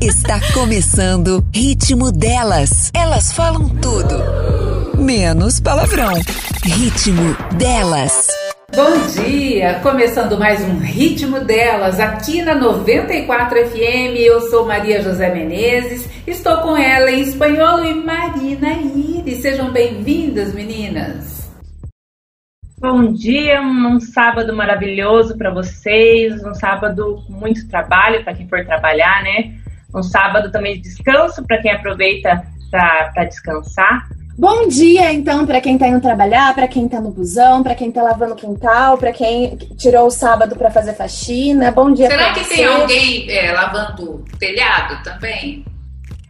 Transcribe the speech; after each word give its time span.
Está 0.00 0.38
começando 0.52 1.42
Ritmo 1.54 2.12
Delas. 2.12 2.90
Elas 2.94 3.32
falam 3.32 3.66
tudo, 3.68 5.00
menos 5.02 5.58
palavrão. 5.58 6.12
Ritmo 6.62 7.34
Delas. 7.56 8.28
Bom 8.74 9.06
dia! 9.06 9.80
Começando 9.82 10.38
mais 10.38 10.60
um 10.60 10.78
Ritmo 10.78 11.40
Delas 11.40 11.98
aqui 11.98 12.42
na 12.42 12.54
94 12.54 13.68
FM. 13.68 14.16
Eu 14.18 14.42
sou 14.50 14.66
Maria 14.66 15.02
José 15.02 15.32
Menezes. 15.32 16.06
Estou 16.26 16.58
com 16.58 16.76
ela 16.76 17.10
em 17.10 17.22
espanhol 17.22 17.82
e 17.82 17.94
Marina 17.94 18.74
Iris. 18.74 19.38
Sejam 19.38 19.72
bem-vindas, 19.72 20.52
meninas. 20.52 21.50
Bom 22.78 23.14
dia, 23.14 23.62
um 23.62 23.98
sábado 23.98 24.54
maravilhoso 24.54 25.38
para 25.38 25.50
vocês, 25.50 26.44
um 26.44 26.52
sábado 26.52 27.24
com 27.26 27.32
muito 27.32 27.66
trabalho 27.66 28.22
para 28.22 28.34
quem 28.34 28.46
for 28.46 28.62
trabalhar, 28.66 29.22
né? 29.22 29.54
Um 29.94 30.02
sábado 30.02 30.50
também 30.50 30.76
de 30.76 30.82
descanso 30.82 31.44
para 31.44 31.60
quem 31.60 31.70
aproveita 31.70 32.42
para 32.70 33.24
descansar. 33.24 34.08
Bom 34.38 34.68
dia, 34.68 35.14
então, 35.14 35.46
para 35.46 35.62
quem 35.62 35.78
tá 35.78 35.88
indo 35.88 36.00
trabalhar, 36.00 36.54
para 36.54 36.68
quem 36.68 36.86
tá 36.86 37.00
no 37.00 37.10
busão, 37.10 37.62
para 37.62 37.74
quem 37.74 37.90
tá 37.90 38.02
lavando 38.02 38.34
o 38.34 38.36
quintal, 38.36 38.98
para 38.98 39.10
quem 39.10 39.56
tirou 39.78 40.08
o 40.08 40.10
sábado 40.10 40.54
para 40.56 40.70
fazer 40.70 40.92
faxina. 40.92 41.70
Bom 41.70 41.90
dia. 41.90 42.10
Será 42.10 42.34
que 42.34 42.44
você. 42.44 42.56
tem 42.56 42.66
alguém 42.66 43.30
é, 43.30 43.52
lavando 43.52 44.22
telhado 44.38 45.02
também? 45.02 45.64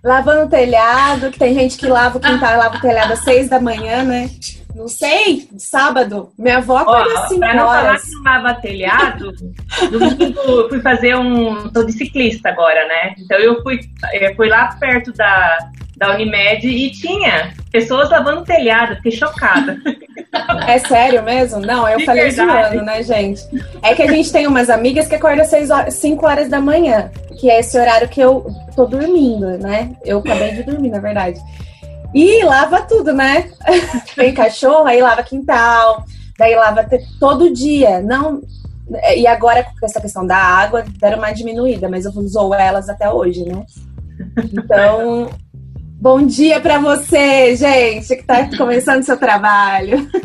Lavando 0.06 0.44
o 0.44 0.48
telhado, 0.48 1.32
que 1.32 1.38
tem 1.40 1.52
gente 1.52 1.76
que 1.76 1.88
lava 1.88 2.16
o 2.16 2.20
quintal 2.20 2.54
e 2.54 2.56
lava 2.58 2.76
o 2.76 2.80
telhado 2.80 3.12
às 3.12 3.24
seis 3.24 3.48
da 3.48 3.58
manhã, 3.58 4.04
né? 4.04 4.30
Não 4.72 4.86
sei, 4.86 5.48
sábado. 5.58 6.30
Minha 6.38 6.58
avó 6.58 6.76
acorda 6.76 7.24
assim. 7.24 7.40
Pra 7.40 7.54
não 7.54 7.66
falar 7.66 7.98
que 7.98 8.10
não 8.12 8.22
lava 8.22 8.54
telhado, 8.54 9.32
domingo 9.90 10.68
fui 10.68 10.80
fazer 10.80 11.16
um. 11.16 11.68
Tô 11.70 11.82
de 11.82 11.90
ciclista 11.90 12.50
agora, 12.50 12.86
né? 12.86 13.16
Então 13.18 13.36
eu 13.38 13.60
fui, 13.64 13.80
eu 14.12 14.36
fui 14.36 14.48
lá 14.48 14.76
perto 14.78 15.12
da, 15.12 15.58
da 15.96 16.14
Unimed 16.14 16.68
e 16.68 16.92
tinha 16.92 17.52
pessoas 17.72 18.08
lavando 18.08 18.44
telhado, 18.44 18.94
fiquei 18.96 19.10
chocada. 19.10 19.76
É 20.68 20.78
sério 20.78 21.20
mesmo? 21.24 21.58
Não, 21.58 21.88
eu 21.88 21.98
de 21.98 22.04
falei 22.04 22.30
verdade. 22.30 22.68
zoando, 22.68 22.84
né, 22.84 23.02
gente? 23.02 23.42
É 23.82 23.92
que 23.92 24.02
a 24.02 24.06
gente 24.06 24.30
tem 24.30 24.46
umas 24.46 24.70
amigas 24.70 25.08
que 25.08 25.16
acordam 25.16 25.44
às 25.44 25.70
horas, 25.70 25.94
5 25.94 26.24
horas 26.24 26.48
da 26.48 26.60
manhã, 26.60 27.10
que 27.40 27.50
é 27.50 27.58
esse 27.58 27.76
horário 27.76 28.08
que 28.08 28.20
eu 28.20 28.46
tô 28.76 28.84
dormindo, 28.84 29.58
né? 29.58 29.96
Eu 30.04 30.18
acabei 30.18 30.52
de 30.52 30.62
dormir, 30.62 30.90
na 30.90 31.00
verdade. 31.00 31.40
E 32.14 32.44
lava 32.44 32.82
tudo, 32.82 33.12
né? 33.12 33.50
Tem 34.14 34.32
cachorro, 34.32 34.86
aí 34.86 35.00
lava 35.00 35.22
quintal, 35.22 36.04
daí 36.38 36.54
lava 36.54 36.86
todo 37.18 37.52
dia. 37.52 38.00
Não. 38.00 38.42
E 39.16 39.26
agora, 39.26 39.64
com 39.64 39.84
essa 39.84 40.00
questão 40.00 40.24
da 40.24 40.36
água, 40.36 40.84
deram 41.00 41.18
uma 41.18 41.32
diminuída, 41.32 41.88
mas 41.88 42.04
eu 42.04 42.12
usou 42.12 42.54
elas 42.54 42.88
até 42.88 43.10
hoje, 43.10 43.44
né? 43.44 43.64
Então, 44.52 45.30
bom 45.98 46.24
dia 46.24 46.60
para 46.60 46.78
você, 46.78 47.56
gente, 47.56 48.06
que 48.06 48.20
está 48.20 48.48
começando 48.56 49.02
seu 49.02 49.16
trabalho. 49.16 50.08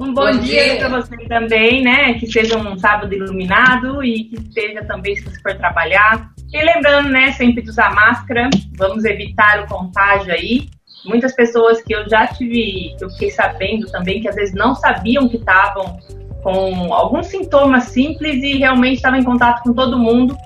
Um 0.00 0.14
bom, 0.14 0.26
bom 0.26 0.38
dia, 0.38 0.62
dia. 0.62 0.76
para 0.76 0.88
você 1.00 1.16
também, 1.26 1.82
né? 1.82 2.14
Que 2.14 2.30
seja 2.30 2.56
um 2.56 2.78
sábado 2.78 3.12
iluminado 3.12 4.04
e 4.04 4.24
que 4.24 4.52
seja 4.52 4.84
também 4.84 5.16
se 5.16 5.24
você 5.24 5.40
for 5.40 5.56
trabalhar. 5.56 6.30
E 6.52 6.62
lembrando, 6.62 7.10
né, 7.10 7.32
sempre 7.32 7.62
de 7.62 7.70
usar 7.70 7.94
máscara, 7.94 8.48
vamos 8.76 9.04
evitar 9.04 9.64
o 9.64 9.66
contágio 9.66 10.32
aí. 10.32 10.68
Muitas 11.04 11.34
pessoas 11.34 11.82
que 11.82 11.94
eu 11.94 12.08
já 12.08 12.26
tive, 12.26 12.94
que 12.96 13.04
eu 13.04 13.10
fiquei 13.10 13.30
sabendo 13.30 13.86
também, 13.90 14.20
que 14.20 14.28
às 14.28 14.34
vezes 14.34 14.54
não 14.54 14.74
sabiam 14.74 15.28
que 15.28 15.36
estavam 15.36 15.98
com 16.42 16.92
alguns 16.94 17.26
sintomas 17.26 17.84
simples 17.84 18.42
e 18.42 18.58
realmente 18.58 18.96
estavam 18.96 19.18
em 19.18 19.24
contato 19.24 19.62
com 19.62 19.72
todo 19.72 19.98
mundo. 19.98 20.36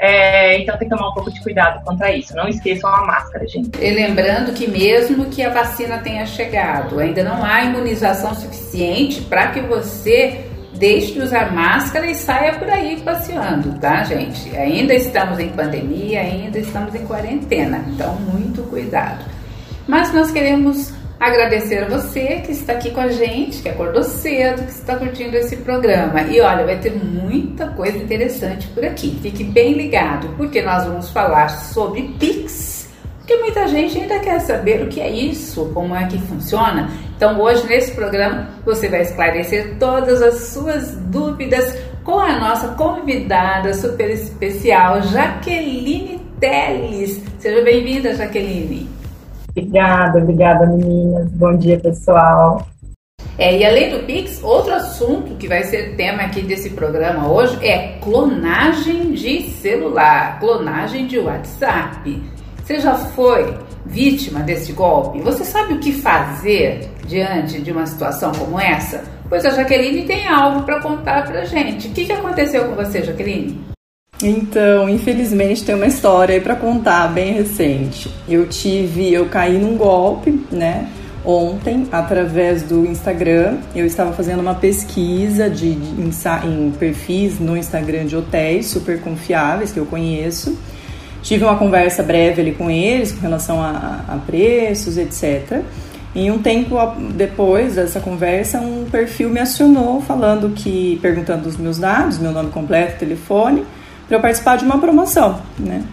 É, 0.00 0.60
então 0.60 0.78
tem 0.78 0.88
que 0.88 0.94
tomar 0.94 1.10
um 1.10 1.14
pouco 1.14 1.32
de 1.32 1.40
cuidado 1.42 1.84
contra 1.84 2.12
isso. 2.12 2.34
Não 2.34 2.46
esqueçam 2.48 2.88
a 2.88 3.04
máscara, 3.04 3.46
gente. 3.48 3.70
E 3.80 3.90
lembrando 3.90 4.52
que 4.52 4.68
mesmo 4.68 5.26
que 5.26 5.42
a 5.42 5.50
vacina 5.50 5.98
tenha 5.98 6.24
chegado, 6.24 7.00
ainda 7.00 7.24
não 7.24 7.44
há 7.44 7.64
imunização 7.64 8.34
suficiente 8.34 9.22
para 9.22 9.48
que 9.48 9.60
você 9.60 10.47
deixe 10.78 11.12
de 11.12 11.20
usar 11.20 11.52
máscara 11.52 12.06
e 12.06 12.14
saia 12.14 12.54
por 12.54 12.68
aí 12.70 13.00
passeando, 13.04 13.78
tá, 13.78 14.04
gente? 14.04 14.56
Ainda 14.56 14.94
estamos 14.94 15.38
em 15.38 15.50
pandemia, 15.50 16.20
ainda 16.20 16.58
estamos 16.58 16.94
em 16.94 17.04
quarentena, 17.04 17.84
então 17.88 18.14
muito 18.16 18.62
cuidado. 18.62 19.24
Mas 19.86 20.12
nós 20.12 20.30
queremos 20.30 20.92
agradecer 21.18 21.84
a 21.84 21.88
você 21.88 22.42
que 22.44 22.52
está 22.52 22.74
aqui 22.74 22.90
com 22.90 23.00
a 23.00 23.08
gente, 23.08 23.60
que 23.60 23.68
acordou 23.68 24.04
cedo, 24.04 24.64
que 24.64 24.70
está 24.70 24.96
curtindo 24.96 25.36
esse 25.36 25.56
programa. 25.56 26.22
E 26.22 26.40
olha, 26.40 26.64
vai 26.64 26.78
ter 26.78 26.94
muita 26.94 27.68
coisa 27.68 27.98
interessante 27.98 28.68
por 28.68 28.84
aqui. 28.84 29.18
Fique 29.20 29.42
bem 29.42 29.72
ligado, 29.72 30.28
porque 30.36 30.62
nós 30.62 30.84
vamos 30.84 31.10
falar 31.10 31.48
sobre 31.48 32.14
Pix, 32.20 32.88
porque 33.18 33.36
muita 33.36 33.66
gente 33.66 33.98
ainda 33.98 34.18
quer 34.20 34.40
saber 34.40 34.82
o 34.82 34.88
que 34.88 35.00
é 35.00 35.10
isso, 35.10 35.70
como 35.74 35.94
é 35.94 36.06
que 36.06 36.18
funciona. 36.18 36.88
Então, 37.18 37.40
hoje 37.40 37.66
nesse 37.66 37.90
programa 37.96 38.46
você 38.64 38.88
vai 38.88 39.02
esclarecer 39.02 39.76
todas 39.76 40.22
as 40.22 40.34
suas 40.50 40.94
dúvidas 40.94 41.76
com 42.04 42.20
a 42.20 42.38
nossa 42.38 42.68
convidada 42.74 43.74
super 43.74 44.08
especial, 44.08 45.02
Jaqueline 45.02 46.20
Teles. 46.38 47.20
Seja 47.40 47.60
bem-vinda, 47.64 48.14
Jaqueline. 48.14 48.88
Obrigada, 49.50 50.20
obrigada 50.20 50.64
meninas. 50.66 51.28
Bom 51.32 51.56
dia, 51.56 51.76
pessoal. 51.80 52.64
É, 53.36 53.58
e 53.58 53.66
além 53.66 53.90
do 53.90 54.06
Pix, 54.06 54.40
outro 54.40 54.74
assunto 54.74 55.34
que 55.38 55.48
vai 55.48 55.64
ser 55.64 55.96
tema 55.96 56.22
aqui 56.22 56.40
desse 56.42 56.70
programa 56.70 57.28
hoje 57.28 57.58
é 57.66 57.98
clonagem 58.00 59.10
de 59.10 59.42
celular, 59.50 60.38
clonagem 60.38 61.08
de 61.08 61.18
WhatsApp. 61.18 62.22
Você 62.62 62.78
já 62.78 62.94
foi 62.94 63.58
vítima 63.88 64.40
desse 64.40 64.72
golpe? 64.72 65.20
Você 65.20 65.44
sabe 65.44 65.74
o 65.74 65.78
que 65.78 65.92
fazer 65.92 66.88
diante 67.06 67.60
de 67.60 67.72
uma 67.72 67.86
situação 67.86 68.32
como 68.32 68.60
essa? 68.60 69.02
Pois 69.28 69.44
a 69.44 69.50
Jaqueline 69.50 70.06
tem 70.06 70.26
algo 70.28 70.62
para 70.62 70.80
contar 70.80 71.26
pra 71.26 71.44
gente. 71.44 71.88
O 71.88 71.90
que, 71.90 72.06
que 72.06 72.12
aconteceu 72.12 72.66
com 72.66 72.74
você, 72.74 73.02
Jaqueline? 73.02 73.60
Então, 74.22 74.88
infelizmente 74.88 75.64
tem 75.64 75.74
uma 75.74 75.86
história 75.86 76.34
aí 76.34 76.40
para 76.40 76.56
contar 76.56 77.08
bem 77.08 77.34
recente. 77.34 78.10
Eu 78.28 78.48
tive, 78.48 79.12
eu 79.12 79.26
caí 79.26 79.58
num 79.58 79.76
golpe, 79.76 80.44
né? 80.50 80.88
Ontem, 81.24 81.86
através 81.92 82.62
do 82.62 82.86
Instagram, 82.86 83.58
eu 83.74 83.84
estava 83.84 84.12
fazendo 84.12 84.40
uma 84.40 84.54
pesquisa 84.54 85.50
de, 85.50 85.74
de 85.74 86.02
em, 86.02 86.10
em 86.46 86.70
perfis 86.72 87.38
no 87.38 87.56
Instagram 87.56 88.06
de 88.06 88.16
hotéis 88.16 88.66
super 88.66 89.00
confiáveis 89.00 89.70
que 89.70 89.78
eu 89.78 89.86
conheço. 89.86 90.58
Tive 91.28 91.44
uma 91.44 91.56
conversa 91.56 92.02
breve 92.02 92.40
ali 92.40 92.52
com 92.52 92.70
eles 92.70 93.12
com 93.12 93.20
relação 93.20 93.62
a, 93.62 94.02
a 94.08 94.16
preços, 94.16 94.96
etc. 94.96 95.60
E 96.14 96.30
um 96.30 96.38
tempo 96.38 96.74
depois 97.14 97.74
dessa 97.74 98.00
conversa, 98.00 98.58
um 98.62 98.86
perfil 98.90 99.28
me 99.28 99.38
acionou 99.38 100.00
falando 100.00 100.48
que, 100.54 100.98
perguntando 101.02 101.46
os 101.46 101.58
meus 101.58 101.78
dados, 101.78 102.18
meu 102.18 102.32
nome 102.32 102.48
completo, 102.50 102.98
telefone, 102.98 103.66
para 104.06 104.16
eu 104.16 104.22
participar 104.22 104.56
de 104.56 104.64
uma 104.64 104.78
promoção, 104.78 105.38
né? 105.58 105.84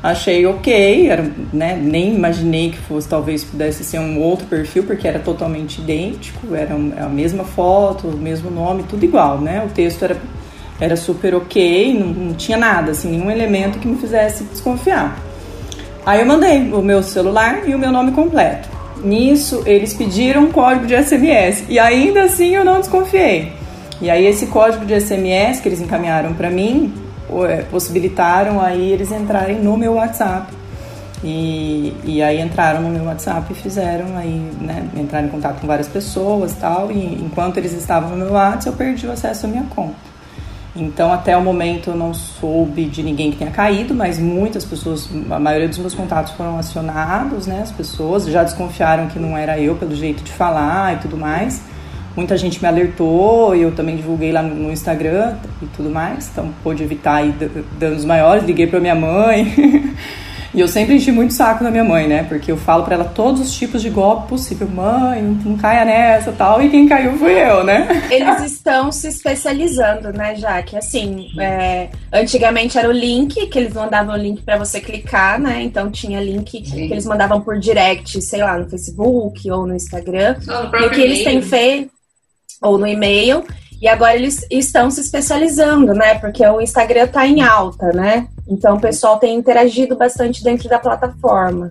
Achei 0.00 0.46
ok, 0.46 1.08
era, 1.08 1.28
né, 1.52 1.76
nem 1.76 2.14
imaginei 2.14 2.70
que 2.70 2.78
fosse, 2.78 3.08
talvez 3.08 3.42
pudesse 3.42 3.82
ser 3.82 3.98
um 3.98 4.20
outro 4.20 4.46
perfil, 4.46 4.84
porque 4.84 5.08
era 5.08 5.18
totalmente 5.18 5.80
idêntico, 5.80 6.54
era 6.54 6.72
a 6.72 7.08
mesma 7.08 7.42
foto, 7.42 8.06
o 8.06 8.16
mesmo 8.16 8.48
nome, 8.48 8.84
tudo 8.84 9.04
igual, 9.04 9.40
né? 9.40 9.64
O 9.66 9.70
texto 9.70 10.04
era, 10.04 10.16
era 10.80 10.96
super 10.96 11.34
ok, 11.34 11.98
não, 11.98 12.06
não 12.06 12.34
tinha 12.34 12.58
nada, 12.58 12.92
assim, 12.92 13.10
nenhum 13.10 13.30
elemento 13.30 13.78
que 13.78 13.86
me 13.86 13.96
fizesse 13.96 14.44
desconfiar. 14.44 15.18
Aí 16.04 16.20
eu 16.20 16.26
mandei 16.26 16.70
o 16.72 16.82
meu 16.82 17.02
celular 17.02 17.66
e 17.66 17.74
o 17.74 17.78
meu 17.78 17.90
nome 17.90 18.12
completo. 18.12 18.68
Nisso, 19.02 19.62
eles 19.66 19.94
pediram 19.94 20.44
um 20.44 20.52
código 20.52 20.86
de 20.86 20.94
SMS 21.02 21.64
e 21.68 21.78
ainda 21.78 22.24
assim 22.24 22.54
eu 22.54 22.64
não 22.64 22.80
desconfiei. 22.80 23.52
E 24.00 24.10
aí 24.10 24.26
esse 24.26 24.46
código 24.46 24.84
de 24.84 25.00
SMS 25.00 25.60
que 25.60 25.68
eles 25.68 25.80
encaminharam 25.80 26.34
para 26.34 26.50
mim 26.50 26.92
é, 27.48 27.62
possibilitaram 27.62 28.60
aí 28.60 28.92
eles 28.92 29.10
entrarem 29.10 29.60
no 29.60 29.76
meu 29.76 29.94
WhatsApp. 29.94 30.52
E, 31.22 31.96
e 32.04 32.22
aí 32.22 32.38
entraram 32.38 32.82
no 32.82 32.90
meu 32.90 33.04
WhatsApp 33.04 33.50
e 33.50 33.54
fizeram 33.54 34.14
aí, 34.14 34.50
né, 34.60 34.86
em 34.94 35.28
contato 35.28 35.58
com 35.58 35.66
várias 35.66 35.88
pessoas 35.88 36.52
tal, 36.52 36.92
e 36.92 37.14
enquanto 37.14 37.56
eles 37.56 37.72
estavam 37.72 38.10
no 38.10 38.16
meu 38.16 38.34
WhatsApp, 38.34 38.66
eu 38.66 38.72
perdi 38.74 39.06
o 39.06 39.12
acesso 39.12 39.46
à 39.46 39.48
minha 39.48 39.64
conta. 39.74 40.13
Então, 40.76 41.12
até 41.12 41.36
o 41.36 41.42
momento, 41.42 41.90
eu 41.90 41.96
não 41.96 42.12
soube 42.12 42.86
de 42.86 43.02
ninguém 43.02 43.30
que 43.30 43.36
tenha 43.36 43.50
caído, 43.50 43.94
mas 43.94 44.18
muitas 44.18 44.64
pessoas, 44.64 45.08
a 45.30 45.38
maioria 45.38 45.68
dos 45.68 45.78
meus 45.78 45.94
contatos 45.94 46.32
foram 46.32 46.58
acionados, 46.58 47.46
né? 47.46 47.60
As 47.62 47.70
pessoas 47.70 48.26
já 48.26 48.42
desconfiaram 48.42 49.06
que 49.06 49.18
não 49.18 49.38
era 49.38 49.58
eu 49.58 49.76
pelo 49.76 49.94
jeito 49.94 50.24
de 50.24 50.32
falar 50.32 50.94
e 50.94 50.96
tudo 50.98 51.16
mais 51.16 51.62
muita 52.16 52.36
gente 52.36 52.60
me 52.60 52.68
alertou 52.68 53.54
e 53.56 53.62
eu 53.62 53.72
também 53.72 53.96
divulguei 53.96 54.32
lá 54.32 54.42
no 54.42 54.70
Instagram 54.70 55.36
e 55.60 55.66
tudo 55.66 55.90
mais, 55.90 56.28
então 56.30 56.50
pude 56.62 56.82
evitar 56.82 57.22
danos 57.78 58.04
maiores, 58.04 58.44
liguei 58.44 58.66
para 58.66 58.80
minha 58.80 58.94
mãe. 58.94 59.52
E 60.54 60.60
eu 60.60 60.68
sempre 60.68 60.94
enchi 60.94 61.10
muito 61.10 61.34
saco 61.34 61.64
na 61.64 61.70
minha 61.70 61.82
mãe, 61.82 62.06
né? 62.06 62.22
Porque 62.22 62.52
eu 62.52 62.56
falo 62.56 62.84
para 62.84 62.94
ela 62.94 63.04
todos 63.04 63.40
os 63.40 63.52
tipos 63.52 63.82
de 63.82 63.90
golpe 63.90 64.28
possível. 64.28 64.68
Mãe, 64.68 65.20
não 65.44 65.56
caia 65.56 65.84
nessa 65.84 66.30
tal. 66.30 66.62
E 66.62 66.70
quem 66.70 66.88
caiu 66.88 67.18
fui 67.18 67.32
eu, 67.32 67.64
né? 67.64 67.88
Eles 68.08 68.40
estão 68.52 68.92
se 68.92 69.08
especializando, 69.08 70.12
né, 70.12 70.36
Jaque? 70.36 70.76
Assim, 70.76 71.28
é, 71.40 71.88
antigamente 72.12 72.78
era 72.78 72.88
o 72.88 72.92
link, 72.92 73.46
que 73.46 73.58
eles 73.58 73.74
mandavam 73.74 74.14
o 74.14 74.18
link 74.18 74.42
para 74.42 74.56
você 74.56 74.80
clicar, 74.80 75.40
né? 75.40 75.60
Então 75.60 75.90
tinha 75.90 76.20
link 76.20 76.64
Sim. 76.64 76.86
que 76.86 76.92
eles 76.92 77.04
mandavam 77.04 77.40
por 77.40 77.58
direct, 77.58 78.22
sei 78.22 78.40
lá, 78.40 78.56
no 78.56 78.70
Facebook 78.70 79.50
ou 79.50 79.66
no 79.66 79.74
Instagram. 79.74 80.36
no 80.46 80.78
e 80.78 80.86
o 80.86 80.90
que 80.90 81.00
eles 81.00 81.24
têm 81.24 81.42
feito, 81.42 81.90
ou 82.62 82.78
no 82.78 82.86
e-mail. 82.86 83.44
E 83.84 83.88
agora 83.88 84.14
eles 84.14 84.46
estão 84.50 84.90
se 84.90 85.02
especializando, 85.02 85.92
né? 85.92 86.14
Porque 86.14 86.42
o 86.46 86.58
Instagram 86.58 87.04
está 87.04 87.26
em 87.26 87.42
alta, 87.42 87.88
né? 87.92 88.26
Então 88.48 88.76
o 88.76 88.80
pessoal 88.80 89.18
tem 89.18 89.36
interagido 89.36 89.94
bastante 89.94 90.42
dentro 90.42 90.70
da 90.70 90.78
plataforma. 90.78 91.68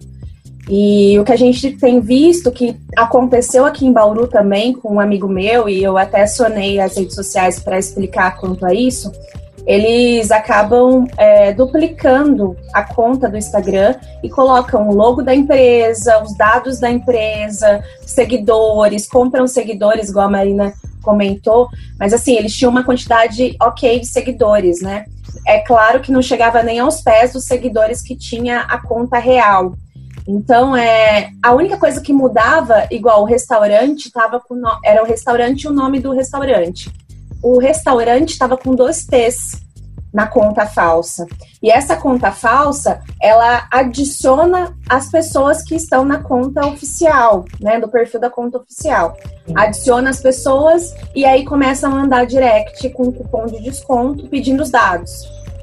E 0.70 1.18
o 1.18 1.24
que 1.24 1.32
a 1.32 1.36
gente 1.36 1.72
tem 1.72 2.00
visto 2.00 2.52
que 2.52 2.78
aconteceu 2.96 3.66
aqui 3.66 3.88
em 3.88 3.92
Bauru 3.92 4.28
também 4.28 4.74
com 4.74 4.94
um 4.94 5.00
amigo 5.00 5.28
meu, 5.28 5.68
e 5.68 5.84
eu 5.84 5.98
até 5.98 6.22
acionei 6.22 6.80
as 6.80 6.96
redes 6.96 7.16
sociais 7.16 7.58
para 7.58 7.80
explicar 7.80 8.38
quanto 8.38 8.64
a 8.64 8.76
isso, 8.76 9.12
eles 9.66 10.30
acabam 10.30 11.08
é, 11.18 11.52
duplicando 11.52 12.56
a 12.76 12.84
conta 12.84 13.28
do 13.28 13.38
Instagram 13.38 13.96
e 14.22 14.30
colocam 14.30 14.88
o 14.88 14.94
logo 14.94 15.24
da 15.24 15.34
empresa, 15.34 16.22
os 16.22 16.38
dados 16.38 16.80
da 16.80 16.92
empresa, 16.92 17.84
seguidores, 18.06 19.08
compram 19.08 19.48
seguidores, 19.48 20.10
igual 20.10 20.28
a 20.28 20.32
Marina 20.32 20.74
comentou, 21.04 21.70
mas 22.00 22.14
assim, 22.14 22.36
eles 22.36 22.56
tinham 22.56 22.72
uma 22.72 22.84
quantidade 22.84 23.56
ok 23.62 24.00
de 24.00 24.08
seguidores, 24.08 24.82
né? 24.82 25.06
É 25.46 25.60
claro 25.60 26.00
que 26.00 26.12
não 26.12 26.22
chegava 26.22 26.64
nem 26.64 26.80
aos 26.80 27.02
pés 27.02 27.34
dos 27.34 27.46
seguidores 27.46 28.02
que 28.02 28.16
tinha 28.16 28.62
a 28.62 28.80
conta 28.80 29.20
real. 29.20 29.76
Então, 30.28 30.76
é, 30.76 31.32
a 31.44 31.54
única 31.54 31.78
coisa 31.78 32.02
que 32.02 32.14
mudava, 32.14 32.88
igual 32.90 33.22
o 33.22 33.26
restaurante, 33.26 34.12
tava 34.12 34.40
com 34.40 34.56
no, 34.56 34.70
era 34.84 35.04
o 35.04 35.06
restaurante 35.06 35.64
e 35.64 35.68
o 35.68 35.74
nome 35.74 36.00
do 36.00 36.14
restaurante. 36.14 36.90
O 37.42 37.60
restaurante 37.60 38.30
estava 38.30 38.56
com 38.56 38.74
dois 38.74 39.06
T's 39.06 39.62
na 40.14 40.28
conta 40.28 40.66
falsa. 40.68 41.26
E 41.62 41.72
essa 41.72 41.96
conta 41.96 42.32
falsa, 42.32 43.02
ela 43.20 43.68
adiciona 43.72 44.78
as 44.88 45.10
pessoas 45.10 45.64
que 45.64 45.76
estão 45.76 46.06
na 46.06 46.20
conta 46.20 46.66
oficial, 46.68 47.46
né, 47.60 47.80
do 47.80 47.90
perfil 47.90 48.20
da 48.20 48.30
conta 48.30 48.60
oficial. 48.60 49.18
Adiciona 49.56 50.12
as 50.12 50.22
pessoas 50.22 50.94
e 51.16 51.26
aí 51.26 51.44
começa 51.44 51.88
a 51.88 51.90
mandar 51.90 52.26
direct 52.26 52.88
com 52.92 53.12
cupom 53.12 53.48
de 53.48 53.62
desconto 53.62 54.28
pedindo 54.28 54.62
os 54.62 54.70
dados. 54.70 55.12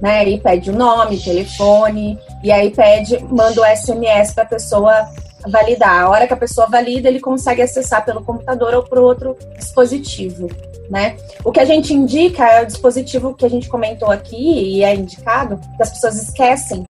Né, 0.02 0.26
e 0.30 0.40
pede 0.40 0.70
o 0.70 0.74
nome, 0.74 1.20
telefone, 1.20 2.18
e 2.42 2.50
aí 2.50 2.70
pede, 2.70 3.22
manda 3.24 3.60
o 3.60 3.76
SMS 3.76 4.32
para 4.32 4.44
a 4.44 4.46
pessoa 4.46 5.06
validar. 5.46 6.04
A 6.04 6.08
hora 6.08 6.26
que 6.26 6.32
a 6.32 6.38
pessoa 6.38 6.66
valida, 6.66 7.06
ele 7.06 7.20
consegue 7.20 7.60
acessar 7.60 8.02
pelo 8.02 8.24
computador 8.24 8.72
ou 8.72 8.82
por 8.82 8.96
outro 8.96 9.36
dispositivo 9.58 10.48
né? 10.90 11.16
O 11.44 11.52
que 11.52 11.60
a 11.60 11.64
gente 11.64 11.94
indica 11.94 12.44
é 12.44 12.62
o 12.62 12.66
dispositivo 12.66 13.32
que 13.34 13.46
a 13.46 13.48
gente 13.48 13.68
comentou 13.68 14.10
aqui 14.10 14.36
e 14.36 14.84
é 14.84 14.92
indicado, 14.94 15.58
que 15.76 15.82
as 15.82 15.90
pessoas 15.90 16.20
esquecem. 16.20 16.82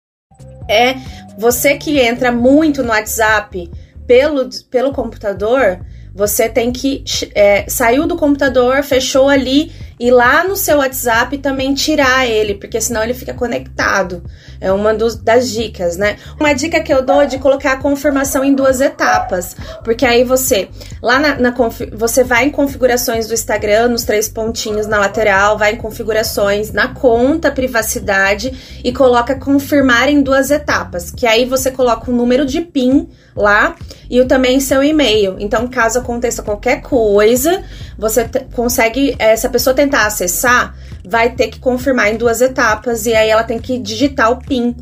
É 0.71 0.95
você 1.37 1.77
que 1.77 1.99
entra 1.99 2.31
muito 2.31 2.83
no 2.83 2.91
WhatsApp 2.91 3.71
pelo, 4.07 4.49
pelo 4.71 4.93
computador, 4.93 5.81
você 6.15 6.49
tem 6.49 6.73
que 6.73 7.05
é, 7.35 7.69
saiu 7.69 8.07
do 8.07 8.17
computador, 8.17 8.83
fechou 8.83 9.29
ali 9.29 9.73
e 9.99 10.11
lá 10.11 10.47
no 10.47 10.57
seu 10.57 10.79
WhatsApp 10.79 11.37
também 11.39 11.75
tirar 11.75 12.27
ele, 12.27 12.55
porque 12.55 12.81
senão 12.81 13.03
ele 13.03 13.15
fica 13.15 13.35
conectado. 13.35 14.23
É 14.61 14.73
uma 14.73 14.93
dos, 14.93 15.17
das 15.17 15.51
dicas, 15.51 15.97
né? 15.97 16.17
Uma 16.39 16.53
dica 16.53 16.81
que 16.81 16.93
eu 16.93 17.03
dou 17.03 17.23
é 17.23 17.27
de 17.27 17.39
colocar 17.39 17.73
a 17.73 17.77
confirmação 17.77 18.45
em 18.45 18.55
duas 18.55 18.81
etapas, 18.81 19.57
porque 19.85 20.05
aí 20.05 20.25
você 20.25 20.69
lá 21.03 21.19
na, 21.19 21.39
na 21.39 21.55
você 21.93 22.25
vai 22.25 22.47
em 22.47 22.51
configurações 22.51 23.27
do 23.27 23.35
Instagram, 23.35 23.89
nos 23.89 24.05
três 24.05 24.29
pontinhos 24.29 24.87
na 24.87 24.99
lateral, 24.99 25.57
vai 25.57 25.75
em 25.75 25.77
configurações 25.77 26.73
na 26.73 26.89
conta 26.89 27.51
privacidade 27.51 28.81
e 28.83 28.93
coloca 28.93 29.35
confirmar 29.35 30.09
em 30.09 30.23
duas 30.23 30.51
etapas, 30.51 31.11
que 31.11 31.27
aí 31.27 31.45
você 31.45 31.71
coloca 31.71 32.11
o 32.11 32.15
número 32.15 32.45
de 32.45 32.61
PIN 32.61 33.09
lá 33.37 33.77
e 34.11 34.21
o 34.21 34.27
também 34.27 34.59
seu 34.61 34.83
e-mail. 34.83 35.37
Então, 35.39 35.69
caso 35.69 35.99
aconteça 35.99 36.43
qualquer 36.43 36.83
coisa, 36.83 37.63
você 37.97 38.29
consegue, 38.55 39.15
eh, 39.19 39.37
se 39.37 39.47
a 39.47 39.51
pessoa 39.51 39.75
tentar 39.75 40.07
acessar, 40.07 40.75
vai 41.09 41.35
ter 41.35 41.49
que 41.49 41.59
confirmar 41.59 42.13
em 42.13 42.17
duas 42.17 42.41
etapas 42.41 43.07
e 43.07 43.15
aí 43.15 43.31
ela 43.31 43.43
tem 43.43 43.59
que 43.59 43.79
digitar 43.79 44.31
o 44.31 44.37
PIN, 44.37 44.77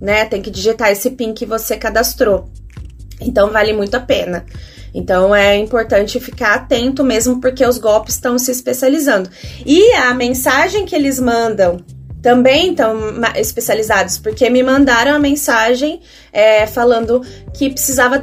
né? 0.00 0.24
Tem 0.24 0.40
que 0.40 0.50
digitar 0.50 0.90
esse 0.90 1.10
PIN 1.10 1.34
que 1.34 1.44
você 1.44 1.76
cadastrou. 1.76 2.48
Então, 3.20 3.50
vale 3.50 3.72
muito 3.72 3.96
a 3.96 4.00
pena. 4.00 4.44
Então 4.94 5.34
é 5.34 5.56
importante 5.56 6.20
ficar 6.20 6.54
atento 6.54 7.02
mesmo 7.02 7.40
porque 7.40 7.64
os 7.64 7.78
golpes 7.78 8.14
estão 8.14 8.38
se 8.38 8.50
especializando. 8.50 9.28
E 9.64 9.92
a 9.94 10.12
mensagem 10.12 10.84
que 10.84 10.94
eles 10.94 11.18
mandam 11.18 11.78
também 12.20 12.70
estão 12.70 12.96
especializados, 13.34 14.16
porque 14.18 14.48
me 14.48 14.62
mandaram 14.62 15.12
a 15.12 15.18
mensagem 15.18 16.00
é, 16.32 16.66
falando 16.66 17.20
que 17.52 17.70
precisava 17.70 18.20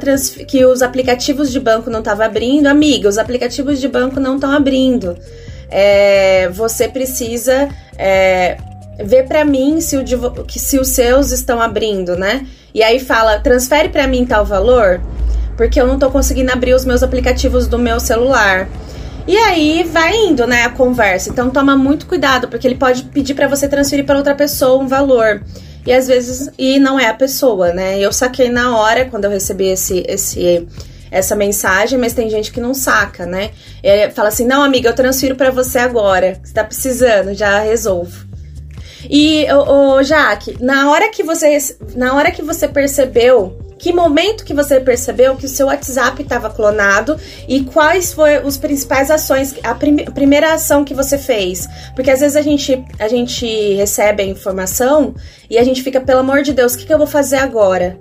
que 0.48 0.64
os 0.64 0.80
aplicativos 0.80 1.52
de 1.52 1.60
banco 1.60 1.90
não 1.90 1.98
estavam 1.98 2.24
abrindo. 2.24 2.66
Amiga, 2.66 3.08
os 3.08 3.18
aplicativos 3.18 3.78
de 3.78 3.88
banco 3.88 4.18
não 4.18 4.36
estão 4.36 4.52
abrindo. 4.52 5.18
É, 5.70 6.48
você 6.48 6.88
precisa 6.88 7.68
é, 7.96 8.56
ver 9.04 9.26
para 9.26 9.44
mim 9.44 9.80
se, 9.80 9.96
o, 9.96 10.04
que, 10.44 10.58
se 10.58 10.78
os 10.78 10.88
seus 10.88 11.30
estão 11.30 11.60
abrindo, 11.60 12.16
né? 12.16 12.46
E 12.74 12.82
aí 12.82 13.00
fala, 13.00 13.38
transfere 13.38 13.88
para 13.88 14.06
mim 14.06 14.24
tal 14.24 14.44
valor, 14.44 15.00
porque 15.56 15.80
eu 15.80 15.86
não 15.86 15.94
estou 15.94 16.10
conseguindo 16.10 16.52
abrir 16.52 16.74
os 16.74 16.84
meus 16.84 17.02
aplicativos 17.02 17.66
do 17.66 17.78
meu 17.78 18.00
celular. 18.00 18.68
E 19.26 19.36
aí 19.36 19.84
vai 19.84 20.16
indo, 20.16 20.46
né, 20.46 20.64
a 20.64 20.70
conversa. 20.70 21.30
Então 21.30 21.50
toma 21.50 21.76
muito 21.76 22.06
cuidado, 22.06 22.48
porque 22.48 22.66
ele 22.66 22.76
pode 22.76 23.04
pedir 23.04 23.34
para 23.34 23.48
você 23.48 23.68
transferir 23.68 24.04
para 24.04 24.16
outra 24.16 24.34
pessoa 24.34 24.82
um 24.82 24.88
valor. 24.88 25.42
E 25.86 25.92
às 25.92 26.06
vezes 26.06 26.50
e 26.58 26.78
não 26.78 26.98
é 26.98 27.08
a 27.08 27.14
pessoa, 27.14 27.72
né? 27.72 27.98
Eu 27.98 28.12
saquei 28.12 28.48
na 28.48 28.76
hora 28.76 29.06
quando 29.06 29.24
eu 29.24 29.30
recebi 29.30 29.68
esse 29.68 30.04
esse 30.06 30.66
essa 31.10 31.34
mensagem, 31.34 31.98
mas 31.98 32.12
tem 32.12 32.30
gente 32.30 32.52
que 32.52 32.60
não 32.60 32.74
saca, 32.74 33.26
né? 33.26 33.50
Ele 33.82 34.10
fala 34.12 34.28
assim: 34.28 34.46
"Não, 34.46 34.62
amiga, 34.62 34.88
eu 34.88 34.94
transfiro 34.94 35.36
para 35.36 35.50
você 35.50 35.78
agora. 35.78 36.40
Você 36.42 36.52
tá 36.52 36.64
precisando, 36.64 37.34
já 37.34 37.60
resolvo". 37.60 38.28
E 39.08 39.46
o, 39.50 39.96
o 39.96 40.02
Jaque, 40.02 40.56
na 40.60 40.90
hora 40.90 41.08
que 41.10 41.22
você 41.22 41.58
na 41.94 42.14
hora 42.14 42.30
que 42.30 42.42
você 42.42 42.68
percebeu 42.68 43.58
que 43.80 43.94
momento 43.94 44.44
que 44.44 44.52
você 44.52 44.78
percebeu 44.78 45.36
que 45.36 45.46
o 45.46 45.48
seu 45.48 45.66
WhatsApp 45.66 46.22
estava 46.22 46.50
clonado 46.50 47.16
e 47.48 47.64
quais 47.64 48.12
foram 48.12 48.46
os 48.46 48.58
principais 48.58 49.10
ações, 49.10 49.54
a, 49.62 49.74
prim 49.74 50.04
a, 50.06 50.10
primeira 50.10 50.52
ação 50.52 50.84
que 50.84 50.92
você 50.92 51.16
fez? 51.16 51.66
Porque 51.94 52.10
às 52.10 52.20
vezes 52.20 52.36
a 52.36 52.42
gente, 52.42 52.84
a 52.98 53.08
gente 53.08 53.74
recebe 53.74 54.22
a 54.22 54.26
informação 54.26 55.14
e 55.48 55.56
a 55.56 55.64
gente 55.64 55.82
fica, 55.82 55.98
pelo 55.98 56.20
amor 56.20 56.42
de 56.42 56.52
Deus, 56.52 56.74
o 56.74 56.78
que, 56.78 56.84
que 56.84 56.92
eu 56.92 56.98
vou 56.98 57.06
fazer 57.06 57.36
agora? 57.36 57.98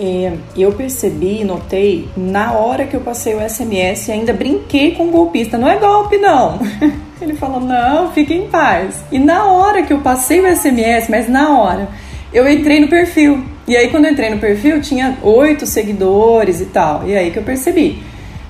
É, 0.00 0.32
eu 0.56 0.72
percebi, 0.72 1.42
notei, 1.42 2.08
na 2.16 2.52
hora 2.52 2.86
que 2.86 2.94
eu 2.94 3.00
passei 3.00 3.34
o 3.34 3.40
SMS, 3.40 4.08
ainda 4.10 4.32
brinquei 4.32 4.92
com 4.92 5.08
o 5.08 5.10
golpista. 5.10 5.58
Não 5.58 5.68
é 5.68 5.76
golpe, 5.76 6.16
não. 6.18 6.60
Ele 7.20 7.34
falou, 7.34 7.60
não, 7.60 8.12
fique 8.12 8.32
em 8.32 8.46
paz. 8.46 9.02
E 9.10 9.18
na 9.18 9.46
hora 9.46 9.82
que 9.82 9.92
eu 9.92 9.98
passei 9.98 10.40
o 10.40 10.56
SMS, 10.56 11.08
mas 11.08 11.28
na 11.28 11.58
hora, 11.58 11.88
eu 12.32 12.48
entrei 12.48 12.78
no 12.78 12.86
perfil. 12.86 13.42
E 13.66 13.76
aí, 13.76 13.88
quando 13.88 14.04
eu 14.04 14.12
entrei 14.12 14.30
no 14.30 14.38
perfil, 14.38 14.80
tinha 14.80 15.18
oito 15.20 15.66
seguidores 15.66 16.60
e 16.60 16.66
tal. 16.66 17.06
E 17.06 17.16
aí 17.16 17.32
que 17.32 17.38
eu 17.38 17.42
percebi. 17.42 18.00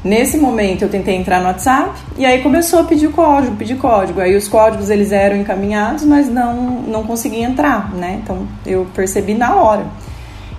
Nesse 0.05 0.37
momento, 0.37 0.83
eu 0.83 0.88
tentei 0.88 1.17
entrar 1.17 1.40
no 1.40 1.47
WhatsApp 1.47 1.99
e 2.17 2.25
aí 2.25 2.40
começou 2.40 2.81
a 2.81 2.85
pedir 2.85 3.11
código, 3.11 3.57
pedir 3.57 3.76
código. 3.76 4.21
Aí 4.21 4.37
os 4.37 4.47
códigos 4.47 4.90
eles 4.90 5.11
eram 5.11 5.37
encaminhados, 5.37 6.05
mas 6.05 6.28
não 6.28 6.55
não 6.83 7.02
conseguia 7.02 7.45
entrar, 7.45 7.93
né? 7.95 8.21
Então 8.23 8.47
eu 8.64 8.87
percebi 8.95 9.35
na 9.35 9.57
hora. 9.57 9.87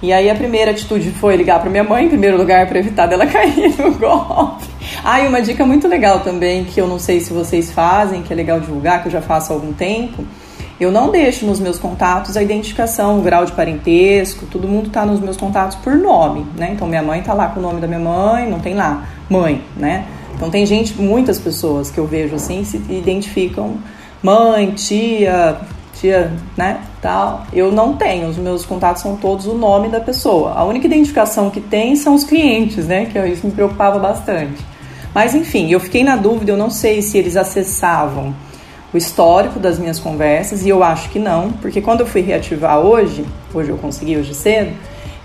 E 0.02 0.14
aí 0.14 0.30
a 0.30 0.36
primeira 0.36 0.72
atitude 0.72 1.12
foi 1.12 1.36
ligar 1.36 1.60
para 1.60 1.70
minha 1.70 1.84
mãe 1.84 2.06
em 2.06 2.10
primeiro 2.10 2.38
lugar 2.38 2.68
para 2.68 2.80
evitar 2.80 3.06
dela 3.06 3.26
cair 3.28 3.76
no 3.78 3.92
golpe. 3.96 4.66
Ah, 5.04 5.22
e 5.22 5.28
uma 5.28 5.42
dica 5.42 5.66
muito 5.66 5.88
legal 5.88 6.22
também 6.22 6.64
que 6.66 6.80
eu 6.80 6.88
não 6.88 7.00
sei 7.00 7.20
se 7.20 7.34
vocês 7.34 7.72
fazem, 7.72 8.22
que 8.22 8.32
é 8.32 8.36
legal 8.36 8.60
divulgar, 8.60 9.02
que 9.02 9.08
eu 9.08 9.12
já 9.12 9.22
faço 9.22 9.52
há 9.52 9.56
algum 9.56 9.74
tempo 9.74 10.24
eu 10.80 10.92
não 10.92 11.12
deixo 11.12 11.46
nos 11.46 11.60
meus 11.60 11.78
contatos 11.78 12.38
a 12.38 12.42
identificação, 12.42 13.20
o 13.20 13.22
grau 13.22 13.44
de 13.44 13.52
parentesco, 13.52 14.46
todo 14.46 14.66
mundo 14.66 14.88
está 14.88 15.06
nos 15.06 15.20
meus 15.20 15.36
contatos 15.36 15.76
por 15.76 15.96
nome, 15.98 16.46
né? 16.56 16.72
Então 16.74 16.88
minha 16.88 17.04
mãe 17.04 17.20
está 17.20 17.34
lá 17.34 17.48
com 17.50 17.60
o 17.60 17.64
nome 17.64 17.82
da 17.82 17.88
minha 17.88 18.00
mãe, 18.00 18.50
não 18.50 18.60
tem 18.60 18.76
lá 18.76 19.06
mãe, 19.30 19.62
né? 19.76 20.06
Então 20.34 20.50
tem 20.50 20.66
gente, 20.66 20.94
muitas 21.00 21.38
pessoas 21.38 21.92
que 21.92 21.98
eu 21.98 22.08
vejo 22.08 22.36
assim 22.36 22.64
se 22.64 22.78
identificam 22.90 23.78
mãe, 24.24 24.72
tia, 24.72 25.58
tia, 26.00 26.32
né, 26.56 26.82
tal. 27.02 27.46
Eu 27.52 27.72
não 27.72 27.96
tenho, 27.96 28.28
os 28.28 28.38
meus 28.38 28.66
contatos 28.66 29.02
são 29.02 29.16
todos 29.16 29.46
o 29.46 29.54
nome 29.54 29.90
da 29.90 30.00
pessoa. 30.00 30.54
A 30.54 30.64
única 30.64 30.88
identificação 30.88 31.50
que 31.50 31.60
tem 31.60 31.96
são 31.96 32.16
os 32.16 32.24
clientes, 32.24 32.88
né, 32.88 33.06
que 33.06 33.20
isso 33.28 33.46
me 33.46 33.52
preocupava 33.52 34.00
bastante. 34.00 34.66
Mas 35.14 35.34
enfim, 35.36 35.72
eu 35.72 35.80
fiquei 35.80 36.04
na 36.04 36.16
dúvida, 36.16 36.52
eu 36.52 36.58
não 36.58 36.70
sei 36.70 37.02
se 37.02 37.18
eles 37.18 37.36
acessavam 37.36 38.34
o 38.94 38.98
histórico 38.98 39.60
das 39.60 39.78
minhas 39.78 40.00
conversas 40.00 40.66
e 40.66 40.70
eu 40.70 40.84
acho 40.84 41.10
que 41.10 41.20
não, 41.20 41.52
porque 41.52 41.82
quando 41.82 42.02
eu 42.02 42.08
fui 42.08 42.22
reativar 42.22 42.80
hoje, 42.80 43.26
hoje 43.54 43.70
eu 43.70 43.78
consegui, 43.78 44.18
hoje 44.18 44.34
cedo, 44.34 44.72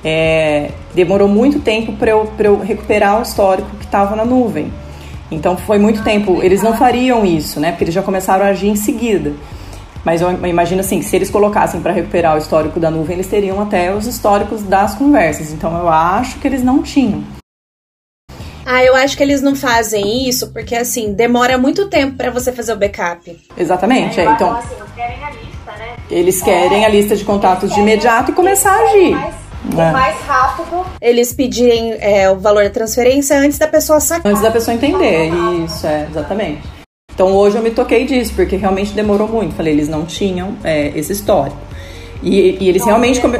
é, 0.05 0.71
demorou 0.95 1.29
muito 1.29 1.61
tempo 1.61 1.93
para 1.95 2.11
eu, 2.11 2.31
eu 2.39 2.59
recuperar 2.61 3.19
o 3.19 3.23
histórico 3.23 3.71
que 3.77 3.85
estava 3.87 4.15
na 4.15 4.25
nuvem. 4.25 4.71
Então 5.31 5.57
foi 5.57 5.79
muito 5.79 6.03
tempo. 6.03 6.43
Eles 6.43 6.63
não 6.63 6.77
fariam 6.77 7.25
isso, 7.25 7.59
né? 7.59 7.71
Porque 7.71 7.85
eles 7.85 7.95
já 7.95 8.03
começaram 8.03 8.45
a 8.45 8.49
agir 8.49 8.69
em 8.69 8.77
seguida. 8.77 9.33
Mas 10.05 10.21
eu 10.21 10.31
imagino 10.47 10.81
assim, 10.81 10.99
que 10.99 11.05
se 11.05 11.17
eles 11.17 11.31
colocassem 11.31 11.81
para 11.81 11.93
recuperar 11.93 12.35
o 12.35 12.39
histórico 12.39 12.79
da 12.79 12.91
nuvem, 12.91 13.15
eles 13.15 13.27
teriam 13.27 13.61
até 13.61 13.95
os 13.95 14.07
históricos 14.07 14.63
das 14.63 14.95
conversas. 14.95 15.51
Então 15.51 15.77
eu 15.79 15.89
acho 15.89 16.39
que 16.39 16.47
eles 16.47 16.63
não 16.63 16.83
tinham. 16.83 17.25
Ah, 18.67 18.83
eu 18.83 18.95
acho 18.97 19.17
que 19.17 19.23
eles 19.23 19.43
não 19.43 19.55
fazem 19.55 20.27
isso 20.29 20.51
porque 20.53 20.75
assim 20.75 21.13
demora 21.13 21.59
muito 21.59 21.89
tempo 21.89 22.17
para 22.17 22.31
você 22.31 22.51
fazer 22.53 22.73
o 22.73 22.77
backup. 22.77 23.39
Exatamente. 23.57 24.21
É, 24.21 24.25
então 24.25 24.57
assim, 24.57 24.75
eles 24.75 24.93
querem 24.95 25.25
a 25.25 25.31
lista, 25.31 25.73
né? 25.79 25.97
Eles 26.11 26.43
querem 26.43 26.85
a 26.85 26.89
lista 26.89 27.17
de 27.17 27.25
contatos 27.25 27.73
de 27.73 27.81
imediato 27.81 28.31
e 28.31 28.35
começar 28.35 28.73
a 28.73 28.83
agir. 28.85 29.45
É. 29.73 29.93
mais 29.93 30.17
rápido. 30.27 30.85
Eles 31.01 31.33
pedirem 31.33 31.97
é, 31.99 32.31
o 32.31 32.39
valor 32.39 32.65
da 32.65 32.71
transferência 32.71 33.39
antes 33.39 33.57
da 33.59 33.67
pessoa 33.67 33.99
sacar. 33.99 34.31
Antes 34.31 34.43
da 34.43 34.51
pessoa 34.51 34.75
entender, 34.75 35.31
isso, 35.65 35.87
é, 35.87 36.07
exatamente. 36.11 36.74
Então 37.15 37.33
hoje 37.33 37.57
eu 37.57 37.63
me 37.63 37.71
toquei 37.71 38.05
disso, 38.05 38.33
porque 38.35 38.57
realmente 38.57 38.93
demorou 38.93 39.29
muito. 39.29 39.55
Falei, 39.55 39.73
eles 39.73 39.89
não 39.89 40.05
tinham 40.05 40.57
é, 40.65 40.93
esse 40.97 41.13
histórico. 41.13 41.57
E, 42.23 42.59
e 42.61 42.69
eles 42.69 42.83
então, 42.83 42.87
realmente. 42.87 43.21
Come... 43.21 43.39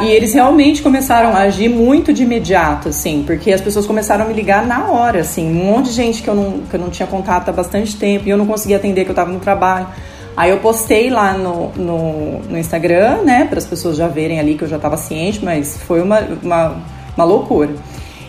E 0.00 0.10
eles 0.10 0.34
realmente 0.34 0.82
começaram 0.82 1.30
a 1.30 1.40
agir 1.40 1.68
muito 1.68 2.12
de 2.12 2.22
imediato, 2.22 2.88
assim, 2.88 3.24
porque 3.26 3.50
as 3.50 3.60
pessoas 3.60 3.86
começaram 3.86 4.24
a 4.24 4.28
me 4.28 4.34
ligar 4.34 4.66
na 4.66 4.90
hora, 4.90 5.20
assim, 5.20 5.48
um 5.48 5.64
monte 5.64 5.86
de 5.86 5.92
gente 5.92 6.22
que 6.22 6.28
eu 6.28 6.34
não, 6.34 6.60
que 6.60 6.74
eu 6.74 6.80
não 6.80 6.90
tinha 6.90 7.06
contato 7.06 7.48
há 7.48 7.52
bastante 7.52 7.96
tempo 7.96 8.26
e 8.26 8.30
eu 8.30 8.36
não 8.36 8.46
conseguia 8.46 8.76
atender, 8.76 9.04
que 9.04 9.10
eu 9.10 9.12
estava 9.14 9.32
no 9.32 9.40
trabalho. 9.40 9.86
Aí 10.36 10.50
eu 10.50 10.58
postei 10.58 11.08
lá 11.08 11.32
no, 11.32 11.70
no, 11.70 12.40
no 12.40 12.58
Instagram, 12.58 13.22
né, 13.22 13.46
para 13.46 13.58
as 13.58 13.64
pessoas 13.64 13.96
já 13.96 14.06
verem 14.06 14.38
ali 14.38 14.54
que 14.54 14.64
eu 14.64 14.68
já 14.68 14.76
estava 14.76 14.98
ciente, 14.98 15.42
mas 15.42 15.78
foi 15.78 16.02
uma, 16.02 16.20
uma, 16.42 16.76
uma 17.16 17.24
loucura. 17.24 17.70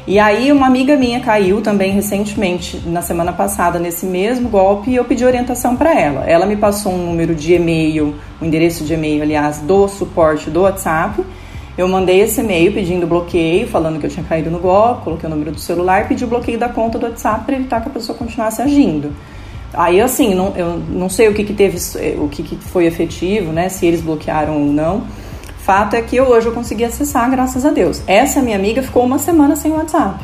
E 0.08 0.20
aí 0.20 0.54
uma 0.54 0.68
amiga 0.68 0.96
minha 0.96 1.20
caiu 1.20 1.62
também 1.62 1.92
recentemente, 1.92 2.82
na 2.86 3.02
semana 3.02 3.34
passada, 3.34 3.78
nesse 3.78 4.06
mesmo 4.06 4.48
golpe, 4.48 4.90
e 4.90 4.96
eu 4.96 5.04
pedi 5.04 5.26
orientação 5.26 5.76
para 5.76 5.94
ela. 6.00 6.24
Ela 6.24 6.46
me 6.46 6.56
passou 6.56 6.94
um 6.94 7.08
número 7.08 7.36
de 7.36 7.54
e-mail, 7.54 8.16
um 8.42 8.46
endereço 8.46 8.86
de 8.86 8.94
e-mail, 8.94 9.22
aliás, 9.22 9.60
do 9.60 9.86
suporte 9.90 10.50
do 10.50 10.62
WhatsApp. 10.62 11.22
Eu 11.78 11.90
mandei 11.90 12.22
esse 12.22 12.40
e-mail 12.40 12.72
pedindo 12.72 13.06
bloqueio, 13.06 13.68
falando 13.68 14.00
que 14.00 14.06
eu 14.06 14.10
tinha 14.10 14.26
caído 14.26 14.50
no 14.50 14.60
golpe, 14.60 15.04
coloquei 15.04 15.28
o 15.28 15.30
número 15.30 15.52
do 15.52 15.60
celular 15.60 16.08
pedi 16.08 16.24
o 16.24 16.28
bloqueio 16.28 16.58
da 16.58 16.70
conta 16.70 16.98
do 16.98 17.06
WhatsApp 17.06 17.44
para 17.44 17.58
evitar 17.58 17.82
que 17.82 17.90
a 17.90 17.92
pessoa 17.92 18.18
continuasse 18.18 18.62
agindo. 18.62 19.12
Aí, 19.74 20.00
assim, 20.00 20.34
não, 20.34 20.56
eu 20.56 20.82
não 20.90 21.10
sei 21.10 21.28
o 21.28 21.34
que, 21.34 21.44
que 21.44 21.54
teve, 21.54 21.78
o 22.18 22.30
que, 22.30 22.44
que 22.44 22.56
foi 22.56 22.86
efetivo, 22.86 23.52
né? 23.52 23.68
Se 23.68 23.86
eles 23.86 24.00
bloquearam 24.00 24.54
ou 24.54 24.66
não. 24.72 25.04
Fato 25.68 25.98
é 25.98 26.02
que 26.02 26.22
hoje 26.22 26.48
eu 26.48 26.54
consegui 26.54 26.86
acessar, 26.86 27.30
graças 27.30 27.66
a 27.66 27.72
Deus. 27.72 28.02
Essa 28.08 28.42
minha 28.42 28.56
amiga 28.56 28.82
ficou 28.82 29.04
uma 29.04 29.20
semana 29.20 29.54
sem 29.58 29.70
WhatsApp. 29.70 30.24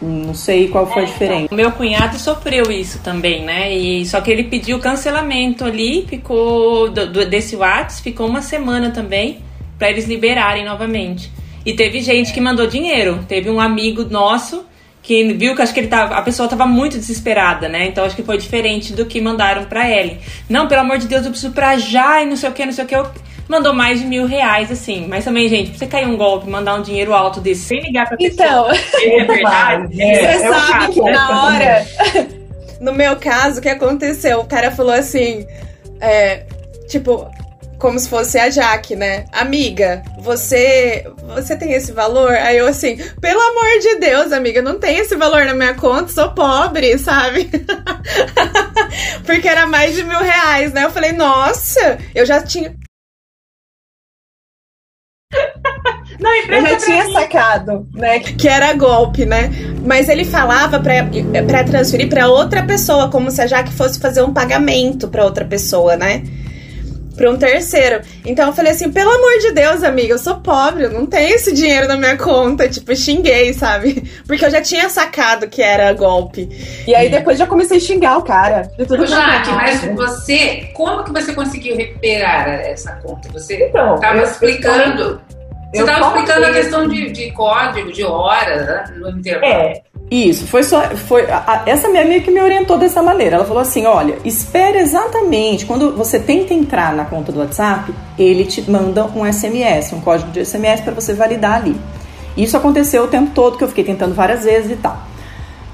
Não 0.00 0.32
sei 0.32 0.68
qual 0.68 0.86
foi 0.86 1.02
a 1.02 1.04
é, 1.04 1.04
então, 1.04 1.12
diferença. 1.12 1.44
Então, 1.44 1.56
meu 1.58 1.70
cunhado 1.72 2.18
sofreu 2.18 2.72
isso 2.72 3.00
também, 3.00 3.44
né? 3.44 3.70
E 3.76 4.06
só 4.06 4.18
que 4.22 4.30
ele 4.30 4.44
pediu 4.44 4.78
cancelamento 4.78 5.62
ali, 5.62 6.06
ficou 6.08 6.88
do, 6.88 7.12
do, 7.12 7.26
desse 7.26 7.54
WhatsApp, 7.54 8.02
ficou 8.02 8.26
uma 8.26 8.40
semana 8.40 8.90
também 8.90 9.40
para 9.78 9.90
eles 9.90 10.06
liberarem 10.06 10.64
novamente. 10.64 11.30
E 11.66 11.74
teve 11.74 12.00
gente 12.00 12.32
que 12.32 12.40
mandou 12.40 12.66
dinheiro. 12.66 13.22
Teve 13.28 13.50
um 13.50 13.60
amigo 13.60 14.04
nosso 14.04 14.64
que 15.02 15.34
viu 15.34 15.54
que 15.54 15.60
acho 15.60 15.74
que 15.74 15.80
ele 15.80 15.88
tava, 15.88 16.14
a 16.14 16.22
pessoa 16.22 16.46
estava 16.46 16.64
muito 16.64 16.96
desesperada, 16.96 17.68
né? 17.68 17.88
Então 17.88 18.06
acho 18.06 18.16
que 18.16 18.22
foi 18.22 18.38
diferente 18.38 18.94
do 18.94 19.04
que 19.04 19.20
mandaram 19.20 19.66
para 19.66 19.86
ele. 19.90 20.18
Não, 20.48 20.66
pelo 20.66 20.80
amor 20.80 20.96
de 20.96 21.06
Deus, 21.06 21.26
eu 21.26 21.30
preciso 21.30 21.52
pra 21.52 21.76
já 21.76 22.22
e 22.22 22.26
não 22.26 22.36
sei 22.36 22.48
o 22.48 22.52
que, 22.54 22.64
não 22.64 22.72
sei 22.72 22.84
o 22.86 22.88
que. 22.88 22.96
Eu... 22.96 23.06
Mandou 23.50 23.74
mais 23.74 23.98
de 23.98 24.06
mil 24.06 24.26
reais, 24.26 24.70
assim. 24.70 25.08
Mas 25.08 25.24
também, 25.24 25.48
gente, 25.48 25.70
pra 25.70 25.78
você 25.80 25.86
cair 25.88 26.06
um 26.06 26.16
golpe, 26.16 26.48
mandar 26.48 26.76
um 26.76 26.82
dinheiro 26.82 27.12
alto 27.12 27.40
desse. 27.40 27.62
Sem 27.62 27.80
ligar 27.80 28.06
pra 28.06 28.16
pessoa. 28.16 28.38
Então, 28.38 28.70
é 28.70 29.24
verdade. 29.26 30.00
É, 30.00 30.14
você 30.14 30.46
é 30.46 30.52
sabe 30.52 30.92
que 30.92 31.00
na 31.00 31.44
hora. 31.44 31.86
no 32.80 32.94
meu 32.94 33.16
caso, 33.16 33.58
o 33.58 33.60
que 33.60 33.68
aconteceu? 33.68 34.38
O 34.38 34.46
cara 34.46 34.70
falou 34.70 34.94
assim. 34.94 35.44
É, 36.00 36.44
tipo, 36.86 37.28
como 37.76 37.98
se 37.98 38.08
fosse 38.08 38.38
a 38.38 38.48
Jaque, 38.48 38.94
né? 38.94 39.24
Amiga, 39.32 40.04
você 40.20 41.04
você 41.34 41.56
tem 41.56 41.72
esse 41.72 41.90
valor? 41.90 42.30
Aí 42.30 42.58
eu 42.58 42.68
assim, 42.68 42.96
pelo 43.20 43.40
amor 43.40 43.80
de 43.80 43.96
Deus, 43.96 44.30
amiga, 44.30 44.62
não 44.62 44.78
tem 44.78 44.98
esse 44.98 45.16
valor 45.16 45.44
na 45.44 45.54
minha 45.54 45.74
conta, 45.74 46.12
sou 46.12 46.30
pobre, 46.30 46.96
sabe? 46.98 47.50
Porque 49.26 49.48
era 49.48 49.66
mais 49.66 49.96
de 49.96 50.04
mil 50.04 50.20
reais, 50.20 50.72
né? 50.72 50.84
Eu 50.84 50.90
falei, 50.90 51.10
nossa, 51.10 51.98
eu 52.14 52.24
já 52.24 52.40
tinha. 52.40 52.72
Não, 56.20 56.30
eu 56.34 56.62
já 56.62 56.76
tinha 56.76 57.04
mim. 57.04 57.12
sacado, 57.12 57.88
né? 57.94 58.20
Que 58.20 58.48
era 58.48 58.72
golpe, 58.74 59.24
né? 59.24 59.50
Mas 59.84 60.08
ele 60.08 60.24
falava 60.24 60.78
para 60.80 61.64
transferir 61.64 62.08
para 62.08 62.28
outra 62.28 62.62
pessoa, 62.62 63.08
como 63.10 63.30
se 63.30 63.40
a 63.40 63.46
Jaque 63.46 63.72
fosse 63.72 63.98
fazer 63.98 64.22
um 64.22 64.32
pagamento 64.32 65.08
para 65.08 65.24
outra 65.24 65.44
pessoa, 65.44 65.96
né? 65.96 66.22
para 67.20 67.30
um 67.30 67.36
terceiro. 67.36 68.00
Então 68.24 68.46
eu 68.46 68.52
falei 68.54 68.72
assim, 68.72 68.90
pelo 68.90 69.10
amor 69.10 69.38
de 69.40 69.52
Deus, 69.52 69.82
amiga, 69.82 70.14
eu 70.14 70.18
sou 70.18 70.36
pobre, 70.36 70.84
eu 70.84 70.90
não 70.90 71.04
tenho 71.04 71.34
esse 71.34 71.52
dinheiro 71.52 71.86
na 71.86 71.96
minha 71.96 72.16
conta. 72.16 72.66
Tipo, 72.66 72.96
xinguei, 72.96 73.52
sabe? 73.52 74.02
Porque 74.26 74.42
eu 74.42 74.50
já 74.50 74.62
tinha 74.62 74.88
sacado 74.88 75.46
que 75.46 75.60
era 75.60 75.92
golpe. 75.92 76.48
E 76.86 76.94
aí 76.94 77.10
depois 77.10 77.38
já 77.38 77.46
comecei 77.46 77.76
a 77.76 77.80
xingar 77.80 78.16
o 78.16 78.22
cara. 78.22 78.62
De 78.78 78.86
tudo 78.86 79.06
Jaque, 79.06 79.50
mas 79.50 79.84
você, 79.94 80.70
como 80.72 81.04
que 81.04 81.12
você 81.12 81.34
conseguiu 81.34 81.76
recuperar 81.76 82.48
essa 82.48 82.92
conta? 82.92 83.28
Você 83.32 83.66
então, 83.66 83.96
estava 83.96 84.22
explicando. 84.22 85.20
Você 85.72 85.82
estava 85.82 86.06
explicando 86.06 86.46
a 86.46 86.52
questão 86.52 86.88
de, 86.88 87.10
de, 87.10 87.30
código, 87.32 87.92
de 87.92 88.04
horas, 88.04 88.66
né, 88.66 88.84
no 88.96 89.10
intervalo. 89.10 89.52
É. 89.52 89.82
Isso, 90.10 90.44
foi 90.48 90.64
só. 90.64 90.82
Foi, 90.96 91.22
a, 91.30 91.62
essa 91.66 91.88
minha 91.88 92.02
amiga 92.02 92.24
que 92.24 92.32
me 92.32 92.40
orientou 92.40 92.76
dessa 92.76 93.00
maneira. 93.00 93.36
Ela 93.36 93.44
falou 93.44 93.62
assim: 93.62 93.86
olha, 93.86 94.18
espera 94.24 94.80
exatamente. 94.80 95.64
Quando 95.64 95.92
você 95.92 96.18
tenta 96.18 96.52
entrar 96.52 96.92
na 96.94 97.04
conta 97.04 97.30
do 97.30 97.38
WhatsApp, 97.38 97.94
ele 98.18 98.44
te 98.44 98.68
manda 98.68 99.04
um 99.04 99.24
SMS, 99.32 99.92
um 99.92 100.00
código 100.00 100.32
de 100.32 100.44
SMS 100.44 100.80
para 100.80 100.92
você 100.92 101.14
validar 101.14 101.56
ali. 101.56 101.76
Isso 102.36 102.56
aconteceu 102.56 103.04
o 103.04 103.08
tempo 103.08 103.30
todo, 103.32 103.56
que 103.56 103.62
eu 103.62 103.68
fiquei 103.68 103.84
tentando 103.84 104.12
várias 104.12 104.44
vezes 104.44 104.72
e 104.72 104.76
tal. 104.76 105.09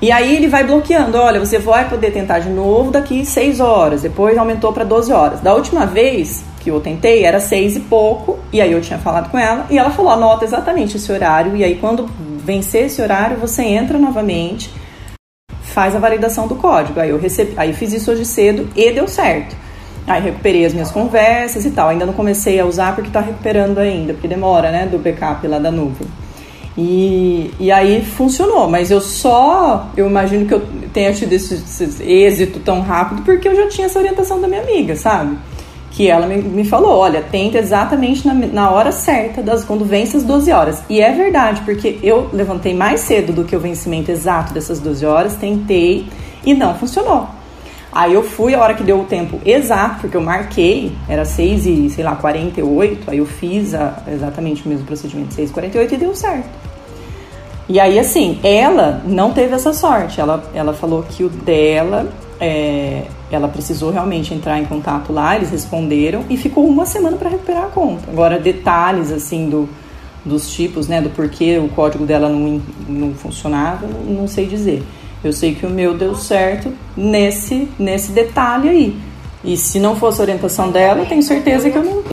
E 0.01 0.13
aí 0.13 0.37
ele 0.37 0.49
vai 0.49 0.65
bloqueando: 0.65 1.17
olha, 1.19 1.41
você 1.41 1.59
vai 1.59 1.89
poder 1.89 2.13
tentar 2.13 2.39
de 2.41 2.49
novo 2.49 2.91
daqui 2.91 3.25
6 3.25 3.61
horas. 3.61 4.03
Depois 4.03 4.37
aumentou 4.37 4.73
para 4.73 4.85
12 4.85 5.13
horas. 5.13 5.41
Da 5.41 5.55
última 5.55 5.87
vez 5.87 6.45
que 6.61 6.71
eu 6.71 6.81
tentei, 6.81 7.25
era 7.25 7.41
6 7.41 7.77
e 7.77 7.81
pouco. 7.81 8.39
E 8.53 8.61
aí 8.61 8.73
eu 8.73 8.81
tinha 8.81 8.99
falado 8.99 9.31
com 9.31 9.39
ela. 9.39 9.67
E 9.71 9.79
ela 9.79 9.91
falou: 9.91 10.11
anota 10.11 10.45
exatamente 10.45 10.97
esse 10.97 11.11
horário. 11.11 11.57
E 11.57 11.65
aí 11.65 11.77
quando 11.77 12.09
vencer 12.45 12.87
esse 12.87 13.01
horário, 13.01 13.39
você 13.39 13.63
entra 13.63 13.99
novamente, 13.99 14.71
faz 15.63 15.97
a 15.97 15.99
validação 15.99 16.47
do 16.47 16.55
código. 16.57 17.01
Aí 17.01 17.11
eu 17.11 17.19
recebi, 17.19 17.55
aí 17.57 17.73
fiz 17.73 17.93
isso 17.93 18.11
hoje 18.11 18.25
cedo 18.25 18.69
e 18.77 18.93
deu 18.93 19.09
certo. 19.09 19.57
Aí 20.07 20.23
recuperei 20.23 20.65
as 20.65 20.73
minhas 20.73 20.91
conversas 20.91 21.65
e 21.65 21.71
tal. 21.71 21.89
Ainda 21.89 22.07
não 22.07 22.13
comecei 22.13 22.61
a 22.61 22.67
usar 22.67 22.95
porque 22.95 23.09
está 23.09 23.21
recuperando 23.21 23.79
ainda, 23.79 24.13
porque 24.13 24.29
demora, 24.29 24.71
né, 24.71 24.87
do 24.87 24.99
backup 24.99 25.47
lá 25.49 25.59
da 25.59 25.71
nuvem. 25.71 26.07
E, 26.77 27.51
e 27.59 27.73
aí 27.73 28.05
funcionou, 28.05 28.69
mas 28.69 28.91
eu 28.91 29.01
só, 29.01 29.89
eu 29.97 30.07
imagino 30.07 30.47
que 30.47 30.53
eu 30.53 30.63
tenha 30.93 31.13
tido 31.13 31.33
esse, 31.33 31.55
esse 31.55 32.03
êxito 32.03 32.61
tão 32.61 32.83
rápido 32.83 33.23
porque 33.23 33.49
eu 33.49 33.57
já 33.57 33.69
tinha 33.69 33.87
essa 33.87 33.99
orientação 33.99 34.41
da 34.41 34.47
minha 34.47 34.61
amiga, 34.61 34.95
sabe? 34.95 35.39
que 35.97 36.09
ela 36.09 36.27
me, 36.27 36.37
me 36.37 36.63
falou, 36.63 36.99
olha, 36.99 37.23
tenta 37.23 37.57
exatamente 37.57 38.27
na, 38.27 38.35
na 38.35 38.71
hora 38.71 38.93
certa, 38.93 39.43
das 39.43 39.65
quando 39.65 39.83
vence 39.83 40.15
as 40.15 40.23
12 40.23 40.53
horas. 40.53 40.83
E 40.91 41.01
é 41.01 41.11
verdade, 41.11 41.63
porque 41.65 41.99
eu 42.03 42.29
levantei 42.35 42.75
mais 42.75 43.01
cedo 43.01 43.33
do 43.33 43.45
que 43.45 43.57
o 43.57 43.61
vencimento 43.61 44.11
exato 44.11 44.53
dessas 44.53 44.79
12 44.79 45.07
horas, 45.07 45.37
tentei 45.37 46.07
e 46.45 46.53
não 46.53 46.75
funcionou. 46.75 47.27
Aí 47.91 48.13
eu 48.13 48.23
fui 48.23 48.55
a 48.55 48.61
hora 48.61 48.75
que 48.75 48.83
deu 48.83 49.01
o 49.01 49.05
tempo 49.05 49.41
exato, 49.43 50.03
porque 50.03 50.19
eu 50.19 50.21
marquei, 50.21 50.93
era 51.09 51.25
6 51.25 51.65
e, 51.65 51.89
sei 51.89 52.05
lá, 52.05 52.15
48, 52.15 53.11
aí 53.11 53.17
eu 53.17 53.25
fiz 53.25 53.75
a, 53.75 54.03
exatamente 54.07 54.67
o 54.67 54.69
mesmo 54.69 54.85
procedimento, 54.85 55.33
6 55.33 55.49
e 55.49 55.53
48 55.55 55.95
e 55.95 55.97
deu 55.97 56.15
certo. 56.15 56.66
E 57.69 57.81
aí, 57.81 57.99
assim, 57.99 58.39
ela 58.45 59.03
não 59.05 59.33
teve 59.33 59.55
essa 59.55 59.73
sorte. 59.73 60.21
Ela, 60.21 60.45
ela 60.55 60.73
falou 60.73 61.03
que 61.03 61.25
o 61.25 61.29
dela 61.29 62.09
é, 62.41 63.03
ela 63.31 63.49
precisou 63.49 63.91
realmente 63.91 64.33
entrar 64.33 64.59
em 64.59 64.65
contato 64.65 65.13
lá, 65.13 65.37
eles 65.37 65.51
responderam 65.51 66.25
e 66.31 66.37
ficou 66.37 66.67
uma 66.67 66.87
semana 66.87 67.17
para 67.17 67.31
recuperar 67.31 67.65
a 67.65 67.69
conta. 67.69 68.09
Agora, 68.11 68.39
detalhes 68.39 69.11
assim 69.11 69.49
do, 69.49 69.69
dos 70.25 70.53
tipos, 70.55 70.87
né, 70.87 71.01
do 71.01 71.11
porquê 71.11 71.59
o 71.59 71.69
código 71.69 72.07
dela 72.07 72.29
não, 72.29 72.63
não 72.89 73.15
funcionava, 73.15 73.87
não, 73.87 74.01
não 74.15 74.29
sei 74.29 74.47
dizer. 74.47 74.83
Eu 75.25 75.33
sei 75.33 75.55
que 75.55 75.67
o 75.67 75.71
meu 75.71 75.97
deu 75.97 76.15
certo 76.15 76.73
nesse, 76.97 77.69
nesse 77.79 78.13
detalhe 78.13 78.69
aí. 78.69 79.01
E 79.43 79.57
se 79.57 79.81
não 79.81 79.97
fosse 79.97 80.21
a 80.21 80.25
orientação 80.25 80.71
dela, 80.71 81.01
eu 81.01 81.07
tenho 81.07 81.23
certeza 81.23 81.69
que 81.69 81.77
eu 81.77 81.83
não. 81.83 82.05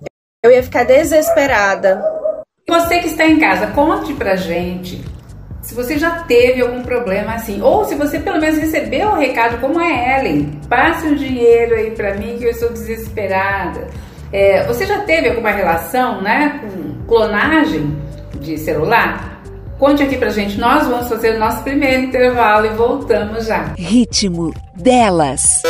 Eu 0.43 0.51
ia 0.51 0.63
ficar 0.63 0.83
desesperada. 0.83 2.03
Você 2.67 2.99
que 2.99 3.07
está 3.07 3.27
em 3.27 3.39
casa, 3.39 3.67
conte 3.67 4.13
pra 4.13 4.35
gente 4.35 5.01
se 5.63 5.73
você 5.73 5.97
já 5.97 6.23
teve 6.23 6.61
algum 6.61 6.83
problema 6.83 7.33
assim, 7.33 7.61
ou 7.61 7.85
se 7.85 7.95
você 7.95 8.19
pelo 8.19 8.39
menos 8.39 8.59
recebeu 8.59 9.09
o 9.09 9.11
um 9.13 9.17
recado 9.17 9.59
como 9.59 9.79
a 9.79 9.89
Ellen, 9.89 10.59
passe 10.69 11.07
o 11.07 11.15
dinheiro 11.15 11.73
aí 11.73 11.91
para 11.91 12.15
mim 12.15 12.35
que 12.37 12.43
eu 12.43 12.51
estou 12.51 12.69
desesperada. 12.69 13.87
É, 14.31 14.65
você 14.67 14.85
já 14.85 14.99
teve 14.99 15.29
alguma 15.29 15.51
relação, 15.51 16.21
né, 16.21 16.59
com 16.61 17.05
clonagem 17.07 17.97
de 18.41 18.57
celular? 18.57 19.41
Conte 19.79 20.03
aqui 20.03 20.17
pra 20.17 20.29
gente. 20.29 20.59
Nós 20.59 20.87
vamos 20.87 21.07
fazer 21.07 21.35
o 21.35 21.39
nosso 21.39 21.63
primeiro 21.63 22.03
intervalo 22.03 22.65
e 22.65 22.69
voltamos 22.69 23.45
já. 23.45 23.73
Ritmo 23.77 24.53
delas. 24.75 25.61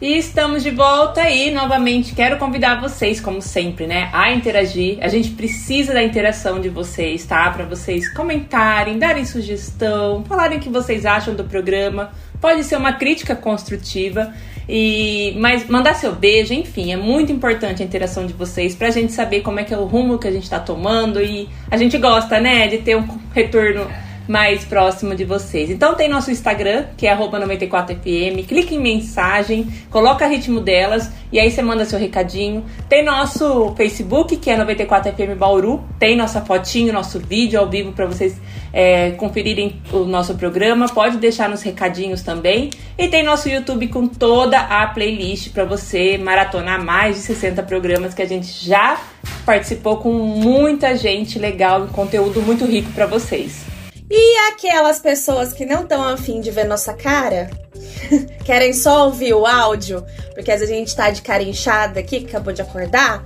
E 0.00 0.16
estamos 0.16 0.62
de 0.62 0.70
volta 0.70 1.28
e 1.28 1.50
novamente 1.50 2.14
quero 2.14 2.38
convidar 2.38 2.80
vocês, 2.80 3.20
como 3.20 3.42
sempre, 3.42 3.84
né, 3.84 4.08
a 4.12 4.30
interagir. 4.32 4.96
A 5.00 5.08
gente 5.08 5.30
precisa 5.30 5.92
da 5.92 6.00
interação 6.00 6.60
de 6.60 6.68
vocês, 6.68 7.26
tá? 7.26 7.50
Para 7.50 7.64
vocês 7.64 8.08
comentarem, 8.14 8.96
darem 8.96 9.24
sugestão, 9.24 10.22
falarem 10.22 10.58
o 10.58 10.60
que 10.60 10.68
vocês 10.68 11.04
acham 11.04 11.34
do 11.34 11.42
programa. 11.42 12.12
Pode 12.40 12.62
ser 12.62 12.76
uma 12.76 12.92
crítica 12.92 13.34
construtiva 13.34 14.32
e 14.68 15.34
mas 15.36 15.66
mandar 15.66 15.94
seu 15.94 16.14
beijo, 16.14 16.54
enfim, 16.54 16.92
é 16.92 16.96
muito 16.96 17.32
importante 17.32 17.82
a 17.82 17.84
interação 17.84 18.24
de 18.24 18.32
vocês 18.32 18.76
pra 18.76 18.90
gente 18.90 19.12
saber 19.12 19.40
como 19.40 19.58
é 19.58 19.64
que 19.64 19.74
é 19.74 19.78
o 19.78 19.84
rumo 19.84 20.16
que 20.16 20.28
a 20.28 20.30
gente 20.30 20.48
tá 20.48 20.60
tomando 20.60 21.20
e 21.20 21.48
a 21.68 21.76
gente 21.76 21.98
gosta, 21.98 22.38
né, 22.38 22.68
de 22.68 22.78
ter 22.78 22.96
um 22.96 23.04
retorno 23.34 23.88
mais 24.28 24.64
próximo 24.64 25.14
de 25.14 25.24
vocês. 25.24 25.70
Então 25.70 25.94
tem 25.94 26.08
nosso 26.08 26.30
Instagram, 26.30 26.84
que 26.96 27.06
é 27.06 27.16
94fm, 27.16 28.46
clique 28.46 28.74
em 28.74 28.78
mensagem, 28.78 29.66
coloca 29.90 30.26
ritmo 30.26 30.60
delas 30.60 31.10
e 31.32 31.40
aí 31.40 31.50
você 31.50 31.62
manda 31.62 31.84
seu 31.84 31.98
recadinho. 31.98 32.64
Tem 32.88 33.04
nosso 33.04 33.74
Facebook, 33.74 34.36
que 34.36 34.50
é 34.50 34.56
94fm 34.56 35.34
Bauru, 35.34 35.82
tem 35.98 36.16
nossa 36.16 36.42
fotinho, 36.42 36.92
nosso 36.92 37.18
vídeo 37.18 37.58
ao 37.58 37.68
vivo 37.68 37.92
para 37.92 38.06
vocês 38.06 38.38
é, 38.72 39.12
conferirem 39.12 39.80
o 39.92 40.04
nosso 40.04 40.34
programa. 40.34 40.88
Pode 40.88 41.16
deixar 41.16 41.48
nos 41.48 41.62
recadinhos 41.62 42.22
também. 42.22 42.70
E 42.98 43.08
tem 43.08 43.22
nosso 43.22 43.48
YouTube 43.48 43.88
com 43.88 44.06
toda 44.06 44.58
a 44.58 44.86
playlist 44.88 45.50
para 45.52 45.64
você 45.64 46.18
maratonar 46.18 46.84
mais 46.84 47.16
de 47.16 47.22
60 47.22 47.62
programas 47.62 48.12
que 48.12 48.22
a 48.22 48.26
gente 48.26 48.46
já 48.46 49.00
participou 49.44 49.98
com 49.98 50.12
muita 50.12 50.96
gente 50.96 51.38
legal 51.38 51.86
e 51.86 51.88
conteúdo 51.88 52.42
muito 52.42 52.64
rico 52.64 52.90
para 52.92 53.06
vocês. 53.06 53.77
E 54.10 54.38
aquelas 54.50 54.98
pessoas 54.98 55.52
que 55.52 55.66
não 55.66 55.82
estão 55.82 56.02
afim 56.02 56.40
de 56.40 56.50
ver 56.50 56.64
nossa 56.64 56.94
cara, 56.94 57.50
querem 58.44 58.72
só 58.72 59.06
ouvir 59.06 59.34
o 59.34 59.46
áudio, 59.46 60.04
porque 60.34 60.50
às 60.50 60.60
vezes 60.60 60.74
a 60.74 60.78
gente 60.78 60.96
tá 60.96 61.10
de 61.10 61.20
cara 61.20 61.42
inchada 61.42 62.00
aqui, 62.00 62.20
que 62.20 62.26
acabou 62.26 62.52
de 62.52 62.62
acordar, 62.62 63.22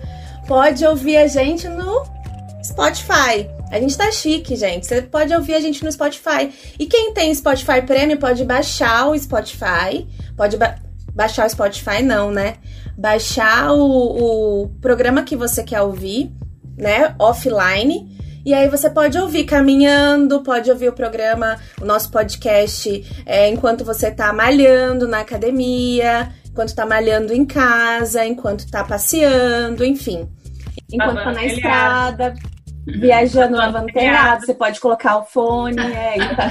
pode 0.48 0.84
ouvir 0.84 1.18
a 1.18 1.28
gente 1.28 1.68
no 1.68 2.04
Spotify. 2.64 3.48
A 3.70 3.78
gente 3.78 3.96
tá 3.96 4.10
chique, 4.10 4.56
gente. 4.56 4.86
Você 4.86 5.02
pode 5.02 5.32
ouvir 5.34 5.54
a 5.54 5.60
gente 5.60 5.84
no 5.84 5.90
Spotify. 5.90 6.52
E 6.78 6.86
quem 6.86 7.12
tem 7.14 7.34
Spotify 7.34 7.80
Premium 7.80 8.18
pode 8.18 8.44
baixar 8.44 9.08
o 9.08 9.18
Spotify. 9.18 10.06
Pode 10.36 10.56
ba 10.56 10.76
baixar 11.14 11.46
o 11.46 11.50
Spotify, 11.50 12.02
não, 12.02 12.30
né? 12.30 12.54
Baixar 12.96 13.72
o, 13.72 14.62
o 14.62 14.68
programa 14.80 15.22
que 15.22 15.36
você 15.36 15.62
quer 15.62 15.82
ouvir, 15.82 16.32
né? 16.76 17.14
Offline 17.18 18.10
e 18.44 18.52
aí 18.52 18.68
você 18.68 18.90
pode 18.90 19.18
ouvir 19.18 19.44
caminhando, 19.44 20.42
pode 20.42 20.70
ouvir 20.70 20.88
o 20.88 20.92
programa, 20.92 21.58
o 21.80 21.84
nosso 21.84 22.10
podcast 22.10 23.22
é, 23.24 23.48
enquanto 23.48 23.84
você 23.84 24.10
tá 24.10 24.32
malhando 24.32 25.06
na 25.06 25.20
academia, 25.20 26.32
enquanto 26.48 26.74
tá 26.74 26.84
malhando 26.84 27.32
em 27.32 27.44
casa, 27.44 28.24
enquanto 28.24 28.70
tá 28.70 28.84
passeando, 28.84 29.84
enfim. 29.84 30.28
Enquanto 30.92 31.24
tá 31.24 31.32
na 31.32 31.44
estrada, 31.44 32.34
viajando, 32.86 33.56
lavando 33.56 33.86
telhado, 33.86 34.44
você 34.44 34.54
pode 34.54 34.80
colocar 34.80 35.18
o 35.18 35.24
fone, 35.24 35.80
é, 35.80 36.16
e 36.16 36.36
tá. 36.36 36.50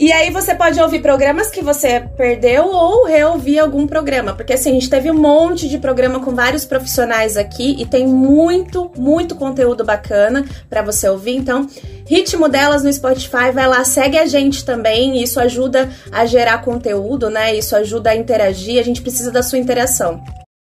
E 0.00 0.12
aí 0.12 0.30
você 0.30 0.54
pode 0.54 0.80
ouvir 0.80 1.00
programas 1.00 1.50
que 1.50 1.62
você 1.62 2.00
perdeu 2.16 2.66
ou 2.66 3.04
reouvir 3.04 3.60
algum 3.60 3.86
programa, 3.86 4.34
porque 4.34 4.52
assim, 4.52 4.70
a 4.70 4.74
gente 4.74 4.90
teve 4.90 5.10
um 5.10 5.18
monte 5.18 5.68
de 5.68 5.78
programa 5.78 6.18
com 6.18 6.34
vários 6.34 6.64
profissionais 6.64 7.36
aqui 7.36 7.76
e 7.78 7.86
tem 7.86 8.06
muito, 8.06 8.90
muito 8.96 9.36
conteúdo 9.36 9.84
bacana 9.84 10.44
para 10.68 10.82
você 10.82 11.08
ouvir. 11.08 11.36
Então, 11.36 11.68
ritmo 12.06 12.48
delas 12.48 12.82
no 12.82 12.92
Spotify, 12.92 13.52
vai 13.52 13.68
lá, 13.68 13.84
segue 13.84 14.18
a 14.18 14.26
gente 14.26 14.64
também, 14.64 15.22
isso 15.22 15.38
ajuda 15.38 15.88
a 16.10 16.26
gerar 16.26 16.58
conteúdo, 16.58 17.30
né? 17.30 17.54
Isso 17.54 17.76
ajuda 17.76 18.10
a 18.10 18.16
interagir, 18.16 18.80
a 18.80 18.84
gente 18.84 19.00
precisa 19.00 19.30
da 19.30 19.44
sua 19.44 19.58
interação. 19.58 20.22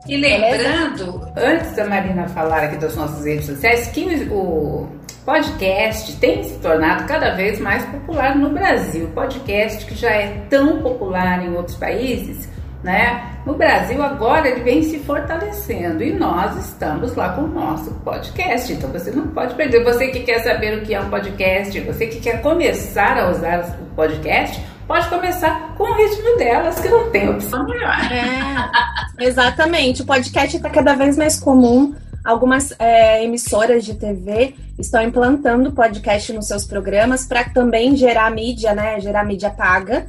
E 0.08 0.17
lembrando, 0.17 1.22
antes 1.38 1.75
da 1.75 1.86
Marina 1.86 2.27
falar 2.29 2.63
aqui 2.63 2.77
das 2.77 2.96
nossas 2.96 3.24
redes 3.24 3.46
sociais, 3.46 3.88
que 3.88 4.03
o 4.31 4.88
podcast 5.24 6.15
tem 6.17 6.43
se 6.43 6.58
tornado 6.58 7.06
cada 7.08 7.36
vez 7.36 7.60
mais 7.60 7.86
popular 7.86 8.36
no 8.36 8.49
Brasil. 8.49 9.08
Podcast 9.13 9.86
que 9.86 9.95
já 9.95 10.10
é 10.10 10.45
tão 10.49 10.82
popular 10.82 11.45
em 11.45 11.54
outros 11.56 11.78
países, 11.78 12.49
né? 12.84 13.38
No 13.45 13.54
Brasil 13.54 14.02
agora 14.02 14.49
ele 14.49 14.62
vem 14.62 14.82
se 14.82 14.97
fortalecendo 14.99 16.04
e 16.04 16.12
nós 16.12 16.58
estamos 16.65 17.15
lá 17.15 17.30
com 17.34 17.43
o 17.43 17.47
nosso 17.47 17.91
podcast. 18.04 18.73
Então 18.73 18.91
você 18.91 19.12
não 19.12 19.28
pode 19.28 19.54
perder. 19.54 19.84
Você 19.84 20.08
que 20.08 20.21
quer 20.21 20.39
saber 20.39 20.80
o 20.80 20.82
que 20.82 20.95
é 20.95 20.99
um 20.99 21.10
podcast, 21.12 21.80
você 21.80 22.08
que 22.08 22.19
quer 22.19 22.41
começar 22.41 23.19
a 23.19 23.30
usar 23.30 23.78
o 23.80 23.95
podcast, 23.95 24.60
pode 24.91 25.08
começar 25.08 25.73
com 25.77 25.86
o 25.86 25.95
ritmo 25.95 26.38
delas, 26.38 26.77
que 26.77 26.89
não 26.89 27.10
tem 27.12 27.30
opção 27.30 27.63
melhor. 27.63 27.95
É, 28.12 29.23
exatamente. 29.25 30.01
O 30.01 30.06
podcast 30.06 30.58
está 30.58 30.69
cada 30.69 30.95
vez 30.95 31.15
mais 31.15 31.39
comum. 31.39 31.95
Algumas 32.25 32.73
é, 32.77 33.23
emissoras 33.23 33.86
de 33.86 33.93
TV 33.93 34.54
estão 34.77 35.01
implantando 35.01 35.71
podcast 35.71 36.34
nos 36.34 36.45
seus 36.47 36.65
programas 36.65 37.25
para 37.25 37.45
também 37.45 37.95
gerar 37.95 38.30
mídia, 38.32 38.75
né? 38.75 38.99
Gerar 38.99 39.23
mídia 39.23 39.49
paga. 39.49 40.08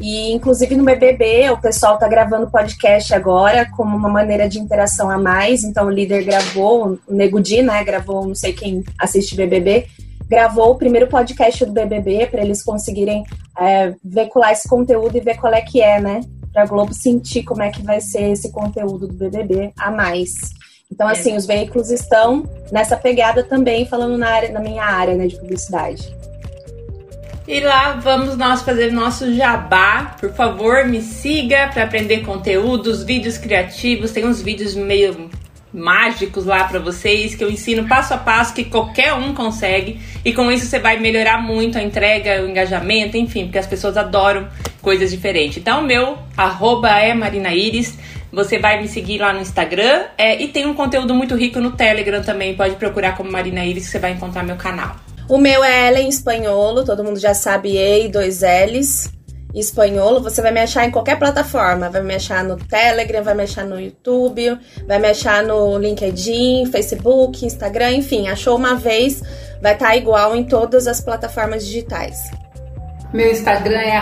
E 0.00 0.32
inclusive 0.32 0.74
no 0.76 0.84
BBB 0.84 1.50
o 1.50 1.60
pessoal 1.60 1.96
está 1.96 2.08
gravando 2.08 2.50
podcast 2.50 3.14
agora 3.14 3.68
como 3.76 3.94
uma 3.94 4.08
maneira 4.08 4.48
de 4.48 4.58
interação 4.58 5.10
a 5.10 5.18
mais. 5.18 5.62
Então 5.62 5.88
o 5.88 5.90
líder 5.90 6.24
gravou, 6.24 6.98
o 7.06 7.14
Nego 7.14 7.38
Di, 7.38 7.60
né? 7.60 7.84
Gravou, 7.84 8.26
não 8.26 8.34
sei 8.34 8.54
quem 8.54 8.82
assiste 8.98 9.36
BBB, 9.36 9.88
gravou 10.32 10.70
o 10.70 10.74
primeiro 10.76 11.08
podcast 11.08 11.62
do 11.66 11.72
BBB 11.72 12.26
para 12.28 12.40
eles 12.40 12.64
conseguirem 12.64 13.22
é, 13.60 13.92
veicular 14.02 14.52
esse 14.52 14.66
conteúdo 14.66 15.14
e 15.14 15.20
ver 15.20 15.36
qual 15.36 15.52
é 15.52 15.60
que 15.60 15.82
é, 15.82 16.00
né? 16.00 16.22
Para 16.50 16.62
a 16.62 16.66
Globo 16.66 16.94
sentir 16.94 17.42
como 17.42 17.62
é 17.62 17.70
que 17.70 17.82
vai 17.82 18.00
ser 18.00 18.30
esse 18.30 18.50
conteúdo 18.50 19.06
do 19.06 19.12
BBB 19.12 19.74
a 19.78 19.90
mais. 19.90 20.32
Então, 20.90 21.06
é. 21.06 21.12
assim, 21.12 21.36
os 21.36 21.44
veículos 21.44 21.90
estão 21.90 22.48
nessa 22.72 22.96
pegada 22.96 23.44
também, 23.44 23.84
falando 23.84 24.16
na, 24.16 24.30
área, 24.30 24.50
na 24.50 24.60
minha 24.60 24.82
área 24.82 25.14
né, 25.14 25.26
de 25.26 25.36
publicidade. 25.36 26.16
E 27.46 27.60
lá 27.60 27.92
vamos 27.96 28.34
nós 28.34 28.62
fazer 28.62 28.90
nosso 28.90 29.34
jabá. 29.34 30.16
Por 30.18 30.32
favor, 30.32 30.86
me 30.86 31.02
siga 31.02 31.68
para 31.74 31.84
aprender 31.84 32.24
conteúdos, 32.24 33.02
vídeos 33.02 33.36
criativos. 33.36 34.12
Tem 34.12 34.24
uns 34.24 34.40
vídeos 34.40 34.74
meio 34.74 35.28
mágicos 35.72 36.44
lá 36.44 36.64
para 36.64 36.78
vocês 36.78 37.34
que 37.34 37.42
eu 37.42 37.50
ensino 37.50 37.88
passo 37.88 38.12
a 38.12 38.18
passo 38.18 38.52
que 38.52 38.64
qualquer 38.64 39.14
um 39.14 39.34
consegue 39.34 40.00
e 40.24 40.32
com 40.32 40.50
isso 40.50 40.66
você 40.66 40.78
vai 40.78 40.98
melhorar 40.98 41.42
muito 41.42 41.78
a 41.78 41.82
entrega, 41.82 42.42
o 42.42 42.48
engajamento, 42.48 43.16
enfim, 43.16 43.44
porque 43.44 43.58
as 43.58 43.66
pessoas 43.66 43.96
adoram 43.96 44.48
coisas 44.82 45.10
diferentes. 45.10 45.58
Então, 45.58 45.82
meu 45.82 46.18
arroba 46.36 46.90
é 46.90 47.14
Marina 47.14 47.54
Iris. 47.54 47.98
Você 48.32 48.58
vai 48.58 48.80
me 48.80 48.88
seguir 48.88 49.18
lá 49.18 49.32
no 49.32 49.40
Instagram 49.40 50.04
é, 50.16 50.40
e 50.42 50.48
tem 50.48 50.66
um 50.66 50.74
conteúdo 50.74 51.14
muito 51.14 51.34
rico 51.34 51.60
no 51.60 51.72
Telegram 51.72 52.22
também. 52.22 52.54
Pode 52.54 52.76
procurar 52.76 53.16
como 53.16 53.30
Marina 53.30 53.64
Iris 53.64 53.84
que 53.86 53.90
você 53.90 53.98
vai 53.98 54.12
encontrar 54.12 54.42
meu 54.42 54.56
canal. 54.56 54.96
O 55.28 55.38
meu 55.38 55.62
é 55.62 55.88
Ellen 55.88 56.08
Espanholo, 56.08 56.84
todo 56.84 57.04
mundo 57.04 57.18
já 57.18 57.34
sabe 57.34 57.76
E 57.76 58.06
e 58.06 58.08
dois 58.08 58.40
L's. 58.40 59.21
Espanholo, 59.54 60.22
você 60.22 60.40
vai 60.40 60.50
me 60.50 60.60
achar 60.60 60.86
em 60.86 60.90
qualquer 60.90 61.18
plataforma. 61.18 61.90
Vai 61.90 62.02
me 62.02 62.14
achar 62.14 62.42
no 62.44 62.56
Telegram, 62.56 63.22
vai 63.22 63.34
me 63.34 63.42
achar 63.42 63.64
no 63.64 63.80
YouTube, 63.80 64.58
vai 64.86 64.98
me 64.98 65.08
achar 65.08 65.42
no 65.42 65.78
LinkedIn, 65.78 66.66
Facebook, 66.66 67.44
Instagram, 67.44 67.92
enfim. 67.92 68.28
Achou 68.28 68.56
uma 68.56 68.74
vez, 68.74 69.22
vai 69.60 69.74
estar 69.74 69.88
tá 69.88 69.96
igual 69.96 70.34
em 70.34 70.44
todas 70.44 70.86
as 70.86 71.00
plataformas 71.00 71.64
digitais. 71.66 72.41
Meu 73.12 73.30
Instagram 73.30 73.78
é 73.78 73.98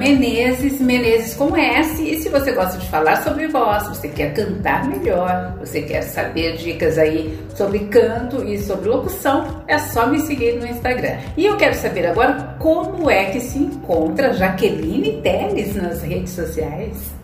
njmenezes, 0.00 0.80
Menezes 0.80 1.34
com 1.34 1.54
S. 1.54 2.02
E 2.02 2.16
se 2.16 2.30
você 2.30 2.52
gosta 2.52 2.78
de 2.78 2.88
falar 2.88 3.16
sobre 3.16 3.46
voz, 3.48 3.86
você 3.88 4.08
quer 4.08 4.32
cantar 4.32 4.88
melhor, 4.88 5.54
você 5.58 5.82
quer 5.82 6.00
saber 6.00 6.56
dicas 6.56 6.96
aí 6.96 7.38
sobre 7.54 7.80
canto 7.80 8.42
e 8.42 8.58
sobre 8.58 8.88
locução, 8.88 9.62
é 9.68 9.76
só 9.76 10.06
me 10.06 10.18
seguir 10.20 10.54
no 10.54 10.66
Instagram. 10.66 11.18
E 11.36 11.44
eu 11.44 11.58
quero 11.58 11.74
saber 11.74 12.06
agora 12.06 12.56
como 12.58 13.10
é 13.10 13.26
que 13.26 13.40
se 13.40 13.58
encontra 13.58 14.32
Jaqueline 14.32 15.20
Teles 15.20 15.76
nas 15.76 16.02
redes 16.02 16.30
sociais. 16.30 17.14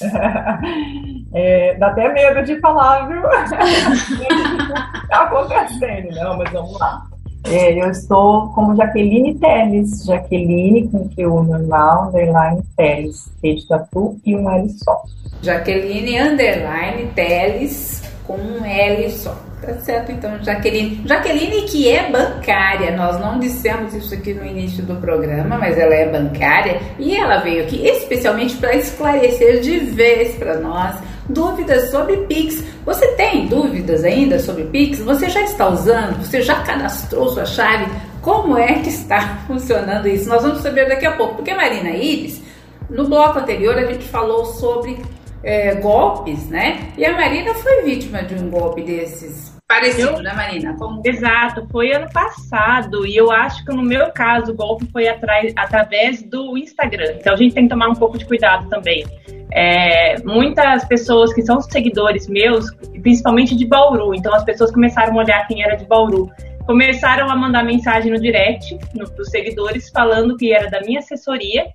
É, 1.34 1.74
dá 1.74 1.88
até 1.88 2.10
medo 2.10 2.42
de 2.42 2.58
falar, 2.58 3.06
viu? 3.06 3.20
tá 5.10 5.24
acontecendo, 5.24 6.08
não, 6.14 6.38
mas 6.38 6.50
vamos 6.50 6.78
lá. 6.80 7.07
É, 7.50 7.82
eu 7.82 7.90
estou 7.90 8.48
como 8.48 8.76
Jaqueline 8.76 9.34
Teles, 9.34 10.04
Jaqueline 10.04 10.88
com 10.88 11.08
Q 11.08 11.22
normal, 11.22 12.08
underline 12.08 12.62
Teles, 12.76 13.30
T 13.40 13.54
de 13.54 13.66
tatu 13.66 14.18
e 14.24 14.36
um 14.36 14.50
L 14.50 14.68
só. 14.70 15.02
Jaqueline 15.42 16.18
underline 16.18 17.06
Teles 17.14 18.02
com 18.26 18.34
um 18.34 18.64
L 18.64 19.10
só. 19.10 19.34
Tá 19.62 19.74
certo, 19.80 20.12
então, 20.12 20.42
Jaqueline. 20.42 21.02
Jaqueline, 21.04 21.62
que 21.62 21.88
é 21.88 22.10
bancária, 22.10 22.96
nós 22.96 23.18
não 23.18 23.40
dissemos 23.40 23.92
isso 23.92 24.14
aqui 24.14 24.32
no 24.32 24.44
início 24.44 24.84
do 24.84 24.96
programa, 24.96 25.58
mas 25.58 25.76
ela 25.76 25.94
é 25.94 26.08
bancária 26.08 26.80
e 26.98 27.16
ela 27.16 27.38
veio 27.38 27.64
aqui 27.64 27.84
especialmente 27.86 28.56
para 28.56 28.76
esclarecer 28.76 29.60
de 29.60 29.78
vez 29.80 30.36
para 30.36 30.58
nós 30.58 30.96
dúvidas 31.28 31.90
sobre 31.90 32.16
Pix. 32.26 32.62
Você 32.84 33.06
tem 33.12 33.46
dúvidas 33.46 34.04
ainda 34.04 34.38
sobre 34.38 34.64
Pix? 34.64 35.00
Você 35.00 35.28
já 35.28 35.42
está 35.42 35.68
usando? 35.68 36.24
Você 36.24 36.42
já 36.42 36.62
cadastrou 36.62 37.28
sua 37.30 37.44
chave? 37.44 37.86
Como 38.22 38.56
é 38.56 38.74
que 38.80 38.88
está 38.88 39.38
funcionando 39.46 40.08
isso? 40.08 40.28
Nós 40.28 40.42
vamos 40.42 40.60
saber 40.60 40.88
daqui 40.88 41.06
a 41.06 41.12
pouco, 41.12 41.36
porque 41.36 41.54
Marina 41.54 41.90
Iris, 41.90 42.40
no 42.88 43.08
bloco 43.08 43.38
anterior 43.38 43.76
a 43.76 43.84
gente 43.84 44.04
falou 44.08 44.44
sobre 44.46 44.98
é, 45.42 45.74
golpes, 45.76 46.48
né? 46.48 46.92
E 46.96 47.04
a 47.04 47.12
Marina 47.12 47.54
foi 47.54 47.82
vítima 47.82 48.22
de 48.22 48.34
um 48.34 48.48
golpe 48.48 48.82
desses. 48.82 49.57
Parecido, 49.68 50.12
eu, 50.12 50.22
né, 50.22 50.32
Marina? 50.32 50.74
Como... 50.78 51.02
Exato, 51.04 51.68
foi 51.70 51.92
ano 51.92 52.10
passado 52.10 53.06
e 53.06 53.14
eu 53.14 53.30
acho 53.30 53.62
que 53.66 53.74
no 53.74 53.82
meu 53.82 54.10
caso 54.10 54.52
o 54.52 54.54
golpe 54.54 54.86
foi 54.90 55.06
através 55.06 56.22
do 56.22 56.56
Instagram. 56.56 57.16
Então 57.20 57.34
a 57.34 57.36
gente 57.36 57.54
tem 57.54 57.64
que 57.64 57.68
tomar 57.68 57.88
um 57.88 57.94
pouco 57.94 58.16
de 58.16 58.24
cuidado 58.24 58.66
também. 58.70 59.04
É, 59.52 60.22
muitas 60.22 60.86
pessoas 60.86 61.34
que 61.34 61.42
são 61.42 61.60
seguidores 61.60 62.26
meus, 62.28 62.74
principalmente 63.02 63.54
de 63.54 63.66
Bauru, 63.66 64.14
então 64.14 64.34
as 64.34 64.42
pessoas 64.42 64.70
começaram 64.70 65.12
a 65.12 65.22
olhar 65.22 65.46
quem 65.46 65.62
era 65.62 65.76
de 65.76 65.84
Bauru, 65.84 66.30
começaram 66.64 67.30
a 67.30 67.36
mandar 67.36 67.62
mensagem 67.62 68.10
no 68.10 68.18
direct 68.18 68.78
no, 68.94 69.04
dos 69.04 69.28
seguidores 69.28 69.90
falando 69.90 70.34
que 70.38 70.50
era 70.50 70.70
da 70.70 70.80
minha 70.80 71.00
assessoria 71.00 71.66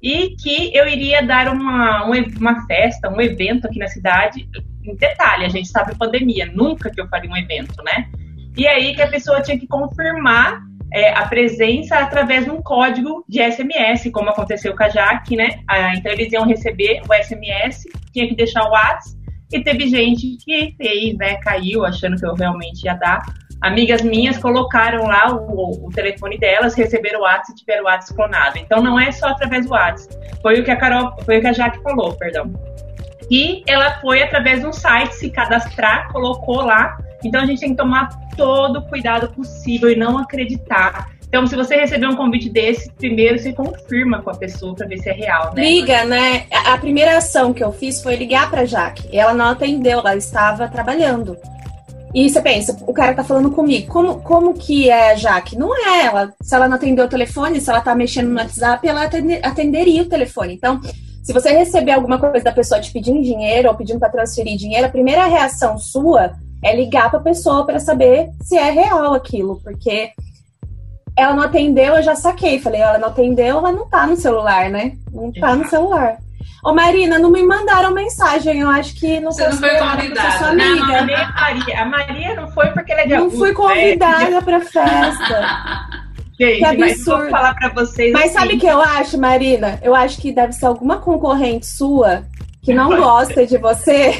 e 0.00 0.36
que 0.36 0.74
eu 0.74 0.88
iria 0.88 1.20
dar 1.22 1.52
uma, 1.52 2.04
uma 2.04 2.66
festa, 2.66 3.10
um 3.10 3.20
evento 3.20 3.66
aqui 3.66 3.78
na 3.78 3.88
cidade. 3.88 4.48
Detalhe, 4.96 5.44
a 5.44 5.48
gente 5.48 5.68
em 5.68 5.96
pandemia, 5.96 6.46
nunca 6.46 6.90
que 6.90 7.00
eu 7.00 7.08
faria 7.08 7.30
um 7.30 7.36
evento, 7.36 7.82
né? 7.82 8.08
E 8.56 8.66
aí 8.66 8.94
que 8.94 9.02
a 9.02 9.08
pessoa 9.08 9.40
tinha 9.40 9.58
que 9.58 9.66
confirmar 9.66 10.60
é, 10.92 11.12
a 11.12 11.26
presença 11.26 11.98
através 11.98 12.44
de 12.44 12.50
um 12.50 12.60
código 12.60 13.24
de 13.28 13.40
SMS, 13.40 14.10
como 14.12 14.30
aconteceu 14.30 14.76
com 14.76 14.82
a 14.82 14.88
Jaque, 14.88 15.36
né? 15.36 15.60
Ah, 15.68 15.94
então 15.94 16.12
eles 16.12 16.32
iam 16.32 16.46
receber 16.46 17.00
o 17.08 17.14
SMS, 17.14 17.84
tinha 18.12 18.28
que 18.28 18.34
deixar 18.34 18.64
o 18.64 18.70
WhatsApp, 18.70 19.18
e 19.52 19.62
teve 19.62 19.88
gente 19.88 20.36
que 20.44 20.74
fez, 20.76 21.16
né? 21.16 21.36
Caiu 21.36 21.84
achando 21.84 22.16
que 22.16 22.26
eu 22.26 22.34
realmente 22.34 22.84
ia 22.84 22.94
dar 22.94 23.22
amigas 23.60 24.00
minhas 24.02 24.38
colocaram 24.38 25.06
lá 25.06 25.32
o, 25.32 25.86
o, 25.86 25.90
telefone 25.90 26.38
delas, 26.38 26.74
receberam 26.74 27.20
o 27.20 27.22
WhatsApp 27.22 27.52
e 27.52 27.54
tiveram 27.56 27.82
o 27.82 27.86
WhatsApp 27.86 28.16
clonado. 28.16 28.58
Então 28.58 28.82
não 28.82 28.98
é 28.98 29.12
só 29.12 29.28
através 29.28 29.66
do 29.66 29.72
WhatsApp. 29.72 30.14
Foi 30.40 30.60
o 30.60 30.64
que 30.64 30.70
a 30.70 30.76
Carol, 30.76 31.14
foi 31.24 31.38
o 31.38 31.40
que 31.40 31.46
a 31.46 31.52
Jaque 31.52 31.82
falou, 31.82 32.14
perdão. 32.14 32.52
E 33.30 33.62
ela 33.66 34.00
foi 34.00 34.22
através 34.22 34.60
de 34.60 34.66
um 34.66 34.72
site 34.72 35.14
se 35.14 35.30
cadastrar, 35.30 36.10
colocou 36.12 36.62
lá. 36.62 36.98
Então 37.22 37.40
a 37.40 37.46
gente 37.46 37.60
tem 37.60 37.70
que 37.70 37.76
tomar 37.76 38.10
todo 38.36 38.80
o 38.80 38.82
cuidado 38.82 39.28
possível 39.28 39.90
e 39.90 39.96
não 39.96 40.18
acreditar. 40.18 41.08
Então, 41.30 41.46
se 41.46 41.54
você 41.54 41.76
receber 41.76 42.08
um 42.08 42.16
convite 42.16 42.50
desse, 42.50 42.90
primeiro 42.90 43.38
você 43.38 43.52
confirma 43.52 44.20
com 44.20 44.30
a 44.30 44.34
pessoa 44.34 44.74
para 44.74 44.88
ver 44.88 44.98
se 44.98 45.08
é 45.08 45.12
real, 45.12 45.54
né? 45.54 45.62
Liga, 45.62 46.04
né? 46.04 46.46
A 46.50 46.76
primeira 46.76 47.16
ação 47.16 47.52
que 47.52 47.62
eu 47.62 47.72
fiz 47.72 48.02
foi 48.02 48.16
ligar 48.16 48.50
para 48.50 48.64
Jaque. 48.64 49.16
Ela 49.16 49.32
não 49.32 49.50
atendeu, 49.50 50.00
ela 50.00 50.16
estava 50.16 50.66
trabalhando. 50.66 51.36
E 52.12 52.28
você 52.28 52.42
pensa, 52.42 52.76
o 52.84 52.92
cara 52.92 53.14
tá 53.14 53.22
falando 53.22 53.52
comigo, 53.52 53.86
como, 53.86 54.20
como 54.22 54.54
que 54.54 54.90
é 54.90 55.12
a 55.12 55.14
Jaque? 55.14 55.56
Não 55.56 55.72
é 55.72 56.06
ela. 56.06 56.34
Se 56.42 56.52
ela 56.52 56.66
não 56.66 56.74
atendeu 56.74 57.04
o 57.04 57.08
telefone, 57.08 57.60
se 57.60 57.70
ela 57.70 57.80
tá 57.80 57.94
mexendo 57.94 58.28
no 58.28 58.40
WhatsApp, 58.40 58.88
ela 58.88 59.08
atenderia 59.44 60.02
o 60.02 60.08
telefone. 60.08 60.54
Então, 60.54 60.80
se 61.22 61.32
você 61.32 61.50
receber 61.50 61.92
alguma 61.92 62.18
coisa 62.18 62.44
da 62.44 62.52
pessoa 62.52 62.80
te 62.80 62.92
pedindo 62.92 63.22
dinheiro 63.22 63.68
ou 63.68 63.74
pedindo 63.74 64.00
para 64.00 64.10
transferir 64.10 64.56
dinheiro, 64.56 64.86
a 64.86 64.90
primeira 64.90 65.26
reação 65.26 65.78
sua 65.78 66.32
é 66.62 66.74
ligar 66.74 67.10
para 67.10 67.20
a 67.20 67.22
pessoa 67.22 67.64
para 67.64 67.78
saber 67.78 68.30
se 68.42 68.56
é 68.56 68.70
real 68.70 69.14
aquilo, 69.14 69.60
porque 69.62 70.12
ela 71.16 71.34
não 71.34 71.42
atendeu, 71.42 71.96
eu 71.96 72.02
já 72.02 72.14
saquei. 72.14 72.58
Falei, 72.58 72.80
ela 72.80 72.98
não 72.98 73.08
atendeu, 73.08 73.58
ela 73.58 73.72
não 73.72 73.88
tá 73.88 74.06
no 74.06 74.16
celular, 74.16 74.70
né? 74.70 74.96
Não 75.12 75.32
tá 75.32 75.54
no 75.54 75.68
celular. 75.68 76.18
Ô, 76.62 76.74
Marina, 76.74 77.18
não 77.18 77.30
me 77.30 77.42
mandaram 77.42 77.92
mensagem. 77.92 78.60
Eu 78.60 78.68
acho 78.68 78.94
que 78.94 79.18
não 79.20 79.32
Você 79.32 79.46
não 79.46 79.56
foi 79.56 79.78
convidada. 79.78 80.52
Não, 80.52 80.76
não, 80.76 80.84
a 80.84 81.04
Maria. 81.04 81.80
A 81.80 81.84
Maria 81.86 82.34
não 82.34 82.50
foi 82.50 82.66
porque 82.70 82.92
ela 82.92 83.00
é 83.02 83.06
de 83.06 83.16
Não 83.16 83.30
fui 83.30 83.52
convidada 83.52 84.30
né? 84.30 84.40
pra 84.40 84.60
festa. 84.60 85.99
Gente, 86.40 86.58
que 86.58 86.64
absurdo. 86.64 86.80
mas 86.80 87.04
vou 87.04 87.28
falar 87.28 87.54
pra 87.54 87.68
vocês. 87.68 88.12
Mas 88.12 88.24
assim. 88.24 88.32
sabe 88.32 88.54
o 88.54 88.58
que 88.58 88.66
eu 88.66 88.80
acho, 88.80 89.18
Marina? 89.18 89.78
Eu 89.82 89.94
acho 89.94 90.18
que 90.18 90.32
deve 90.32 90.52
ser 90.54 90.64
alguma 90.64 90.98
concorrente 90.98 91.66
sua 91.66 92.24
que 92.62 92.72
não 92.72 92.88
gosta 92.96 93.46
de 93.46 93.58
você, 93.58 94.14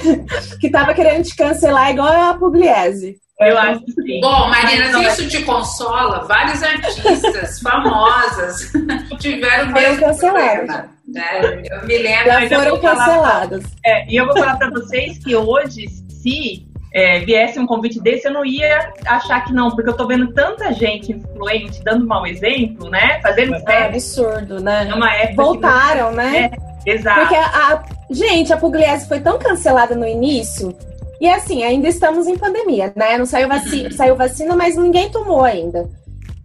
que 0.60 0.70
tava 0.70 0.92
querendo 0.92 1.24
te 1.24 1.34
cancelar 1.34 1.90
igual 1.90 2.08
a 2.08 2.34
Pugliese. 2.34 3.16
Eu 3.40 3.58
acho 3.58 3.84
que 3.84 3.92
sim. 3.92 4.20
Bom, 4.20 4.48
Marina, 4.48 4.92
se 4.92 5.22
isso 5.22 5.28
te 5.28 5.42
consola, 5.42 6.24
vários 6.24 6.62
artistas 6.62 7.58
famosas 7.64 8.70
tiveram 9.18 9.72
mesmo 9.72 10.04
cancelados. 10.04 10.68
Né? 11.08 11.62
Eu 11.70 11.86
me 11.86 11.98
lembro. 11.98 12.26
Já 12.26 12.48
foram 12.48 12.78
cancelados. 12.78 13.64
É, 13.84 14.06
e 14.08 14.16
eu 14.16 14.26
vou 14.26 14.36
falar 14.36 14.56
para 14.56 14.70
vocês 14.70 15.18
que 15.18 15.34
hoje, 15.34 15.88
se 16.22 16.66
é, 16.94 17.18
viesse 17.18 17.58
um 17.58 17.66
convite 17.66 18.00
desse, 18.00 18.28
eu 18.28 18.32
não 18.32 18.44
ia 18.44 18.92
achar 19.04 19.44
que 19.44 19.52
não, 19.52 19.68
porque 19.68 19.90
eu 19.90 19.96
tô 19.96 20.06
vendo 20.06 20.32
tanta 20.32 20.72
gente 20.72 21.10
influente 21.10 21.82
dando 21.82 22.06
mau 22.06 22.24
exemplo, 22.24 22.88
né? 22.88 23.20
Fazendo 23.20 23.56
é 23.68 23.86
absurdo, 23.86 24.62
né? 24.62 24.84
Numa 24.84 25.12
época 25.12 25.42
Voltaram, 25.42 26.10
que... 26.10 26.16
né? 26.16 26.50
É, 26.86 26.90
exato. 26.90 27.20
Porque 27.20 27.34
a, 27.34 27.82
gente, 28.10 28.52
a 28.52 28.56
Pugliese 28.56 29.08
foi 29.08 29.18
tão 29.18 29.40
cancelada 29.40 29.96
no 29.96 30.06
início. 30.06 30.72
E 31.20 31.28
assim, 31.28 31.64
ainda 31.64 31.88
estamos 31.88 32.28
em 32.28 32.38
pandemia, 32.38 32.92
né? 32.94 33.18
Não 33.18 33.26
saiu 33.26 33.48
vacina, 33.48 33.90
saiu 33.90 34.14
vacina, 34.14 34.54
mas 34.54 34.76
ninguém 34.76 35.10
tomou 35.10 35.42
ainda. 35.42 35.90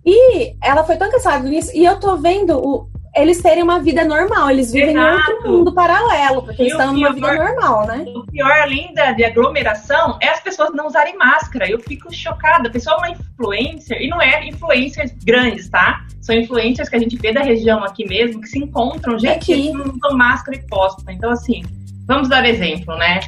E 0.03 0.55
ela 0.63 0.83
foi 0.83 0.97
tão 0.97 1.11
cancelada 1.11 1.47
nisso, 1.47 1.69
e 1.75 1.85
eu 1.85 1.99
tô 1.99 2.17
vendo 2.17 2.57
o, 2.57 2.89
eles 3.21 3.41
terem 3.41 3.63
uma 3.63 3.79
vida 3.79 4.03
normal, 4.03 4.49
eles 4.49 4.71
vivem 4.71 4.95
Exato. 4.95 5.31
em 5.31 5.33
outro 5.33 5.51
mundo 5.51 5.73
paralelo, 5.73 6.43
porque 6.43 6.61
eles 6.61 6.73
estão 6.73 6.93
numa 6.93 7.13
vida 7.13 7.33
normal, 7.33 7.87
né? 7.87 8.05
O 8.15 8.25
pior, 8.25 8.51
além 8.51 8.93
da, 8.93 9.11
de 9.11 9.23
aglomeração, 9.23 10.17
é 10.21 10.29
as 10.29 10.39
pessoas 10.39 10.71
não 10.73 10.87
usarem 10.87 11.17
máscara. 11.17 11.69
Eu 11.69 11.79
fico 11.79 12.13
chocada. 12.13 12.67
A 12.67 12.71
pessoa 12.71 12.95
é 12.95 12.99
uma 12.99 13.09
influencer, 13.11 14.01
e 14.01 14.07
não 14.07 14.21
é 14.21 14.47
influencers 14.47 15.11
grandes, 15.23 15.69
tá? 15.69 16.05
São 16.21 16.35
influencers 16.35 16.89
que 16.89 16.95
a 16.95 16.99
gente 16.99 17.15
vê 17.17 17.33
da 17.33 17.41
região 17.41 17.83
aqui 17.83 18.07
mesmo, 18.07 18.41
que 18.41 18.47
se 18.47 18.59
encontram, 18.59 19.17
gente, 19.17 19.45
que 19.45 19.71
não 19.71 19.93
usam 19.93 20.17
máscara 20.17 20.57
e 20.57 20.61
postam. 20.67 21.13
Então, 21.13 21.31
assim, 21.31 21.63
vamos 22.05 22.29
dar 22.29 22.45
exemplo, 22.45 22.95
né? 22.97 23.19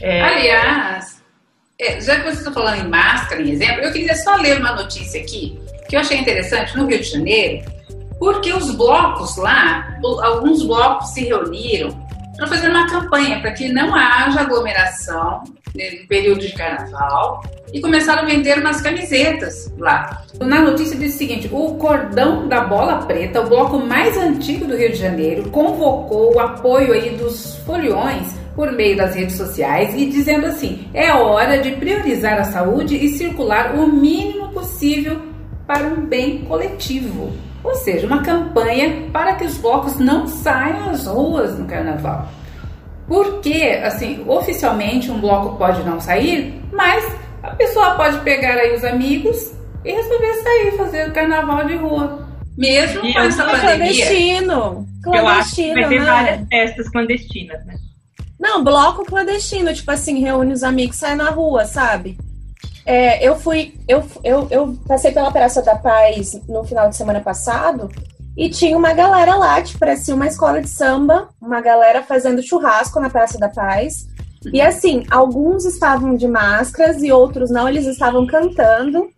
É... 0.00 0.22
Aliás, 0.22 1.22
é, 1.78 1.98
já 2.00 2.16
que 2.16 2.22
vocês 2.24 2.38
estão 2.38 2.52
falando 2.52 2.84
em 2.84 2.88
máscara, 2.88 3.40
em 3.40 3.50
exemplo, 3.50 3.80
eu 3.80 3.92
queria 3.92 4.14
só 4.14 4.36
ler 4.36 4.58
uma 4.58 4.72
notícia 4.72 5.20
aqui, 5.20 5.58
que 5.88 5.96
eu 5.96 6.00
achei 6.00 6.18
interessante, 6.18 6.76
no 6.76 6.86
Rio 6.86 6.98
de 6.98 7.04
Janeiro, 7.04 7.64
porque 8.20 8.52
os 8.52 8.70
blocos 8.74 9.36
lá, 9.38 9.98
alguns 10.22 10.62
blocos 10.62 11.08
se 11.08 11.24
reuniram 11.24 11.88
para 12.36 12.46
fazer 12.46 12.68
uma 12.68 12.86
campanha 12.86 13.40
para 13.40 13.52
que 13.52 13.72
não 13.72 13.94
haja 13.94 14.42
aglomeração 14.42 15.42
no 15.74 16.06
período 16.06 16.40
de 16.40 16.52
carnaval 16.52 17.42
e 17.72 17.80
começaram 17.80 18.22
a 18.22 18.26
vender 18.26 18.58
umas 18.58 18.82
camisetas 18.82 19.72
lá. 19.78 20.24
Na 20.38 20.60
notícia 20.60 20.96
diz 20.96 21.14
o 21.14 21.18
seguinte: 21.18 21.48
o 21.50 21.74
Cordão 21.76 22.46
da 22.46 22.64
Bola 22.64 22.98
Preta, 23.06 23.40
o 23.40 23.48
bloco 23.48 23.78
mais 23.78 24.16
antigo 24.16 24.66
do 24.66 24.76
Rio 24.76 24.90
de 24.90 24.96
Janeiro, 24.96 25.48
convocou 25.50 26.34
o 26.34 26.40
apoio 26.40 26.92
aí 26.92 27.10
dos 27.10 27.56
foliões 27.64 28.38
por 28.54 28.72
meio 28.72 28.96
das 28.96 29.14
redes 29.14 29.36
sociais 29.36 29.94
e 29.94 30.06
dizendo 30.06 30.46
assim: 30.46 30.88
é 30.92 31.12
hora 31.12 31.58
de 31.58 31.70
priorizar 31.72 32.38
a 32.38 32.44
saúde 32.44 32.96
e 32.96 33.08
circular 33.16 33.74
o 33.74 33.86
mínimo 33.86 34.50
possível 34.50 35.22
para 35.66 35.86
um 35.86 36.04
bem 36.04 36.44
coletivo. 36.44 37.32
Ou 37.62 37.74
seja, 37.74 38.06
uma 38.06 38.22
campanha 38.22 39.08
para 39.12 39.34
que 39.34 39.44
os 39.44 39.58
blocos 39.58 39.98
não 39.98 40.26
saiam 40.26 40.90
às 40.90 41.06
ruas 41.06 41.58
no 41.58 41.66
carnaval. 41.66 42.28
Porque, 43.06 43.80
assim, 43.84 44.24
oficialmente 44.26 45.10
um 45.10 45.20
bloco 45.20 45.56
pode 45.56 45.82
não 45.82 46.00
sair, 46.00 46.62
mas 46.72 47.04
a 47.42 47.50
pessoa 47.50 47.96
pode 47.96 48.20
pegar 48.20 48.54
aí 48.54 48.74
os 48.74 48.84
amigos 48.84 49.52
e 49.84 49.92
resolver 49.92 50.34
sair, 50.34 50.76
fazer 50.76 51.08
o 51.08 51.12
carnaval 51.12 51.64
de 51.66 51.76
rua. 51.76 52.28
Mesmo 52.56 53.04
e 53.04 53.12
com 53.12 53.20
essa 53.20 53.44
pandemia. 53.44 53.66
Clandestino. 53.76 54.86
clandestino. 55.02 55.16
Eu 55.16 55.28
acho 55.28 55.54
que 55.54 55.74
vai 55.74 55.88
ter 55.88 56.00
né? 56.00 56.06
várias 56.06 56.48
festas 56.48 56.88
clandestinas, 56.90 57.66
né? 57.66 57.74
Não, 58.38 58.64
bloco 58.64 59.04
clandestino, 59.04 59.72
tipo 59.74 59.90
assim, 59.90 60.20
reúne 60.20 60.52
os 60.52 60.62
amigos, 60.62 60.96
sai 60.96 61.14
na 61.14 61.30
rua, 61.30 61.64
sabe? 61.66 62.16
É, 62.84 63.26
eu 63.26 63.36
fui, 63.36 63.74
eu, 63.86 64.04
eu, 64.24 64.48
eu 64.50 64.76
passei 64.86 65.12
pela 65.12 65.30
Praça 65.30 65.62
da 65.62 65.76
Paz 65.76 66.40
no 66.48 66.64
final 66.64 66.88
de 66.88 66.96
semana 66.96 67.20
passado 67.20 67.90
e 68.36 68.48
tinha 68.48 68.76
uma 68.76 68.92
galera 68.92 69.34
lá, 69.34 69.60
que 69.60 69.76
parecia 69.78 70.14
uma 70.14 70.26
escola 70.26 70.60
de 70.62 70.68
samba, 70.68 71.28
uma 71.40 71.60
galera 71.60 72.02
fazendo 72.02 72.42
churrasco 72.42 73.00
na 73.00 73.10
Praça 73.10 73.38
da 73.38 73.48
Paz. 73.48 74.08
E 74.52 74.60
assim, 74.60 75.04
alguns 75.10 75.66
estavam 75.66 76.16
de 76.16 76.26
máscaras 76.26 77.02
e 77.02 77.12
outros 77.12 77.50
não, 77.50 77.68
eles 77.68 77.86
estavam 77.86 78.26
cantando. 78.26 79.08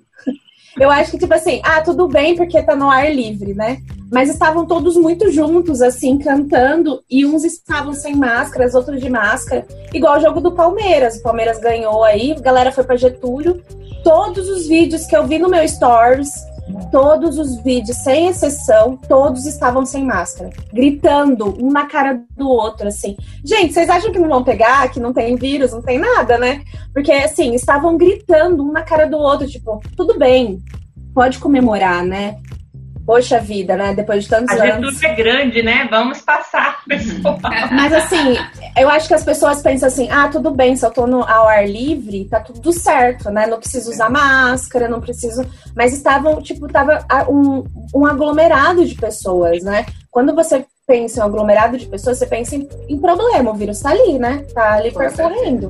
Eu 0.78 0.90
acho 0.90 1.10
que, 1.10 1.18
tipo 1.18 1.34
assim, 1.34 1.60
ah, 1.64 1.82
tudo 1.82 2.08
bem 2.08 2.34
porque 2.34 2.62
tá 2.62 2.74
no 2.74 2.90
ar 2.90 3.14
livre, 3.14 3.54
né? 3.54 3.82
Mas 4.10 4.30
estavam 4.30 4.66
todos 4.66 4.96
muito 4.96 5.30
juntos, 5.30 5.80
assim, 5.82 6.18
cantando, 6.18 7.02
e 7.10 7.24
uns 7.24 7.44
estavam 7.44 7.92
sem 7.92 8.14
máscaras, 8.14 8.74
outros 8.74 9.00
de 9.00 9.08
máscara, 9.08 9.66
igual 9.92 10.18
o 10.18 10.20
jogo 10.20 10.40
do 10.40 10.52
Palmeiras. 10.52 11.16
O 11.16 11.22
Palmeiras 11.22 11.58
ganhou 11.58 12.04
aí, 12.04 12.32
a 12.32 12.40
galera 12.40 12.72
foi 12.72 12.84
pra 12.84 12.96
Getúlio. 12.96 13.62
Todos 14.02 14.48
os 14.48 14.66
vídeos 14.66 15.06
que 15.06 15.16
eu 15.16 15.26
vi 15.26 15.38
no 15.38 15.48
meu 15.48 15.66
Stories, 15.66 16.30
todos 16.92 17.38
os 17.38 17.56
vídeos, 17.62 17.96
sem 17.96 18.28
exceção, 18.28 18.96
todos 18.96 19.46
estavam 19.46 19.84
sem 19.86 20.04
máscara, 20.04 20.50
gritando 20.72 21.56
um 21.58 21.72
na 21.72 21.86
cara 21.86 22.22
do 22.36 22.46
outro, 22.46 22.86
assim. 22.86 23.16
Gente, 23.42 23.72
vocês 23.72 23.88
acham 23.88 24.12
que 24.12 24.18
não 24.18 24.28
vão 24.28 24.44
pegar, 24.44 24.88
que 24.90 25.00
não 25.00 25.12
tem 25.12 25.34
vírus, 25.34 25.72
não 25.72 25.80
tem 25.80 25.98
nada, 25.98 26.36
né? 26.36 26.62
Porque, 26.92 27.10
assim, 27.10 27.54
estavam 27.54 27.96
gritando 27.96 28.62
um 28.62 28.70
na 28.70 28.82
cara 28.82 29.06
do 29.06 29.16
outro, 29.16 29.48
tipo, 29.48 29.80
tudo 29.96 30.18
bem, 30.18 30.62
pode 31.14 31.38
comemorar, 31.38 32.04
né? 32.04 32.36
Poxa 33.04 33.40
vida, 33.40 33.76
né? 33.76 33.94
Depois 33.94 34.24
de 34.24 34.30
tantos 34.30 34.56
A 34.58 34.62
anos. 34.62 34.94
Getúlio 34.94 35.12
é 35.12 35.14
grande, 35.14 35.62
né? 35.62 35.88
Vamos 35.90 36.20
passar, 36.20 36.82
pessoal. 36.86 37.38
Mas 37.72 37.92
assim, 37.92 38.36
eu 38.76 38.88
acho 38.88 39.08
que 39.08 39.14
as 39.14 39.24
pessoas 39.24 39.60
pensam 39.60 39.88
assim: 39.88 40.08
ah, 40.10 40.28
tudo 40.28 40.50
bem, 40.50 40.76
se 40.76 40.86
eu 40.86 40.90
tô 40.90 41.06
no, 41.06 41.22
ao 41.22 41.48
ar 41.48 41.68
livre, 41.68 42.26
tá 42.26 42.40
tudo 42.40 42.72
certo, 42.72 43.30
né? 43.30 43.46
Não 43.46 43.58
preciso 43.58 43.90
usar 43.90 44.08
máscara, 44.08 44.88
não 44.88 45.00
preciso. 45.00 45.44
Mas 45.74 45.92
estavam, 45.92 46.40
tipo, 46.40 46.68
tava 46.68 47.04
ah, 47.08 47.26
um, 47.28 47.64
um 47.94 48.06
aglomerado 48.06 48.84
de 48.86 48.94
pessoas, 48.94 49.64
né? 49.64 49.84
Quando 50.10 50.34
você 50.34 50.64
pensa 50.86 51.18
em 51.18 51.22
um 51.22 51.26
aglomerado 51.26 51.78
de 51.78 51.86
pessoas, 51.86 52.18
você 52.18 52.26
pensa 52.26 52.54
em, 52.54 52.68
em 52.88 52.98
problema. 52.98 53.50
O 53.50 53.54
vírus 53.54 53.80
tá 53.80 53.90
ali, 53.90 54.18
né? 54.18 54.44
Tá 54.54 54.74
ali 54.74 54.92
percorrendo. 54.92 55.68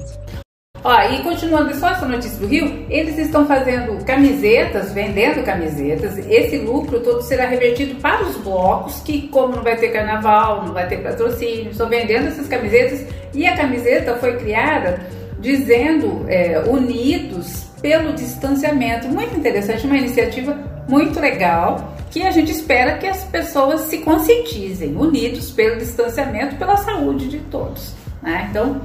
Ó, 0.85 1.01
e 1.03 1.23
continuando 1.23 1.73
só 1.77 1.91
essa 1.91 2.07
notícia 2.07 2.39
do 2.39 2.47
Rio, 2.47 2.85
eles 2.91 3.17
estão 3.17 3.47
fazendo 3.47 4.05
camisetas, 4.05 4.93
vendendo 4.93 5.45
camisetas. 5.45 6.19
Esse 6.29 6.59
lucro 6.59 6.99
todo 7.01 7.23
será 7.23 7.47
revertido 7.47 8.01
para 8.01 8.25
os 8.25 8.37
blocos, 8.39 9.01
que 9.01 9.29
como 9.29 9.55
não 9.55 9.63
vai 9.63 9.77
ter 9.77 9.91
carnaval, 9.91 10.67
não 10.67 10.73
vai 10.73 10.89
ter 10.89 10.97
patrocínio, 10.97 11.71
estão 11.71 11.89
vendendo 11.89 12.27
essas 12.27 12.49
camisetas. 12.49 13.07
E 13.33 13.47
a 13.47 13.57
camiseta 13.57 14.17
foi 14.17 14.37
criada 14.39 15.01
dizendo 15.39 16.25
é, 16.29 16.59
unidos 16.67 17.67
pelo 17.81 18.13
distanciamento. 18.13 19.07
Muito 19.09 19.37
interessante, 19.37 19.87
uma 19.87 19.97
iniciativa 19.97 20.57
muito 20.89 21.21
legal 21.21 21.95
que 22.11 22.23
a 22.23 22.31
gente 22.31 22.51
espera 22.51 22.99
que 22.99 23.07
as 23.07 23.25
pessoas 23.25 23.83
se 23.83 23.99
conscientizem, 23.99 24.97
unidos 24.97 25.51
pelo 25.51 25.79
distanciamento, 25.79 26.57
pela 26.57 26.77
saúde 26.77 27.29
de 27.29 27.39
todos. 27.39 27.95
Né? 28.23 28.49
Então, 28.51 28.81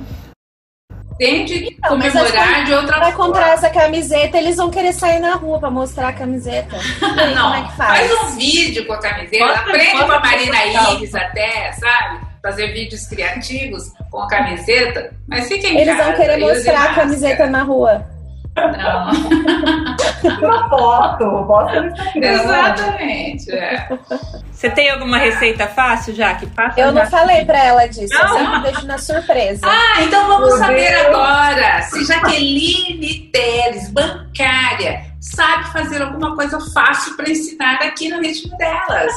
tente 1.17 1.77
Não, 1.82 1.97
mas 1.97 2.13
comemorar 2.13 2.63
de 2.65 2.73
outra 2.73 2.99
Vai 2.99 3.12
forma. 3.12 3.25
comprar 3.25 3.49
essa 3.53 3.69
camiseta, 3.69 4.38
eles 4.38 4.56
vão 4.58 4.69
querer 4.69 4.93
sair 4.93 5.19
na 5.19 5.36
rua 5.36 5.60
pra 5.60 5.69
mostrar 5.69 6.10
a 6.10 6.13
camiseta. 6.13 6.75
Aí, 7.17 7.34
Não, 7.36 7.43
como 7.51 7.56
é 7.56 7.67
que 7.67 7.75
faz? 7.77 8.12
faz 8.12 8.23
um 8.34 8.38
vídeo 8.38 8.86
com 8.86 8.93
a 8.93 8.97
camiseta, 8.99 9.45
Posta- 9.45 9.60
aprende 9.62 9.91
com 9.91 10.12
a 10.12 10.19
Marina. 10.19 10.63
Iris 10.93 11.15
até, 11.15 11.71
sabe? 11.73 12.27
Fazer 12.41 12.67
vídeos 12.71 13.06
criativos 13.08 13.91
com 14.12 14.19
a 14.21 14.27
camiseta, 14.27 15.12
mas 15.27 15.47
fiquem 15.47 15.73
em 15.75 15.82
Eles 15.82 15.97
casa. 15.97 16.10
vão 16.12 16.21
querer 16.21 16.38
mostrar 16.38 16.71
a 16.71 16.80
máscara. 16.80 17.01
camiseta 17.01 17.45
na 17.47 17.63
rua. 17.63 18.06
Não, 18.58 19.12
Uma 20.50 20.70
foto, 20.70 21.46
posta 21.46 21.82
no 21.82 21.88
Instagram. 21.91 22.32
exatamente. 22.32 23.52
é. 23.52 23.88
Você 24.52 24.70
tem 24.72 24.89
alguma 24.89 25.17
receita 25.17 25.67
fácil, 25.67 26.15
Jaque? 26.15 26.48
Passa 26.48 26.80
Eu 26.82 26.91
não 26.91 27.06
falei 27.06 27.46
pra 27.46 27.63
ela 27.63 27.86
disso, 27.88 28.13
eu 28.15 28.24
Não. 28.28 28.38
sempre 28.38 28.60
deixo 28.72 28.88
na 28.88 28.98
surpresa. 28.98 29.62
Ah, 29.67 30.02
então 30.02 30.28
vamos 30.28 30.50
Meu 30.50 30.58
saber 30.58 30.89
Deus. 30.91 31.06
agora 31.08 31.82
se 31.84 32.06
Jaqueline 32.06 33.30
Teles, 33.32 33.91
bancária, 33.91 35.02
sabe 35.22 35.65
fazer 35.72 36.02
alguma 36.02 36.36
coisa 36.36 36.60
fácil 36.74 37.15
para 37.15 37.30
ensinar 37.30 37.76
aqui 37.76 38.10
no 38.10 38.20
ritmo 38.20 38.58
delas. 38.58 39.13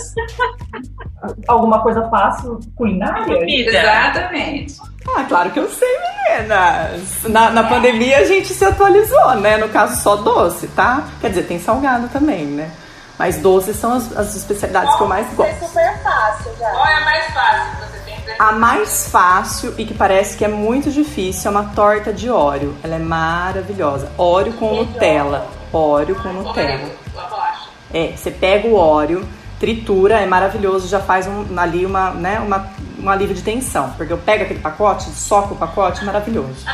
Alguma 1.48 1.81
coisa 1.83 2.09
fácil 2.11 2.61
culinária? 2.76 3.24
Comida. 3.24 3.70
Exatamente. 3.70 4.74
Ah, 5.08 5.24
claro 5.24 5.50
que 5.50 5.58
eu 5.58 5.68
sei, 5.70 5.88
meninas. 5.88 7.24
Na, 7.24 7.50
na 7.50 7.64
pandemia 7.64 8.18
a 8.18 8.24
gente 8.24 8.52
se 8.52 8.64
atualizou, 8.64 9.34
né? 9.36 9.56
No 9.56 9.68
caso, 9.68 10.00
só 10.02 10.16
doce, 10.16 10.68
tá? 10.68 11.08
Quer 11.20 11.30
dizer, 11.30 11.42
tem 11.44 11.58
salgado 11.58 12.08
também, 12.08 12.46
né? 12.46 12.70
Mas 13.18 13.36
doces 13.38 13.76
são 13.76 13.92
as, 13.94 14.16
as 14.16 14.34
especialidades 14.34 14.96
que 14.96 15.02
eu 15.02 15.06
mais 15.06 15.26
gosto. 15.34 15.66
super 15.66 16.02
fácil 16.02 16.52
já. 16.58 16.70
Qual 16.70 16.86
é 16.86 16.94
a 16.94 17.04
mais 17.04 17.26
fácil 17.34 17.76
que 17.76 17.92
você 17.92 17.98
tem 18.06 18.34
A 18.38 18.52
mais 18.52 19.08
fácil 19.10 19.74
e 19.76 19.84
que 19.84 19.92
parece 19.92 20.38
que 20.38 20.44
é 20.44 20.48
muito 20.48 20.90
difícil 20.90 21.50
é 21.50 21.50
uma 21.50 21.64
torta 21.74 22.14
de 22.14 22.30
Oreo. 22.30 22.74
Ela 22.82 22.96
é 22.96 22.98
maravilhosa. 22.98 24.10
Oreo 24.16 24.54
com 24.54 24.74
Nutella. 24.74 25.46
Oreo 25.70 26.16
com 26.22 26.32
Nutella. 26.32 26.90
É, 27.92 28.12
você 28.16 28.30
pega 28.30 28.68
o 28.68 28.74
óleo, 28.74 29.28
tritura, 29.58 30.20
é 30.20 30.26
maravilhoso, 30.26 30.88
já 30.88 31.00
faz 31.00 31.26
um, 31.26 31.44
ali 31.58 31.84
uma, 31.84 32.12
né, 32.12 32.40
uma, 32.40 32.70
um 33.02 33.08
alívio 33.10 33.34
de 33.34 33.42
tensão. 33.42 33.90
Porque 33.96 34.12
eu 34.12 34.18
pego 34.18 34.44
aquele 34.44 34.60
pacote, 34.60 35.04
soco 35.10 35.54
o 35.54 35.56
pacote, 35.56 36.04
maravilhoso. 36.04 36.64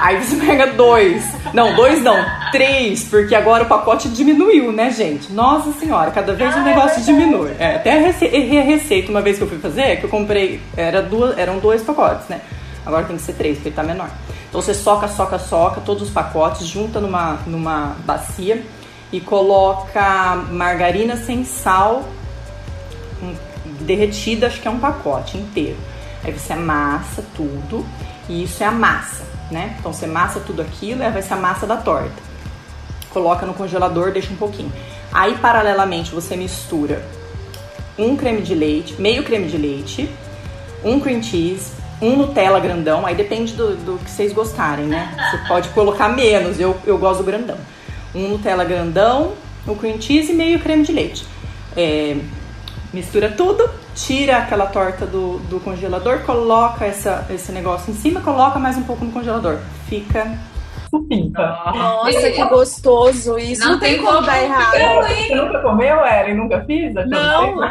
Aí 0.00 0.22
você 0.22 0.36
pega 0.44 0.68
dois. 0.68 1.24
Não, 1.52 1.74
dois 1.74 2.02
não, 2.02 2.16
três, 2.50 3.04
porque 3.04 3.34
agora 3.34 3.64
o 3.64 3.66
pacote 3.66 4.08
diminuiu, 4.08 4.72
né, 4.72 4.90
gente? 4.90 5.32
Nossa 5.32 5.72
senhora, 5.78 6.10
cada 6.10 6.32
vez 6.34 6.54
o 6.56 6.60
negócio 6.60 7.02
diminui. 7.02 7.52
É, 7.58 7.76
até 7.76 7.92
a 7.98 8.00
rece- 8.00 8.24
errei 8.26 8.60
a 8.60 8.64
receita 8.64 9.10
uma 9.10 9.20
vez 9.20 9.36
que 9.38 9.44
eu 9.44 9.48
fui 9.48 9.58
fazer, 9.58 9.98
que 9.98 10.04
eu 10.04 10.10
comprei, 10.10 10.60
era 10.76 11.02
duas, 11.02 11.36
eram 11.38 11.58
dois 11.58 11.82
pacotes, 11.82 12.28
né? 12.28 12.40
Agora 12.84 13.04
tem 13.04 13.16
que 13.16 13.22
ser 13.22 13.34
três, 13.34 13.56
porque 13.58 13.70
tá 13.70 13.82
menor. 13.82 14.08
Então 14.48 14.60
você 14.60 14.74
soca, 14.74 15.06
soca, 15.08 15.38
soca 15.38 15.80
todos 15.80 16.02
os 16.02 16.10
pacotes, 16.10 16.66
junta 16.66 17.00
numa, 17.00 17.38
numa 17.46 17.96
bacia 18.04 18.62
e 19.12 19.20
coloca 19.20 20.36
margarina 20.50 21.16
sem 21.16 21.44
sal 21.44 22.02
um- 23.22 23.34
derretida, 23.82 24.46
acho 24.46 24.60
que 24.60 24.68
é 24.68 24.70
um 24.70 24.78
pacote 24.78 25.36
inteiro. 25.36 25.76
Aí 26.24 26.32
você 26.32 26.52
amassa 26.52 27.24
tudo 27.34 27.84
e 28.28 28.44
isso 28.44 28.62
é 28.62 28.66
a 28.66 28.70
massa, 28.70 29.24
né? 29.50 29.76
Então 29.78 29.92
você 29.92 30.04
amassa 30.04 30.40
tudo 30.40 30.62
aquilo 30.62 31.02
e 31.02 31.10
vai 31.10 31.22
ser 31.22 31.34
a 31.34 31.36
massa 31.36 31.66
da 31.66 31.76
torta. 31.76 32.22
Coloca 33.10 33.44
no 33.44 33.54
congelador, 33.54 34.12
deixa 34.12 34.32
um 34.32 34.36
pouquinho. 34.36 34.72
Aí 35.12 35.36
paralelamente 35.38 36.12
você 36.12 36.36
mistura 36.36 37.04
um 37.98 38.16
creme 38.16 38.40
de 38.40 38.54
leite, 38.54 38.94
meio 39.00 39.22
creme 39.22 39.48
de 39.48 39.58
leite, 39.58 40.08
um 40.82 40.98
cream 40.98 41.22
cheese, 41.22 41.72
um 42.00 42.16
Nutella 42.16 42.58
grandão, 42.58 43.06
aí 43.06 43.14
depende 43.14 43.52
do, 43.52 43.76
do 43.76 43.98
que 43.98 44.10
vocês 44.10 44.32
gostarem, 44.32 44.86
né? 44.86 45.14
Você 45.30 45.48
pode 45.48 45.68
colocar 45.70 46.08
menos, 46.08 46.58
eu, 46.58 46.76
eu 46.86 46.98
gosto 46.98 47.18
do 47.18 47.24
grandão. 47.24 47.56
Um 48.14 48.28
Nutella 48.28 48.64
grandão, 48.64 49.34
o 49.66 49.76
cream 49.76 50.00
cheese 50.00 50.32
e 50.32 50.34
meio 50.34 50.58
creme 50.58 50.82
de 50.82 50.92
leite. 50.92 51.24
É, 51.76 52.16
mistura 52.92 53.30
tudo, 53.30 53.68
tira 53.94 54.38
aquela 54.38 54.66
torta 54.66 55.06
do, 55.06 55.38
do 55.48 55.58
congelador, 55.60 56.20
coloca 56.20 56.84
essa, 56.84 57.26
esse 57.30 57.50
negócio 57.52 57.90
em 57.90 57.94
cima, 57.94 58.20
coloca 58.20 58.58
mais 58.58 58.76
um 58.76 58.82
pouco 58.82 59.04
no 59.04 59.12
congelador. 59.12 59.58
Fica. 59.88 60.26
Supimpa. 60.90 61.72
Nossa, 61.74 62.30
que 62.30 62.44
gostoso 62.44 63.38
isso. 63.38 63.66
Não, 63.66 63.78
tem 63.80 63.98
como 64.02 64.20
dar 64.20 64.42
errado. 64.42 65.06
Você 65.08 65.34
nunca 65.34 65.58
comeu, 65.62 65.96
Ellen? 66.04 66.34
Nunca 66.36 66.62
fiz? 66.66 66.92
Não. 67.06 67.64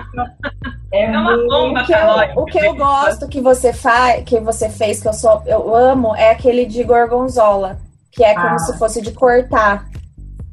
É, 0.92 1.04
É 1.06 1.10
uma 1.12 1.36
muito- 1.36 1.48
bomba 1.48 1.82
O 1.82 1.86
que, 1.86 1.94
eu, 1.94 1.98
calórica. 1.98 2.40
o 2.40 2.46
que 2.46 2.58
eu 2.60 2.76
gosto 2.76 3.28
que 3.30 3.40
você 3.40 3.72
faz, 3.74 4.24
que 4.24 4.40
você 4.40 4.70
fez, 4.70 5.02
que 5.04 5.08
eu 5.08 5.14
sou, 5.14 5.44
eu 5.46 5.76
amo, 5.76 6.16
é 6.16 6.32
aquele 6.32 6.66
de 6.66 6.84
gorgonzola, 6.84 7.78
que 8.12 8.24
é 8.24 8.34
como 8.34 8.56
Ah. 8.56 8.58
se 8.60 8.76
fosse 8.80 9.02
de 9.04 9.12
cortar. 9.12 9.86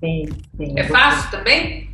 Sim, 0.05 0.27
sim. 0.57 0.75
É 0.77 0.85
fácil 0.85 1.31
também? 1.31 1.88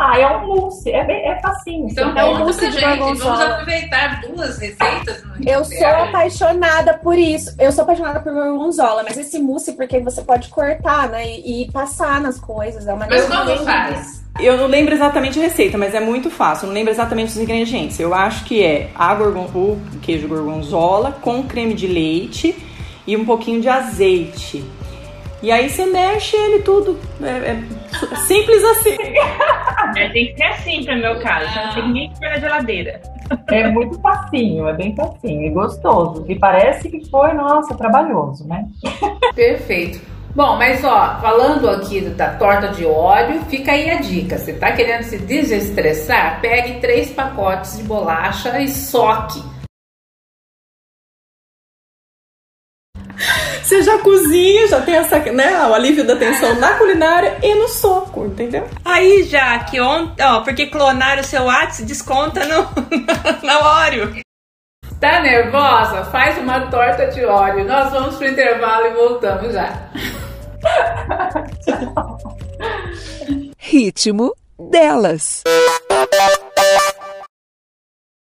Ah, 0.00 0.16
é 0.16 0.28
um 0.28 0.46
mousse. 0.46 0.92
É, 0.92 1.04
bem, 1.04 1.26
é 1.26 1.40
facinho. 1.40 1.88
Então 1.90 2.12
Você 2.12 2.18
É 2.20 2.24
um 2.24 2.38
mousse 2.38 2.70
de 2.70 2.78
gente. 2.78 2.98
Vamos 3.18 3.40
aproveitar 3.40 4.20
duas 4.20 4.56
receitas 4.56 5.24
no 5.24 5.34
Eu 5.44 5.64
sou 5.64 5.86
apaixonada 5.86 6.94
por 6.94 7.18
isso. 7.18 7.52
Eu 7.58 7.72
sou 7.72 7.82
apaixonada 7.82 8.20
por 8.20 8.32
gorgonzola, 8.32 9.02
mas 9.02 9.18
esse 9.18 9.40
mousse 9.40 9.72
porque 9.72 9.98
você 9.98 10.22
pode 10.22 10.50
cortar, 10.50 11.08
né, 11.08 11.26
e, 11.26 11.64
e 11.64 11.72
passar 11.72 12.20
nas 12.20 12.38
coisas. 12.38 12.86
É 12.86 12.92
uma 12.92 13.08
Mas 13.08 13.24
como 13.26 13.56
faz? 13.64 14.24
Eu 14.38 14.56
não 14.56 14.68
lembro 14.68 14.94
exatamente 14.94 15.36
a 15.36 15.42
receita, 15.42 15.76
mas 15.76 15.92
é 15.92 16.00
muito 16.00 16.30
fácil. 16.30 16.66
Eu 16.66 16.68
não 16.68 16.74
lembro 16.74 16.92
exatamente 16.92 17.30
os 17.30 17.36
ingredientes. 17.36 17.98
Eu 17.98 18.14
acho 18.14 18.44
que 18.44 18.62
é 18.62 18.90
a 18.94 19.12
gorgon, 19.16 19.50
o 19.52 19.80
queijo 20.00 20.28
gorgonzola 20.28 21.10
com 21.20 21.42
creme 21.42 21.74
de 21.74 21.88
leite 21.88 22.54
e 23.04 23.16
um 23.16 23.24
pouquinho 23.24 23.60
de 23.60 23.68
azeite. 23.68 24.64
E 25.42 25.52
aí 25.52 25.70
você 25.70 25.86
mexe 25.86 26.36
ele 26.36 26.62
tudo. 26.62 26.98
É, 27.22 27.52
é 27.52 28.16
simples 28.26 28.64
assim. 28.64 28.96
É, 29.96 30.08
tem 30.10 30.26
que 30.26 30.36
ser 30.36 30.44
assim 30.44 30.84
para 30.84 30.96
meu 30.96 31.18
caso. 31.20 31.46
Então 31.50 31.66
não 31.66 31.74
tem 31.74 31.86
ninguém 31.86 32.10
que 32.10 32.18
põe 32.18 32.28
na 32.28 32.38
geladeira. 32.38 33.00
É 33.48 33.68
muito 33.68 34.00
facinho, 34.00 34.68
é 34.68 34.72
bem 34.72 34.94
facinho 34.94 35.42
e 35.44 35.50
gostoso. 35.50 36.24
E 36.28 36.34
parece 36.38 36.88
que 36.88 37.08
foi, 37.10 37.32
nossa, 37.34 37.76
trabalhoso, 37.76 38.46
né? 38.46 38.66
Perfeito. 39.34 40.00
Bom, 40.34 40.56
mas 40.56 40.84
ó, 40.84 41.18
falando 41.20 41.68
aqui 41.68 42.00
da 42.00 42.34
torta 42.34 42.68
de 42.68 42.84
óleo, 42.84 43.40
fica 43.48 43.72
aí 43.72 43.90
a 43.90 44.00
dica. 44.00 44.38
Você 44.38 44.52
tá 44.52 44.72
querendo 44.72 45.02
se 45.02 45.18
desestressar? 45.18 46.40
Pegue 46.40 46.80
três 46.80 47.10
pacotes 47.10 47.78
de 47.78 47.82
bolacha 47.82 48.60
e 48.60 48.68
soque. 48.68 49.42
Você 53.68 53.82
já 53.82 53.98
cozinha, 53.98 54.66
já 54.66 54.80
tem 54.80 54.94
essa, 54.94 55.18
né, 55.18 55.66
o 55.66 55.74
alívio 55.74 56.02
da 56.02 56.16
tensão 56.16 56.54
na 56.54 56.78
culinária 56.78 57.36
e 57.42 57.54
no 57.54 57.68
soco, 57.68 58.24
entendeu? 58.24 58.66
Aí, 58.82 59.24
já 59.24 59.58
que 59.58 59.78
ontem, 59.78 60.24
ó, 60.24 60.40
porque 60.40 60.68
clonaram 60.68 61.20
o 61.20 61.24
seu 61.24 61.42
WhatsApp, 61.42 61.82
desconta 61.82 62.46
no, 62.46 62.66
na 63.46 63.82
Oreo. 63.82 64.22
Tá 64.98 65.20
nervosa? 65.20 66.02
Faz 66.04 66.38
uma 66.38 66.70
torta 66.70 67.08
de 67.08 67.22
óleo. 67.26 67.66
Nós 67.66 67.92
vamos 67.92 68.16
pro 68.16 68.26
intervalo 68.26 68.86
e 68.86 68.94
voltamos 68.94 69.52
já. 69.52 69.90
Ritmo 73.58 74.32
delas. 74.58 75.42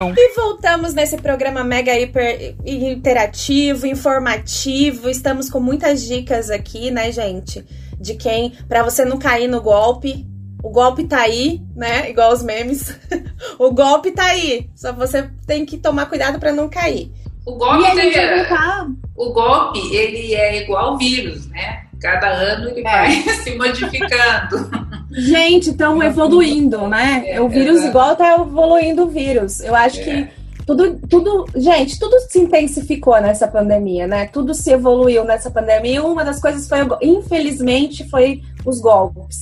E 0.02 0.34
voltamos 0.34 0.92
nesse 0.92 1.16
programa 1.16 1.64
mega 1.64 1.98
hiper 1.98 2.54
interativo, 2.66 3.86
informativo. 3.86 5.08
Estamos 5.08 5.48
com 5.48 5.58
muitas 5.58 6.02
dicas 6.04 6.50
aqui, 6.50 6.90
né, 6.90 7.10
gente? 7.10 7.64
De 7.98 8.14
quem, 8.14 8.50
para 8.68 8.82
você 8.82 9.06
não 9.06 9.18
cair 9.18 9.48
no 9.48 9.62
golpe. 9.62 10.26
O 10.62 10.68
golpe 10.68 11.04
tá 11.04 11.20
aí, 11.22 11.62
né? 11.74 12.10
Igual 12.10 12.30
os 12.30 12.42
memes. 12.42 12.94
o 13.58 13.70
golpe 13.72 14.10
tá 14.10 14.26
aí. 14.26 14.68
Só 14.74 14.92
você 14.92 15.30
tem 15.46 15.64
que 15.64 15.78
tomar 15.78 16.04
cuidado 16.06 16.38
para 16.38 16.52
não 16.52 16.68
cair. 16.68 17.10
O 17.46 17.54
golpe, 17.54 17.82
E 17.98 18.36
voltar. 18.36 18.86
o 19.16 19.32
golpe, 19.32 19.78
ele 19.94 20.34
é 20.34 20.62
igual 20.62 20.90
ao 20.90 20.98
vírus, 20.98 21.48
né? 21.48 21.85
Cada 22.00 22.28
ano 22.28 22.70
ele 22.70 22.82
vai 22.82 23.10
se 23.42 23.54
modificando. 23.56 24.70
Gente, 25.10 25.70
estão 25.70 26.02
evoluindo, 26.02 26.86
né? 26.88 27.24
É, 27.26 27.40
o 27.40 27.48
vírus 27.48 27.76
exato. 27.76 27.88
igual 27.88 28.16
tá 28.16 28.34
evoluindo 28.34 29.04
o 29.04 29.08
vírus. 29.08 29.60
Eu 29.60 29.74
acho 29.74 30.00
É. 30.00 30.04
que 30.04 30.28
tudo, 30.66 30.98
tudo, 31.08 31.46
gente, 31.54 31.98
tudo 31.98 32.18
se 32.28 32.40
intensificou 32.40 33.20
nessa 33.20 33.46
pandemia, 33.46 34.06
né? 34.06 34.26
Tudo 34.26 34.52
se 34.52 34.70
evoluiu 34.72 35.24
nessa 35.24 35.50
pandemia. 35.50 35.94
E 35.94 36.00
uma 36.00 36.24
das 36.24 36.40
coisas 36.40 36.68
foi, 36.68 36.78
infelizmente, 37.00 38.08
foi 38.10 38.42
os 38.64 38.80
golpes. 38.80 39.38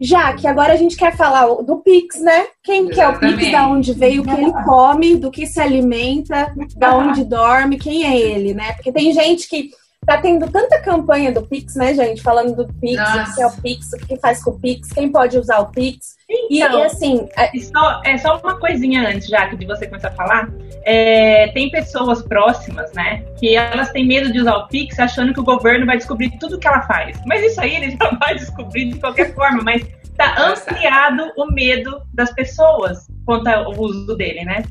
Já 0.00 0.32
que 0.32 0.46
agora 0.46 0.72
a 0.72 0.76
gente 0.76 0.96
quer 0.96 1.16
falar 1.16 1.46
do 1.62 1.76
Pix, 1.78 2.20
né? 2.20 2.46
Quem 2.62 2.88
que 2.88 3.00
é 3.00 3.08
o 3.08 3.18
Pix, 3.18 3.50
da 3.50 3.68
onde 3.68 3.92
veio, 3.92 4.22
o 4.22 4.24
que 4.24 4.30
ele 4.30 4.52
come, 4.64 5.16
do 5.16 5.30
que 5.30 5.46
se 5.46 5.60
alimenta, 5.60 6.52
da 6.76 6.96
onde 6.96 7.24
dorme, 7.24 7.78
quem 7.78 8.04
é 8.04 8.16
ele, 8.16 8.54
né? 8.54 8.72
Porque 8.74 8.92
tem 8.92 9.12
gente 9.12 9.48
que 9.48 9.70
tá 10.08 10.16
tendo 10.22 10.50
tanta 10.50 10.80
campanha 10.80 11.30
do 11.30 11.42
Pix, 11.42 11.74
né, 11.74 11.92
gente? 11.92 12.22
Falando 12.22 12.56
do 12.56 12.74
Pix, 12.80 12.96
Nossa. 12.96 13.30
o 13.30 13.34
que 13.34 13.42
é 13.42 13.46
o 13.46 13.52
Pix, 13.60 13.92
o 13.92 13.98
que 13.98 14.16
faz 14.16 14.42
com 14.42 14.52
o 14.52 14.58
Pix, 14.58 14.90
quem 14.90 15.12
pode 15.12 15.38
usar 15.38 15.58
o 15.58 15.66
Pix. 15.70 16.16
E, 16.26 16.62
Então, 16.62 16.80
e, 16.80 16.82
assim, 16.82 17.28
é- 17.36 17.54
E 17.54 17.60
só, 17.60 18.00
é 18.04 18.16
só 18.16 18.38
uma 18.38 18.58
coisinha 18.58 19.06
antes, 19.06 19.28
já 19.28 19.46
que 19.48 19.56
de 19.56 19.66
você 19.66 19.86
começar 19.86 20.08
a 20.08 20.12
falar. 20.12 20.48
É, 20.84 21.48
tem 21.48 21.70
pessoas 21.70 22.22
próximas, 22.22 22.90
né? 22.94 23.22
Que 23.38 23.54
elas 23.54 23.90
têm 23.90 24.06
medo 24.06 24.32
de 24.32 24.40
usar 24.40 24.56
o 24.56 24.68
Pix 24.68 24.98
achando 24.98 25.34
que 25.34 25.40
o 25.40 25.44
governo 25.44 25.84
vai 25.84 25.98
descobrir 25.98 26.30
tudo 26.38 26.58
que 26.58 26.66
ela 26.66 26.80
faz. 26.82 27.20
Mas 27.26 27.42
isso 27.44 27.60
aí 27.60 27.76
ele 27.76 27.90
já 27.90 28.10
vai 28.18 28.34
descobrir 28.34 28.86
de 28.86 28.98
qualquer 28.98 29.34
forma, 29.34 29.62
mas 29.62 29.82
tá 30.16 30.34
ampliado 30.38 31.30
o 31.36 31.52
medo 31.52 32.00
das 32.14 32.32
pessoas 32.32 33.06
quanto 33.26 33.46
ao 33.46 33.78
uso 33.78 34.16
dele, 34.16 34.42
né? 34.46 34.64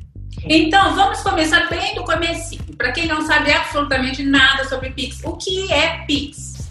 Então, 0.43 0.95
vamos 0.95 1.21
começar 1.21 1.69
bem 1.69 1.95
do 1.95 2.03
comecinho. 2.03 2.63
Para 2.77 2.91
quem 2.91 3.07
não 3.07 3.21
sabe 3.21 3.51
absolutamente 3.51 4.23
nada 4.23 4.63
sobre 4.65 4.91
Pix, 4.91 5.23
o 5.23 5.35
que 5.35 5.71
é 5.71 6.05
Pix? 6.05 6.69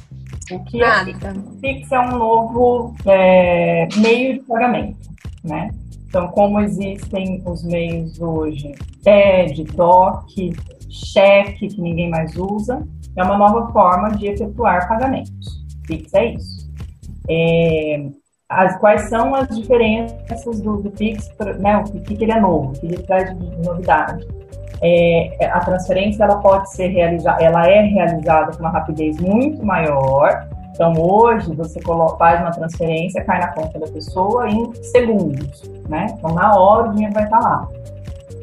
O 0.50 0.62
que 0.64 0.82
é 0.82 0.86
nada. 0.86 1.34
Pix 1.60 1.90
é 1.90 2.00
um 2.00 2.18
novo 2.18 2.94
é, 3.04 3.88
meio 3.96 4.34
de 4.34 4.40
pagamento, 4.40 5.10
né? 5.44 5.70
Então, 6.08 6.28
como 6.28 6.60
existem 6.60 7.42
os 7.44 7.64
meios 7.64 8.20
hoje, 8.20 8.72
TED, 9.02 9.64
DOC, 9.64 10.54
cheque, 10.88 11.68
que 11.68 11.80
ninguém 11.80 12.08
mais 12.08 12.36
usa, 12.36 12.86
é 13.16 13.22
uma 13.22 13.36
nova 13.36 13.70
forma 13.72 14.10
de 14.10 14.28
efetuar 14.28 14.88
pagamentos. 14.88 15.64
Pix 15.86 16.14
é 16.14 16.32
isso. 16.34 16.70
É, 17.28 18.06
as, 18.48 18.78
quais 18.78 19.08
são 19.08 19.34
as 19.34 19.48
diferenças 19.48 20.60
do, 20.60 20.76
do 20.76 20.90
Pix, 20.90 21.30
né? 21.58 21.78
O 21.78 21.84
que, 21.84 22.16
que 22.16 22.24
ele 22.24 22.32
é 22.32 22.40
novo, 22.40 22.70
o 22.70 22.72
que 22.72 22.86
ele 22.86 22.98
traz 22.98 23.36
de 23.36 23.66
novidade? 23.66 24.26
É, 24.82 25.46
a 25.46 25.60
transferência 25.60 26.22
ela 26.22 26.36
pode 26.36 26.70
ser 26.70 26.88
realizada, 26.88 27.42
ela 27.42 27.66
é 27.66 27.80
realizada 27.82 28.52
com 28.52 28.60
uma 28.60 28.70
rapidez 28.70 29.18
muito 29.18 29.64
maior. 29.64 30.46
Então 30.72 30.92
hoje 30.92 31.54
você 31.54 31.80
coloca, 31.80 32.18
faz 32.18 32.40
uma 32.40 32.50
transferência, 32.50 33.24
cai 33.24 33.40
na 33.40 33.48
conta 33.48 33.78
da 33.78 33.86
pessoa 33.86 34.48
em 34.48 34.72
segundos, 34.84 35.62
né? 35.88 36.06
Então 36.10 36.34
na 36.34 36.54
hora 36.54 36.90
o 36.90 36.92
dinheiro 36.92 37.14
vai 37.14 37.24
estar 37.24 37.40
lá. 37.40 37.66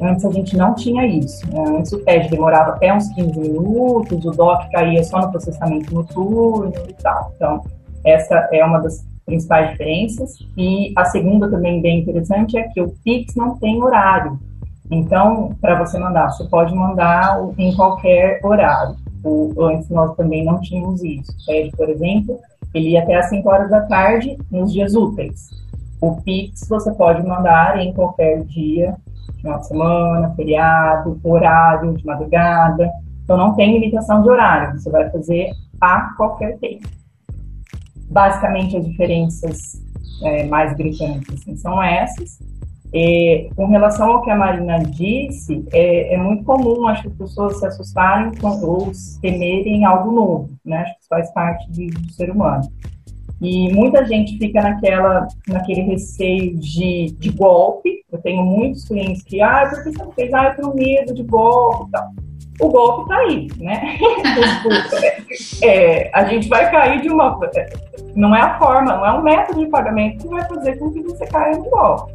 Antes 0.02 0.24
a 0.24 0.30
gente 0.32 0.56
não 0.56 0.74
tinha 0.74 1.06
isso. 1.06 1.48
Né? 1.50 1.64
Antes 1.78 1.92
o 1.92 2.04
TED 2.04 2.28
demorava 2.28 2.72
até 2.72 2.92
uns 2.92 3.08
15 3.14 3.38
minutos, 3.38 4.24
o 4.24 4.30
DOC 4.32 4.68
caía 4.72 5.04
só 5.04 5.20
no 5.20 5.30
processamento 5.30 5.94
noturno 5.94 6.72
e 6.88 6.92
tal. 6.94 7.32
Então 7.36 7.64
essa 8.04 8.48
é 8.52 8.62
uma 8.64 8.80
das 8.80 9.06
principais 9.24 9.70
diferenças. 9.70 10.38
E 10.56 10.92
a 10.96 11.04
segunda 11.06 11.50
também 11.50 11.80
bem 11.80 12.00
interessante 12.00 12.56
é 12.56 12.68
que 12.68 12.80
o 12.80 12.94
Pix 13.04 13.34
não 13.34 13.56
tem 13.58 13.82
horário. 13.82 14.38
Então, 14.90 15.56
para 15.60 15.78
você 15.78 15.98
mandar, 15.98 16.30
você 16.30 16.44
pode 16.44 16.74
mandar 16.74 17.38
em 17.56 17.74
qualquer 17.74 18.40
horário. 18.44 18.96
O, 19.24 19.52
antes 19.64 19.88
nós 19.88 20.14
também 20.16 20.44
não 20.44 20.60
tínhamos 20.60 21.02
isso. 21.02 21.32
O 21.48 21.76
por 21.76 21.88
exemplo, 21.88 22.38
ele 22.74 22.90
ia 22.90 23.02
até 23.02 23.14
às 23.16 23.28
5 23.30 23.48
horas 23.48 23.70
da 23.70 23.80
tarde 23.82 24.36
nos 24.50 24.72
dias 24.72 24.94
úteis. 24.94 25.48
O 26.00 26.20
Pix 26.20 26.68
você 26.68 26.92
pode 26.92 27.26
mandar 27.26 27.80
em 27.80 27.92
qualquer 27.94 28.44
dia, 28.44 28.94
final 29.40 29.58
de 29.60 29.68
semana, 29.68 30.34
feriado, 30.36 31.18
horário 31.24 31.94
de 31.94 32.04
madrugada. 32.04 32.90
Então 33.24 33.38
não 33.38 33.54
tem 33.54 33.72
limitação 33.72 34.22
de 34.22 34.28
horário, 34.28 34.78
você 34.78 34.90
vai 34.90 35.08
fazer 35.08 35.50
a 35.80 36.14
qualquer 36.14 36.58
tempo. 36.58 36.86
Basicamente 38.10 38.76
as 38.76 38.86
diferenças 38.86 39.82
é, 40.22 40.44
mais 40.44 40.76
gritantes 40.76 41.34
assim, 41.34 41.56
são 41.56 41.82
essas. 41.82 42.38
É, 42.96 43.48
com 43.56 43.66
relação 43.66 44.08
ao 44.08 44.22
que 44.22 44.30
a 44.30 44.36
Marina 44.36 44.78
disse, 44.78 45.64
é, 45.72 46.14
é 46.14 46.16
muito 46.16 46.44
comum, 46.44 46.86
acho 46.86 47.02
que 47.02 47.08
as 47.08 47.14
pessoas 47.14 47.58
se 47.58 47.66
assustarem 47.66 48.32
com, 48.36 48.48
ou 48.62 48.92
temerem 49.20 49.84
algo 49.84 50.12
novo, 50.12 50.50
né? 50.64 50.82
Acho 50.82 50.94
que 50.94 51.00
isso 51.00 51.08
faz 51.08 51.32
parte 51.32 51.68
de, 51.72 51.86
do 51.88 52.12
ser 52.12 52.30
humano. 52.30 52.62
E 53.40 53.72
muita 53.74 54.06
gente 54.06 54.38
fica 54.38 54.62
naquela, 54.62 55.26
naquele 55.48 55.82
receio 55.82 56.56
de, 56.56 57.14
de 57.18 57.30
golpe. 57.30 58.04
Eu 58.10 58.18
tenho 58.22 58.44
muitos 58.44 58.84
clientes 58.84 59.22
que, 59.24 59.40
ah, 59.40 59.68
por 59.68 59.82
que 59.82 59.90
você 59.90 60.04
não 60.04 60.12
fez? 60.12 60.32
Ah, 60.32 60.44
eu 60.44 60.56
tenho 60.56 60.74
medo 60.74 61.12
de 61.12 61.24
golpe 61.24 61.88
e 61.88 61.90
tal. 61.90 62.12
O 62.60 62.68
golpe 62.68 63.08
tá 63.08 63.16
aí, 63.18 63.48
né? 63.58 63.98
É, 65.62 66.10
a 66.12 66.24
gente 66.24 66.48
vai 66.48 66.70
cair 66.70 67.00
de 67.00 67.08
uma. 67.08 67.38
Não 68.14 68.34
é 68.34 68.40
a 68.40 68.58
forma, 68.58 68.96
não 68.96 69.06
é 69.06 69.12
um 69.12 69.22
método 69.22 69.60
de 69.60 69.66
pagamento 69.66 70.22
que 70.22 70.28
vai 70.28 70.46
fazer 70.46 70.78
com 70.78 70.92
que 70.92 71.02
você 71.02 71.26
caia 71.26 71.56
no 71.56 71.64
golpe. 71.64 72.12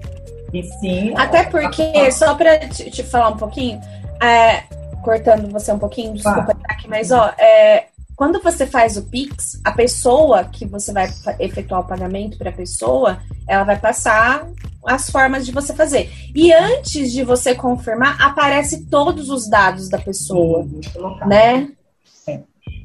E 0.53 0.63
sim. 0.63 1.13
Até 1.17 1.43
porque, 1.45 2.11
só 2.11 2.35
pra 2.35 2.59
te, 2.59 2.89
te 2.89 3.03
falar 3.03 3.29
um 3.29 3.37
pouquinho, 3.37 3.81
é, 4.21 4.63
cortando 5.03 5.51
você 5.51 5.71
um 5.71 5.79
pouquinho, 5.79 6.13
desculpa 6.13 6.55
aqui, 6.69 6.87
mas 6.87 7.11
ó, 7.11 7.31
é, 7.37 7.85
quando 8.19 8.41
você 8.41 8.67
faz 8.67 8.97
o 8.97 9.03
Pix, 9.03 9.61
a 9.63 9.71
pessoa 9.71 10.43
que 10.43 10.65
você 10.65 10.91
vai 10.91 11.07
efetuar 11.39 11.79
o 11.79 11.87
pagamento 11.87 12.37
para 12.37 12.49
a 12.49 12.53
pessoa, 12.53 13.19
ela 13.47 13.63
vai 13.63 13.79
passar 13.79 14.45
as 14.85 15.09
formas 15.09 15.45
de 15.45 15.53
você 15.53 15.73
fazer. 15.73 16.11
E 16.35 16.51
antes 16.51 17.13
de 17.13 17.23
você 17.23 17.55
confirmar, 17.55 18.21
aparece 18.21 18.87
todos 18.87 19.29
os 19.29 19.49
dados 19.49 19.87
da 19.87 19.97
pessoa, 19.97 20.67
né? 21.25 21.69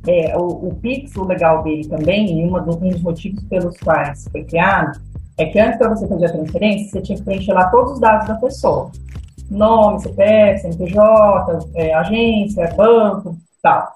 É, 0.07 0.39
o, 0.39 0.69
o 0.69 0.79
Pix, 0.81 1.17
o 1.17 1.25
legal 1.25 1.65
dele 1.65 1.89
também, 1.89 2.47
e 2.47 2.49
do- 2.49 2.57
um 2.87 2.91
dos 2.91 3.03
motivos 3.03 3.43
pelos 3.49 3.77
quais 3.79 4.29
foi 4.31 4.45
criado, 4.45 5.01
é 5.37 5.47
que 5.47 5.59
antes 5.59 5.79
para 5.79 5.89
você 5.89 6.07
fazer 6.07 6.27
a 6.27 6.33
transferência, 6.33 6.91
você 6.93 7.03
tinha 7.03 7.19
que 7.19 7.25
preencher 7.25 7.55
lá 7.55 7.71
todos 7.71 7.95
os 7.95 7.99
dados 7.99 8.29
da 8.29 8.37
pessoa. 8.37 8.93
Nome, 9.51 10.01
CPF, 10.01 10.61
CNPJ, 10.61 11.59
é, 11.75 11.93
agência, 11.93 12.73
banco, 12.77 13.37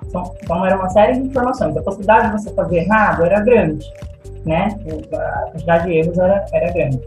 Então, 0.02 0.32
então, 0.42 0.64
era 0.64 0.76
uma 0.76 0.88
série 0.88 1.14
de 1.14 1.28
informações. 1.28 1.76
A 1.76 1.82
possibilidade 1.82 2.28
de 2.28 2.42
você 2.42 2.54
fazer 2.54 2.78
errado 2.78 3.24
era 3.24 3.40
grande, 3.40 3.86
né? 4.46 4.68
A 5.12 5.50
quantidade 5.50 5.86
de 5.86 5.98
erros 5.98 6.18
era, 6.18 6.46
era 6.52 6.72
grande. 6.72 7.00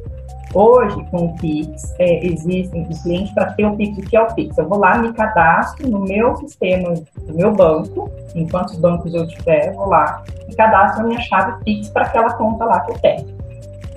Hoje, 0.53 1.03
com 1.09 1.25
o 1.25 1.35
Pix, 1.37 1.95
é, 1.97 2.25
existem 2.25 2.85
os 2.89 3.01
clientes 3.01 3.33
para 3.33 3.53
ter 3.53 3.65
o 3.65 3.75
Pix. 3.75 3.97
O 3.97 4.01
que 4.01 4.17
é 4.17 4.21
o 4.21 4.27
Pix? 4.35 4.57
Eu 4.57 4.67
vou 4.67 4.77
lá, 4.77 4.97
me 4.97 5.13
cadastro 5.13 5.89
no 5.89 6.01
meu 6.01 6.35
sistema, 6.35 6.93
no 7.25 7.33
meu 7.33 7.53
banco, 7.53 8.11
em 8.35 8.47
quantos 8.47 8.77
bancos 8.77 9.13
eu 9.13 9.25
tiver, 9.27 9.69
eu 9.69 9.73
vou 9.75 9.87
lá 9.87 10.21
e 10.51 10.55
cadastro 10.55 11.03
a 11.03 11.07
minha 11.07 11.21
chave 11.21 11.63
Pix 11.63 11.89
para 11.89 12.05
aquela 12.05 12.33
conta 12.33 12.65
lá 12.65 12.81
que 12.81 12.91
eu 12.91 12.99
tenho. 12.99 13.41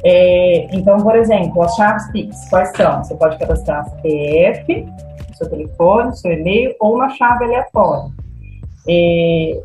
É, 0.04 0.68
então, 0.76 0.98
por 0.98 1.16
exemplo, 1.16 1.62
as 1.62 1.74
chaves 1.74 2.10
Pix, 2.12 2.48
quais 2.48 2.70
são? 2.76 3.02
Você 3.02 3.14
pode 3.16 3.38
cadastrar 3.38 3.84
CPF, 3.88 4.86
seu 5.34 5.50
telefone, 5.50 6.16
seu 6.16 6.32
e-mail 6.32 6.74
ou 6.78 6.94
uma 6.94 7.08
chave 7.10 7.44
aleatória. 7.44 8.23
É, 8.88 9.62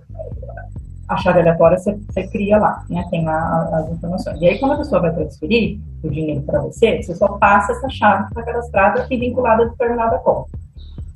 a 1.09 1.17
chave 1.17 1.39
aleatória 1.39 1.77
você, 1.77 1.97
você 2.07 2.27
cria 2.27 2.57
lá, 2.57 2.83
né? 2.87 3.05
Tem 3.09 3.25
lá 3.25 3.67
as 3.73 3.91
informações. 3.91 4.39
E 4.39 4.47
aí, 4.47 4.59
quando 4.59 4.73
a 4.73 4.77
pessoa 4.77 5.01
vai 5.01 5.13
transferir 5.13 5.79
o 6.03 6.09
dinheiro 6.09 6.41
para 6.43 6.61
você, 6.61 7.01
você 7.01 7.15
só 7.15 7.27
passa 7.29 7.71
essa 7.71 7.89
chave 7.89 8.23
que 8.25 8.29
está 8.29 8.43
cadastrada 8.43 9.07
e 9.09 9.17
vinculada 9.17 9.63
a 9.63 9.65
determinada 9.67 10.19
conta. 10.19 10.49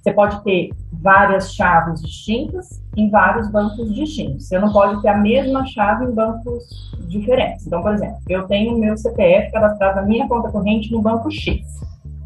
Você 0.01 0.11
pode 0.11 0.43
ter 0.43 0.71
várias 0.91 1.53
chaves 1.53 2.01
distintas 2.01 2.81
em 2.97 3.09
vários 3.09 3.49
bancos 3.49 3.93
distintos. 3.93 4.47
Você 4.47 4.59
não 4.59 4.71
pode 4.73 5.01
ter 5.01 5.07
a 5.07 5.17
mesma 5.17 5.65
chave 5.65 6.05
em 6.05 6.11
bancos 6.11 6.91
diferentes. 7.07 7.65
Então, 7.65 7.81
por 7.81 7.93
exemplo, 7.93 8.17
eu 8.27 8.45
tenho 8.47 8.75
o 8.75 8.79
meu 8.79 8.97
CPF 8.97 9.51
cadastrado 9.51 9.97
na 9.97 10.01
minha 10.01 10.27
conta 10.27 10.51
corrente 10.51 10.91
no 10.91 11.01
banco 11.01 11.31
X. 11.31 11.61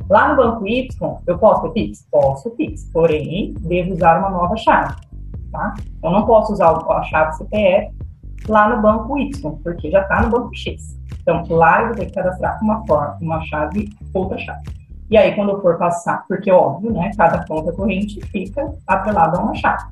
Lá 0.09 0.29
no 0.29 0.37
banco 0.37 0.65
Y, 0.65 1.17
eu 1.27 1.37
posso 1.37 1.63
ter 1.63 1.73
Pix? 1.73 2.07
Posso 2.09 2.49
Pix, 2.51 2.85
porém, 2.93 3.53
devo 3.59 3.93
usar 3.93 4.19
uma 4.19 4.29
nova 4.29 4.55
chave. 4.55 4.95
Tá? 5.51 5.75
Eu 6.03 6.11
não 6.11 6.25
posso 6.25 6.53
usar 6.53 6.71
a 6.71 7.03
chave 7.03 7.37
CPF 7.37 7.95
lá 8.47 8.75
no 8.75 8.81
banco 8.81 9.17
Y, 9.17 9.51
porque 9.63 9.89
já 9.89 10.01
está 10.01 10.21
no 10.21 10.29
banco 10.29 10.55
X. 10.55 10.97
Então, 11.21 11.43
lá 11.49 11.81
eu 11.81 11.87
vou 11.87 11.95
ter 11.95 12.05
que 12.05 12.13
cadastrar 12.13 12.61
uma, 12.61 12.85
forma, 12.85 13.17
uma 13.21 13.41
chave, 13.41 13.89
outra 14.13 14.37
chave. 14.37 14.63
E 15.09 15.17
aí, 15.17 15.35
quando 15.35 15.51
eu 15.51 15.61
for 15.61 15.77
passar, 15.77 16.25
porque 16.27 16.51
óbvio, 16.51 16.91
né, 16.91 17.11
cada 17.15 17.45
conta 17.45 17.71
corrente 17.71 18.19
fica 18.27 18.73
atrelada 18.85 19.37
a 19.37 19.41
uma 19.41 19.55
chave. 19.55 19.83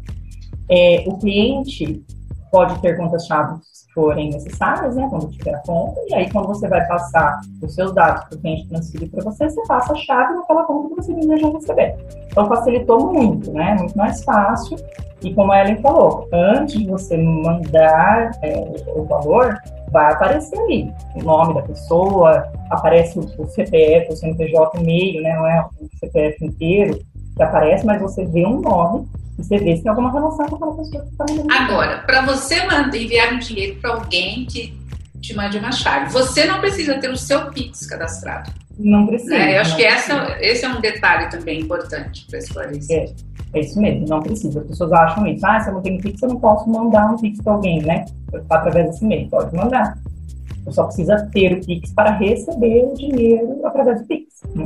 É, 0.69 1.03
o 1.07 1.17
cliente 1.17 2.03
pode 2.51 2.79
ter 2.79 2.97
contas-chave 2.97 3.59
forem 3.95 4.29
necessárias, 4.29 4.95
né, 4.95 5.07
quando 5.09 5.31
tiver 5.31 5.55
a 5.55 5.59
conta, 5.59 5.99
e 6.07 6.13
aí 6.13 6.29
quando 6.29 6.47
você 6.49 6.67
vai 6.67 6.85
passar 6.85 7.39
os 7.63 7.73
seus 7.73 7.93
dados 7.93 8.25
para 8.25 8.37
o 8.37 8.41
cliente 8.41 8.67
transferir 8.67 9.09
para 9.09 9.23
você, 9.23 9.49
você 9.49 9.61
passa 9.65 9.93
a 9.93 9.95
chave 9.95 10.35
naquela 10.35 10.65
conta 10.65 10.89
que 10.89 10.95
você 10.95 11.13
deseja 11.13 11.49
receber. 11.49 11.95
Então 12.29 12.47
facilitou 12.47 13.13
muito, 13.13 13.51
né, 13.53 13.75
muito 13.79 13.97
mais 13.97 14.23
fácil, 14.23 14.77
e 15.23 15.33
como 15.33 15.51
a 15.51 15.61
Ellen 15.61 15.81
falou, 15.81 16.27
antes 16.31 16.77
de 16.77 16.87
você 16.87 17.17
mandar 17.17 18.31
é, 18.43 18.59
o 18.95 19.05
valor, 19.05 19.57
vai 19.91 20.11
aparecer 20.11 20.59
ali 20.59 20.93
o 21.15 21.23
nome 21.23 21.53
da 21.53 21.61
pessoa, 21.61 22.51
aparece 22.69 23.17
o, 23.17 23.47
CPF, 23.47 24.11
o 24.11 24.15
CNPJ 24.17 24.81
meio, 24.81 25.23
né, 25.23 25.33
não 25.35 25.47
é 25.47 25.65
o 25.81 25.97
CPF 25.99 26.45
inteiro 26.45 26.99
que 27.35 27.43
aparece, 27.43 27.85
mas 27.85 28.01
você 28.01 28.25
vê 28.25 28.45
um 28.45 28.61
nome 28.61 29.07
você 29.37 29.57
vê 29.57 29.75
se 29.75 29.83
tem 29.83 29.89
alguma 29.89 30.11
relação 30.11 30.45
com 30.47 30.55
aquela 30.55 30.75
pessoa 30.75 31.03
que 31.03 31.11
está 31.11 31.25
mandando. 31.29 31.53
Agora, 31.53 31.97
para 31.99 32.21
você 32.21 32.65
mandar, 32.65 32.95
enviar 32.95 33.33
um 33.33 33.39
dinheiro 33.39 33.79
para 33.81 33.91
alguém 33.91 34.45
que 34.45 34.77
te 35.21 35.35
mande 35.35 35.57
uma 35.57 35.71
chave, 35.71 36.11
você 36.11 36.45
não 36.45 36.59
precisa 36.59 36.99
ter 36.99 37.09
o 37.09 37.17
seu 37.17 37.51
Pix 37.51 37.85
cadastrado. 37.85 38.51
Não 38.77 39.07
precisa. 39.07 39.31
Né? 39.31 39.57
Eu 39.57 39.61
acho 39.61 39.75
que 39.75 39.83
essa, 39.83 40.37
esse 40.39 40.65
é 40.65 40.69
um 40.69 40.79
detalhe 40.79 41.29
também 41.29 41.61
importante 41.61 42.25
para 42.29 42.39
esclarecer. 42.39 43.13
É, 43.53 43.59
é 43.59 43.61
isso 43.61 43.79
mesmo, 43.79 44.07
não 44.07 44.21
precisa. 44.21 44.59
As 44.59 44.67
pessoas 44.67 44.91
acham 44.91 45.25
isso. 45.27 45.45
Ah, 45.45 45.59
se 45.59 45.69
eu 45.69 45.73
não 45.73 45.81
tenho 45.81 46.01
Pix, 46.01 46.21
eu 46.21 46.29
não 46.29 46.39
posso 46.39 46.69
mandar 46.69 47.11
um 47.11 47.17
Pix 47.17 47.41
para 47.41 47.53
alguém, 47.53 47.81
né? 47.81 48.05
Através 48.49 48.87
desse 48.87 49.03
e-mail. 49.03 49.29
Pode 49.29 49.55
mandar. 49.55 49.97
Eu 50.65 50.71
só 50.71 50.85
precisa 50.85 51.29
ter 51.31 51.53
o 51.53 51.65
Pix 51.65 51.91
para 51.93 52.11
receber 52.11 52.83
o 52.83 52.93
dinheiro 52.95 53.65
através 53.65 54.01
do 54.01 54.07
Pix. 54.07 54.41
Né? 54.55 54.65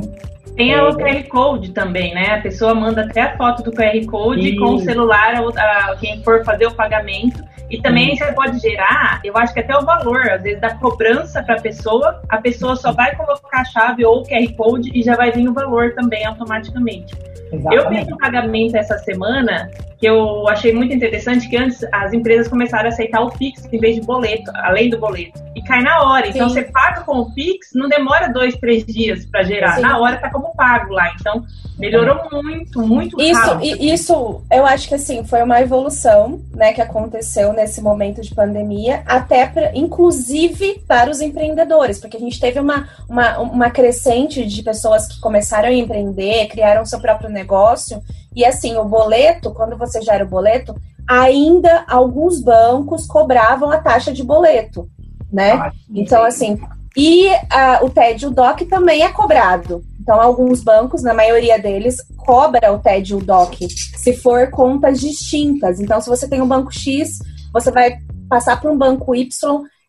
Tem 0.56 0.78
o 0.78 0.94
QR 0.96 1.22
Code 1.28 1.70
também, 1.72 2.14
né? 2.14 2.34
A 2.34 2.40
pessoa 2.40 2.74
manda 2.74 3.02
até 3.02 3.22
a 3.22 3.36
foto 3.36 3.62
do 3.62 3.72
QR 3.72 4.04
Code 4.06 4.56
com 4.56 4.74
o 4.74 4.80
celular, 4.80 5.34
a, 5.34 5.92
a, 5.92 5.96
quem 5.96 6.22
for 6.22 6.44
fazer 6.44 6.66
o 6.66 6.74
pagamento. 6.74 7.42
E 7.70 7.80
também 7.80 8.16
você 8.16 8.32
pode 8.32 8.58
gerar, 8.58 9.20
eu 9.22 9.36
acho 9.36 9.54
que 9.54 9.60
até 9.60 9.76
o 9.76 9.84
valor, 9.84 10.28
às 10.28 10.42
vezes, 10.42 10.60
da 10.60 10.74
cobrança 10.74 11.42
para 11.42 11.54
a 11.54 11.60
pessoa, 11.60 12.20
a 12.28 12.38
pessoa 12.38 12.74
só 12.74 12.92
vai 12.92 13.14
colocar 13.14 13.60
a 13.60 13.64
chave 13.64 14.04
ou 14.04 14.20
o 14.20 14.24
QR 14.24 14.52
Code 14.56 14.90
e 14.92 15.02
já 15.02 15.14
vai 15.14 15.30
vir 15.30 15.48
o 15.48 15.54
valor 15.54 15.94
também 15.94 16.24
automaticamente. 16.26 17.14
Exatamente. 17.52 17.74
Eu 17.74 17.88
fiz 17.88 18.12
um 18.12 18.16
pagamento 18.16 18.76
essa 18.76 18.98
semana 18.98 19.70
que 20.00 20.06
eu 20.06 20.48
achei 20.48 20.72
muito 20.72 20.94
interessante 20.94 21.46
que 21.46 21.56
antes 21.56 21.84
as 21.92 22.12
empresas 22.14 22.48
começaram 22.48 22.86
a 22.86 22.88
aceitar 22.88 23.20
o 23.20 23.30
Pix 23.30 23.68
em 23.70 23.78
vez 23.78 23.96
de 23.96 24.00
boleto, 24.00 24.50
além 24.54 24.88
do 24.88 24.98
boleto. 24.98 25.38
E 25.54 25.62
cai 25.62 25.82
na 25.82 26.02
hora. 26.02 26.26
Então, 26.26 26.48
Sim. 26.48 26.58
Então 26.60 26.64
você 26.64 26.72
paga 26.72 27.02
com 27.02 27.18
o 27.18 27.34
Pix, 27.34 27.68
não 27.74 27.86
demora 27.86 28.32
dois, 28.32 28.56
três 28.56 28.84
dias 28.86 29.26
para 29.26 29.42
gerar. 29.42 29.74
Sim. 29.74 29.82
Na 29.82 29.98
hora 29.98 30.16
tá 30.16 30.30
como 30.30 30.54
pago 30.54 30.94
lá. 30.94 31.12
Então, 31.20 31.44
melhorou 31.78 32.18
muito, 32.32 32.80
muito 32.80 33.20
isso, 33.20 33.40
rápido. 33.40 33.76
Isso, 33.78 34.42
eu 34.50 34.64
acho 34.64 34.88
que 34.88 34.94
assim, 34.94 35.22
foi 35.22 35.42
uma 35.42 35.60
evolução, 35.60 36.40
né, 36.54 36.72
que 36.72 36.80
aconteceu 36.80 37.52
nesse 37.60 37.82
momento 37.82 38.22
de 38.22 38.34
pandemia, 38.34 39.02
até 39.06 39.46
pra, 39.46 39.70
inclusive 39.76 40.82
para 40.88 41.10
os 41.10 41.20
empreendedores, 41.20 42.00
porque 42.00 42.16
a 42.16 42.20
gente 42.20 42.40
teve 42.40 42.58
uma, 42.58 42.88
uma, 43.08 43.38
uma 43.38 43.70
crescente 43.70 44.46
de 44.46 44.62
pessoas 44.62 45.06
que 45.06 45.20
começaram 45.20 45.68
a 45.68 45.72
empreender, 45.72 46.48
criaram 46.48 46.86
seu 46.86 47.00
próprio 47.00 47.28
negócio 47.28 48.02
e 48.34 48.44
assim, 48.44 48.76
o 48.76 48.84
boleto, 48.84 49.52
quando 49.52 49.76
você 49.76 50.00
gera 50.00 50.24
o 50.24 50.28
boleto, 50.28 50.74
ainda 51.06 51.84
alguns 51.86 52.40
bancos 52.40 53.06
cobravam 53.06 53.70
a 53.70 53.78
taxa 53.78 54.12
de 54.12 54.22
boleto, 54.22 54.88
né? 55.30 55.52
Ah, 55.52 55.72
então, 55.90 56.24
assim, 56.24 56.58
e 56.96 57.28
uh, 57.28 57.84
o 57.84 57.90
TED 57.90 58.24
e 58.24 58.26
o 58.26 58.30
DOC 58.30 58.64
também 58.66 59.02
é 59.02 59.08
cobrado. 59.10 59.84
Então, 60.00 60.20
alguns 60.20 60.62
bancos, 60.62 61.02
na 61.02 61.12
maioria 61.12 61.58
deles, 61.58 61.96
cobra 62.16 62.72
o 62.72 62.78
TED 62.78 63.10
e 63.10 63.14
o 63.14 63.20
DOC, 63.20 63.68
se 63.68 64.12
for 64.14 64.50
contas 64.50 64.98
distintas. 64.98 65.78
Então, 65.78 66.00
se 66.00 66.08
você 66.08 66.28
tem 66.28 66.40
um 66.40 66.48
banco 66.48 66.72
X, 66.72 67.18
você 67.52 67.70
vai 67.70 67.98
passar 68.28 68.60
para 68.60 68.70
um 68.70 68.78
banco 68.78 69.14
Y 69.14 69.28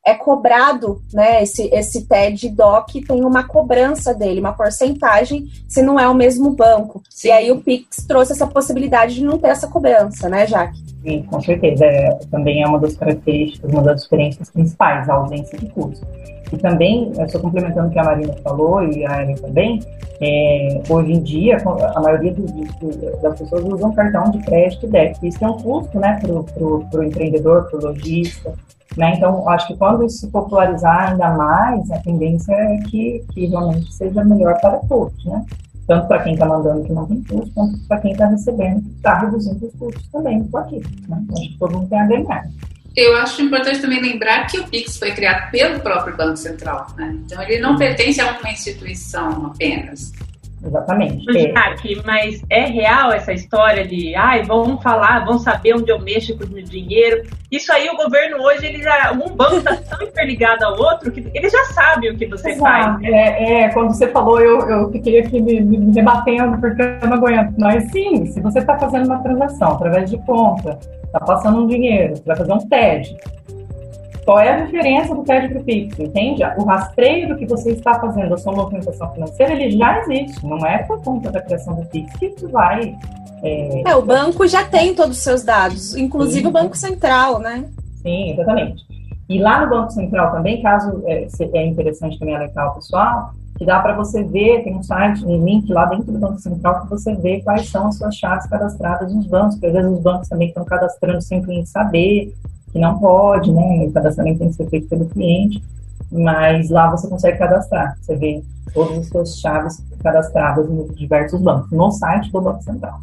é 0.06 0.16
cobrado, 0.16 1.02
né, 1.14 1.44
esse, 1.44 1.70
esse 1.72 2.08
TED 2.08 2.50
DOC 2.50 3.06
tem 3.08 3.24
uma 3.24 3.44
cobrança 3.44 4.14
dele, 4.16 4.40
uma 4.40 4.54
porcentagem, 4.54 5.48
se 5.68 5.82
não 5.82 6.00
é 6.00 6.08
o 6.08 6.16
mesmo 6.16 6.50
banco. 6.52 7.04
Sim. 7.08 7.28
E 7.28 7.32
aí 7.32 7.52
o 7.52 7.62
Pix 7.62 7.98
trouxe 8.08 8.32
essa 8.32 8.48
possibilidade 8.48 9.16
de 9.16 9.24
não 9.24 9.38
ter 9.38 9.50
essa 9.50 9.68
cobrança, 9.68 10.28
né, 10.28 10.48
Jaque? 10.48 10.80
Sim, 11.04 11.24
com 11.24 11.40
certeza. 11.40 11.86
É, 11.86 12.20
também 12.32 12.64
é 12.64 12.68
uma 12.68 12.80
das 12.80 12.96
características, 12.96 13.72
uma 13.72 13.84
das 13.84 14.04
diferenças 14.04 14.50
principais, 14.50 15.08
a 15.08 15.14
ausência 15.14 15.58
de 15.58 15.68
custo. 15.68 16.06
E 16.52 16.58
também, 16.58 17.12
eu 17.18 17.26
estou 17.26 17.42
complementando 17.42 17.88
o 17.88 17.92
que 17.92 18.00
a 18.00 18.04
Marina 18.04 18.34
falou 18.44 18.84
e 18.84 19.06
a 19.06 19.22
Ellen 19.22 19.36
também, 19.36 19.80
é, 20.20 20.82
hoje 20.90 21.14
em 21.14 21.24
dia, 21.24 21.58
a 21.96 22.02
maioria 22.02 22.34
do, 22.34 22.44
do, 22.44 23.22
das 23.22 23.40
pessoas 23.40 23.64
usam 23.64 23.94
cartão 23.94 24.30
de 24.32 24.40
crédito 24.40 24.86
e 24.86 24.90
débito. 24.90 25.26
Isso 25.26 25.44
é 25.44 25.48
um 25.48 25.58
custo 25.58 25.98
né, 26.00 26.20
para 26.22 27.00
o 27.00 27.04
empreendedor, 27.04 27.70
para 27.70 27.80
o 27.80 27.82
lojista, 27.84 28.54
né? 28.98 29.14
Então, 29.16 29.48
acho 29.48 29.68
que 29.68 29.78
quando 29.78 30.06
isso 30.06 30.18
se 30.18 30.28
popularizar 30.28 31.12
ainda 31.12 31.30
mais, 31.30 31.90
a 31.92 32.00
tendência 32.00 32.54
é 32.54 32.78
que, 32.90 33.24
que 33.34 33.46
realmente 33.46 33.92
seja 33.94 34.24
melhor 34.24 34.60
para 34.60 34.78
todos, 34.80 35.26
né? 35.26 35.46
Tanto 35.88 36.08
para 36.08 36.24
quem 36.24 36.34
está 36.34 36.46
mandando 36.46 36.84
que 36.84 36.94
não 36.94 37.06
tem 37.06 37.24
custo, 37.24 37.54
quanto 37.54 37.88
para 37.88 38.00
quem 38.00 38.12
está 38.12 38.28
recebendo 38.28 38.82
que 38.82 38.96
está 38.96 39.20
reduzindo 39.20 39.66
os 39.66 39.74
custos 39.76 40.08
também 40.10 40.44
por 40.44 40.62
aqui. 40.62 40.82
Né? 41.08 41.24
Acho 41.32 41.50
que 41.50 41.58
todo 41.58 41.78
mundo 41.78 41.90
tem 41.90 42.00
a 42.00 42.08
ganhar. 42.08 42.48
Eu 42.96 43.16
acho 43.16 43.42
importante 43.42 43.80
também 43.80 44.02
lembrar 44.02 44.48
que 44.48 44.60
o 44.60 44.68
Pix 44.68 44.98
foi 44.98 45.12
criado 45.12 45.50
pelo 45.50 45.80
próprio 45.80 46.16
Banco 46.16 46.38
Central. 46.38 46.88
Né? 46.98 47.16
Então, 47.26 47.42
ele 47.42 47.60
não 47.60 47.78
pertence 47.78 48.20
a 48.20 48.38
uma 48.38 48.52
instituição 48.52 49.46
apenas. 49.48 50.12
Exatamente. 50.64 51.26
Jaque, 51.34 52.00
é. 52.00 52.02
mas 52.06 52.42
é 52.50 52.66
real 52.66 53.12
essa 53.12 53.34
história 53.34 53.86
de, 53.86 54.16
ai, 54.16 54.44
vamos 54.44 54.82
falar, 54.82 55.26
vão 55.26 55.40
saber 55.40 55.76
onde 55.76 55.92
eu 55.92 56.00
mexo 56.00 56.38
com 56.38 56.46
o 56.46 56.50
meu 56.50 56.64
dinheiro. 56.64 57.24
Isso 57.52 57.72
aí 57.74 57.90
o 57.90 57.98
governo 57.98 58.42
hoje, 58.44 58.68
ele 58.68 58.82
já, 58.82 59.12
um 59.12 59.36
banco 59.36 59.58
está 59.58 59.76
tão 59.76 60.02
interligado 60.08 60.66
ao 60.66 60.78
outro 60.78 61.12
que 61.12 61.30
ele 61.34 61.50
já 61.50 61.64
sabe 61.66 62.10
o 62.10 62.18
que 62.18 62.28
você 62.28 62.52
Exato. 62.52 62.62
faz. 62.62 63.02
Né? 63.02 63.10
É, 63.12 63.64
é, 63.64 63.70
quando 63.70 63.94
você 63.94 64.08
falou, 64.08 64.40
eu, 64.40 64.60
eu 64.70 64.92
fiquei 64.92 65.20
aqui 65.20 65.42
me, 65.42 65.62
me 65.62 65.92
debatendo 65.92 66.58
porque 66.60 66.82
eu 66.82 67.10
não 67.10 67.18
aguento. 67.18 67.54
Mas 67.58 67.92
sim, 67.92 68.26
se 68.28 68.40
você 68.40 68.60
está 68.60 68.78
fazendo 68.78 69.06
uma 69.06 69.22
transação 69.24 69.74
através 69.74 70.10
de 70.10 70.18
conta, 70.20 70.78
está 71.06 71.20
passando 71.20 71.60
um 71.60 71.68
dinheiro, 71.68 72.16
você 72.16 72.24
vai 72.26 72.36
fazer 72.36 72.54
um 72.54 72.70
TED, 72.70 73.18
qual 74.26 74.40
é 74.40 74.50
a 74.50 74.66
diferença 74.66 75.16
do 75.16 75.24
TED 75.24 75.50
para 75.50 75.60
o 75.60 75.64
Pix? 75.64 76.00
Entende? 76.00 76.44
O 76.58 76.64
rastreio 76.64 77.30
do 77.30 77.38
que 77.38 77.46
você 77.46 77.72
está 77.72 78.00
fazendo, 78.00 78.34
a 78.34 78.38
sua 78.38 78.54
movimentação 78.54 79.12
financeira, 79.14 79.54
ele 79.54 79.78
já 79.78 80.00
existe. 80.00 80.46
Não 80.46 80.58
é 80.66 80.80
por 80.84 81.02
conta 81.02 81.32
da 81.32 81.42
criação 81.42 81.76
do 81.76 81.86
Pix 81.88 82.14
que 82.18 82.28
isso 82.28 82.48
vai. 82.50 82.96
É, 83.44 83.90
é 83.92 83.96
o 83.96 84.02
banco 84.02 84.48
já 84.48 84.64
tem 84.64 84.94
todos 84.94 85.18
os 85.18 85.24
seus 85.24 85.44
dados, 85.44 85.96
inclusive 85.96 86.42
Sim. 86.42 86.48
o 86.48 86.52
Banco 86.52 86.78
Central, 86.78 87.40
né? 87.40 87.66
Sim, 88.02 88.32
exatamente. 88.32 88.86
E 89.28 89.40
lá 89.40 89.62
no 89.62 89.70
Banco 89.70 89.92
Central 89.92 90.32
também, 90.32 90.62
caso 90.62 91.02
é, 91.06 91.28
é 91.54 91.66
interessante 91.66 92.20
também 92.20 92.36
alertar 92.36 92.72
o 92.72 92.76
pessoal, 92.76 93.34
que 93.58 93.66
dá 93.66 93.80
para 93.80 93.96
você 93.96 94.24
ver, 94.24 94.64
tem 94.64 94.76
um 94.76 94.84
site, 94.84 95.26
um 95.26 95.46
link 95.46 95.72
lá 95.72 95.86
dentro 95.86 96.12
do 96.12 96.20
Banco 96.20 96.40
Central 96.40 96.82
que 96.82 96.90
você 96.90 97.16
vê 97.16 97.42
quais 97.42 97.70
são 97.70 97.88
as 97.88 97.96
suas 97.98 98.16
chaves 98.16 98.48
cadastradas 98.48 99.14
nos 99.14 99.26
bancos, 99.28 99.56
porque 99.56 99.68
às 99.68 99.74
vezes 99.74 99.92
os 99.92 100.00
bancos 100.00 100.28
também 100.28 100.48
estão 100.50 100.66
cadastrando 100.66 101.22
sem 101.22 101.42
cliente 101.42 101.70
saber, 101.70 102.34
que 102.72 102.80
não 102.80 102.98
pode, 103.00 103.52
né? 103.52 103.86
O 103.88 103.92
cadastramento 103.92 104.40
tem 104.40 104.50
que 104.50 104.56
ser 104.56 104.70
feito 104.70 104.88
pelo 104.88 105.06
cliente, 105.06 105.64
mas 106.12 106.70
lá 106.70 106.90
você 106.90 107.08
consegue 107.08 107.38
cadastrar. 107.38 107.98
Você 108.02 108.16
vê 108.16 108.44
todas 108.74 108.98
as 109.00 109.08
suas 109.08 109.40
chaves 109.40 109.84
cadastradas 110.02 110.70
nos 110.70 110.96
diversos 110.96 111.42
bancos, 111.42 111.72
no 111.72 111.92
site 111.92 112.32
do 112.32 112.42
Banco 112.42 112.64
Central. 112.64 113.00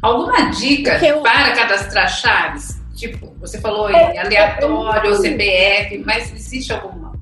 Alguma 0.00 0.50
dica 0.50 1.04
eu... 1.04 1.20
para 1.22 1.54
cadastrar 1.54 2.08
chaves? 2.08 2.80
Tipo, 2.94 3.32
você 3.40 3.60
falou 3.60 3.88
é, 3.88 4.14
em 4.14 4.18
aleatório, 4.18 5.10
é, 5.10 5.14
é, 5.14 5.16
CPF, 5.16 6.04
mas 6.04 6.32
existe 6.32 6.72
alguma? 6.72 7.12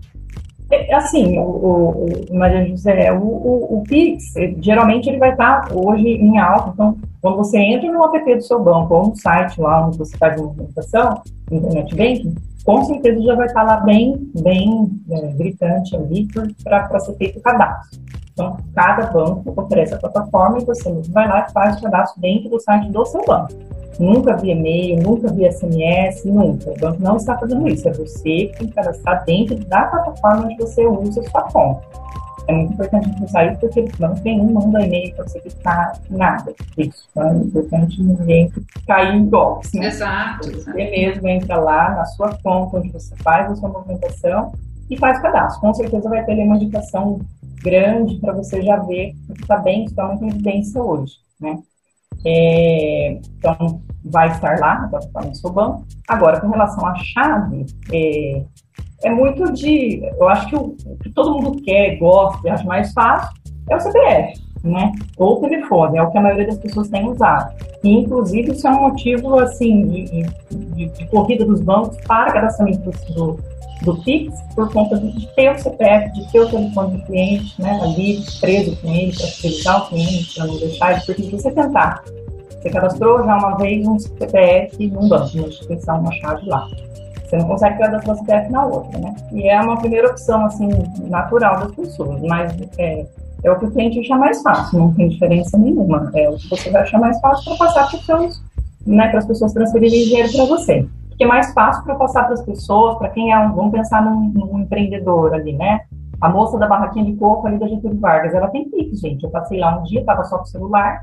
É, 0.70 0.94
assim, 0.94 1.38
o, 1.38 1.42
o, 1.42 2.26
o 2.30 2.34
Maria 2.34 2.66
José, 2.66 3.12
o, 3.12 3.22
o, 3.22 3.78
o 3.78 3.82
Pix, 3.84 4.32
geralmente 4.61 5.09
ele 5.09 5.18
vai 5.18 5.32
estar 5.32 5.68
hoje 5.72 6.09
em 6.09 6.38
alta, 6.38 6.70
então 6.72 6.99
quando 7.27 7.39
você 7.39 7.59
entra 7.59 7.91
no 7.91 8.05
app 8.05 8.35
do 8.37 8.41
seu 8.41 8.62
banco 8.62 8.95
ou 8.95 9.09
no 9.09 9.16
site 9.16 9.61
lá 9.61 9.85
onde 9.85 9.99
você 9.99 10.16
faz 10.16 10.39
a 10.39 10.45
movimentação, 10.45 11.22
internet 11.51 11.97
banking, 11.97 12.35
com 12.64 12.85
certeza 12.85 13.20
já 13.20 13.35
vai 13.35 13.47
estar 13.47 13.64
lá 13.64 13.79
bem, 13.81 14.31
bem 14.41 14.89
é, 15.11 15.33
gritante 15.33 15.97
ali 15.97 16.29
para 16.62 17.01
ser 17.01 17.16
feito 17.16 17.41
o 17.41 17.43
cadastro. 17.43 18.01
Então, 18.33 18.57
cada 18.77 19.11
banco 19.11 19.61
oferece 19.61 19.95
a 19.95 19.99
plataforma 19.99 20.59
e 20.59 20.64
você 20.64 20.89
vai 21.11 21.27
lá 21.27 21.47
e 21.49 21.53
faz 21.53 21.79
o 21.79 21.83
cadastro 21.83 22.20
dentro 22.20 22.49
do 22.49 22.61
site 22.61 22.93
do 22.93 23.05
seu 23.05 23.24
banco. 23.24 23.53
Nunca 23.99 24.37
via 24.37 24.53
e-mail, 24.53 25.03
nunca 25.03 25.27
via 25.33 25.51
SMS, 25.51 26.24
nunca. 26.27 26.70
O 26.70 26.79
banco 26.79 27.03
não 27.03 27.16
está 27.16 27.37
fazendo 27.37 27.66
isso. 27.66 27.89
É 27.89 27.93
você 27.93 28.47
que 28.47 28.59
tem 28.59 28.68
que 28.68 28.74
cadastrar 28.74 29.24
dentro 29.24 29.57
da 29.64 29.83
plataforma 29.87 30.45
onde 30.45 30.57
você 30.59 30.87
usa 30.87 31.22
a 31.22 31.29
sua 31.29 31.43
conta. 31.51 31.81
É 32.49 32.53
muito 32.53 32.74
importante 32.74 33.09
reforçar 33.09 33.47
isso 33.47 33.61
porque 33.61 33.84
não 33.99 34.14
tem 34.14 34.40
um 34.40 34.53
manda 34.53 34.84
e-mail 34.84 35.14
para 35.14 35.26
você 35.26 35.40
clicar 35.40 36.01
nada. 36.11 36.55
Isso 36.78 37.09
é 37.16 37.34
importante 37.34 38.03
ninguém 38.03 38.53
cair 38.86 39.16
em 39.16 39.28
golpes. 39.28 39.72
Né? 39.72 39.86
Exato. 39.86 40.53
Você 40.53 40.72
mesmo 40.72 41.28
entra 41.28 41.57
lá 41.59 41.97
na 41.97 42.05
sua 42.05 42.36
conta 42.42 42.78
onde 42.78 42.90
você 42.90 43.14
faz 43.16 43.51
a 43.51 43.57
sua 43.57 43.68
movimentação 43.68 44.53
e 44.88 44.97
faz 44.97 45.18
o 45.18 45.22
cadastro. 45.22 45.61
Com 45.61 45.74
certeza 45.74 46.09
vai 46.09 46.24
ter 46.24 46.34
uma 46.34 46.57
indicação 46.57 47.20
grande 47.62 48.16
para 48.20 48.32
você 48.32 48.62
já 48.62 48.76
ver 48.76 49.12
que 49.34 49.42
está 49.42 49.59
bem, 49.59 49.84
está 49.84 50.07
muito 50.07 50.24
em 50.24 50.28
evidência 50.28 50.80
hoje. 50.80 51.14
Né? 51.40 51.59
É, 52.24 53.20
então, 53.38 53.82
vai 54.05 54.30
estar 54.30 54.59
lá 54.59 54.80
na 54.80 54.88
plataforma 54.88 55.30
do 55.30 55.36
seu 55.36 55.51
banco. 55.51 55.84
Agora, 56.09 56.40
com 56.40 56.49
relação 56.49 56.86
à 56.86 56.94
chave, 56.94 57.66
é, 57.92 58.44
é 59.03 59.11
muito 59.11 59.53
de. 59.53 60.03
Eu 60.18 60.28
acho 60.28 60.49
que 60.49 60.57
o, 60.57 60.76
que 61.03 61.11
todo 61.11 61.40
mundo 61.40 61.62
quer, 61.62 61.97
gosta, 61.97 62.53
acha 62.53 62.64
mais 62.64 62.92
fácil 62.92 63.36
é 63.68 63.76
o 63.76 63.80
CPF, 63.80 64.40
né? 64.64 64.92
Ou 65.18 65.38
o 65.38 65.40
telefone, 65.40 65.99
é 65.99 66.03
o 66.03 66.11
que 66.11 66.18
a 66.18 66.20
maioria 66.20 66.47
das 66.47 66.59
pessoas 66.59 66.88
tem 66.88 67.09
usado. 67.09 67.55
E, 67.84 67.90
inclusive, 67.90 68.53
isso 68.53 68.66
é 68.66 68.70
um 68.70 68.88
motivo, 68.88 69.38
assim, 69.38 69.86
de, 69.86 70.26
de, 70.51 70.86
de 70.86 71.07
corrida 71.07 71.44
dos 71.44 71.61
bancos 71.61 71.97
para 72.07 72.32
cadastramento 72.32 72.90
do, 73.12 73.38
do 73.82 74.03
Pix, 74.03 74.34
por 74.55 74.72
conta 74.72 74.99
de 74.99 75.26
ter 75.34 75.53
o 75.53 75.59
CPF, 75.59 76.12
de 76.12 76.32
ter 76.32 76.40
o 76.40 76.49
telefone 76.49 76.97
do 76.97 77.05
cliente, 77.05 77.61
né? 77.61 77.78
Ali, 77.82 78.24
preso 78.40 78.76
com 78.76 78.88
ele, 78.88 79.14
para 79.14 79.26
fidelizar 79.26 79.82
o 79.82 79.88
cliente, 79.88 80.34
para 80.34 80.47
não 80.47 80.59
deixar 80.59 80.92
ele. 80.92 81.01
Porque 81.05 81.22
se 81.22 81.30
você 81.30 81.51
tentar, 81.51 82.03
você 82.51 82.70
cadastrou 82.70 83.24
já 83.24 83.36
uma 83.36 83.57
vez 83.59 83.86
um 83.86 83.99
CPF 83.99 84.86
num 84.88 85.09
banco, 85.09 85.36
uma 85.36 85.49
instituição, 85.49 86.01
uma 86.01 86.12
chave 86.12 86.49
lá 86.49 86.66
você 87.27 87.37
não 87.37 87.49
consegue 87.49 87.79
cadastrar 87.79 88.16
o 88.16 88.18
CPF 88.20 88.51
na 88.51 88.66
outra, 88.66 88.99
né? 88.99 89.14
E 89.33 89.49
é 89.49 89.61
uma 89.61 89.77
primeira 89.77 90.09
opção, 90.09 90.45
assim, 90.47 90.68
natural 91.09 91.61
das 91.61 91.74
pessoas, 91.74 92.20
mas 92.22 92.57
é, 92.79 93.07
é 93.43 93.51
o 93.51 93.59
que 93.59 93.66
o 93.66 93.70
cliente 93.70 94.01
acha 94.01 94.16
mais 94.16 94.43
fácil, 94.43 94.79
não 94.79 94.95
tem 94.95 95.09
diferença 95.09 95.59
nenhuma. 95.59 96.11
É 96.14 96.29
o 96.29 96.37
que 96.37 96.49
você 96.49 96.70
vai 96.70 96.83
achar 96.83 96.99
mais 96.99 97.18
fácil 97.20 97.45
para 97.45 97.66
passar 97.66 97.89
para 97.89 97.99
os 97.99 98.07
seus, 98.07 98.43
né, 98.87 99.09
para 99.09 99.18
as 99.18 99.27
pessoas 99.27 99.53
transferirem 99.53 100.05
dinheiro 100.05 100.33
para 100.33 100.45
você. 100.45 100.89
Porque 101.09 101.24
é 101.24 101.27
mais 101.27 101.53
fácil 101.53 101.83
para 101.85 101.95
passar 101.95 102.24
para 102.24 102.35
as 102.35 102.43
pessoas, 102.43 102.99
para 102.99 103.09
quem 103.09 103.33
é 103.33 103.39
um, 103.39 103.55
vamos 103.55 103.72
pensar 103.72 104.05
num, 104.05 104.31
num, 104.35 104.61
empreendedor 104.61 105.35
ali, 105.35 105.53
né? 105.53 105.81
A 106.20 106.29
moça 106.29 106.59
da 106.59 106.66
barraquinha 106.66 107.05
de 107.05 107.14
coco 107.14 107.47
ali 107.47 107.59
da 107.59 107.66
Getúlio 107.66 107.99
Vargas, 107.99 108.35
ela 108.35 108.49
tem 108.49 108.68
Pix, 108.68 109.01
gente. 109.01 109.24
Eu 109.24 109.31
passei 109.31 109.59
lá 109.59 109.79
um 109.79 109.83
dia, 109.83 110.01
estava 110.01 110.24
só 110.24 110.39
com 110.39 110.45
o 110.45 110.47
celular, 110.47 111.03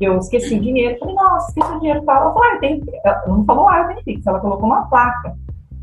eu 0.00 0.18
esqueci 0.18 0.54
o 0.54 0.60
dinheiro, 0.60 0.98
falei, 0.98 1.14
nossa, 1.14 1.48
esqueci 1.48 1.72
o 1.72 1.78
dinheiro. 1.80 2.02
Ela 2.08 2.32
falou, 2.32 2.42
ah, 2.42 2.54
eu 2.54 2.60
tenho, 2.60 2.84
ela 3.04 3.22
não 3.26 3.44
falou, 3.44 3.68
ah, 3.68 3.78
eu 3.80 3.88
tenho 3.88 4.04
Pix, 4.04 4.26
ela 4.26 4.40
colocou 4.40 4.66
uma 4.66 4.88
placa. 4.88 5.34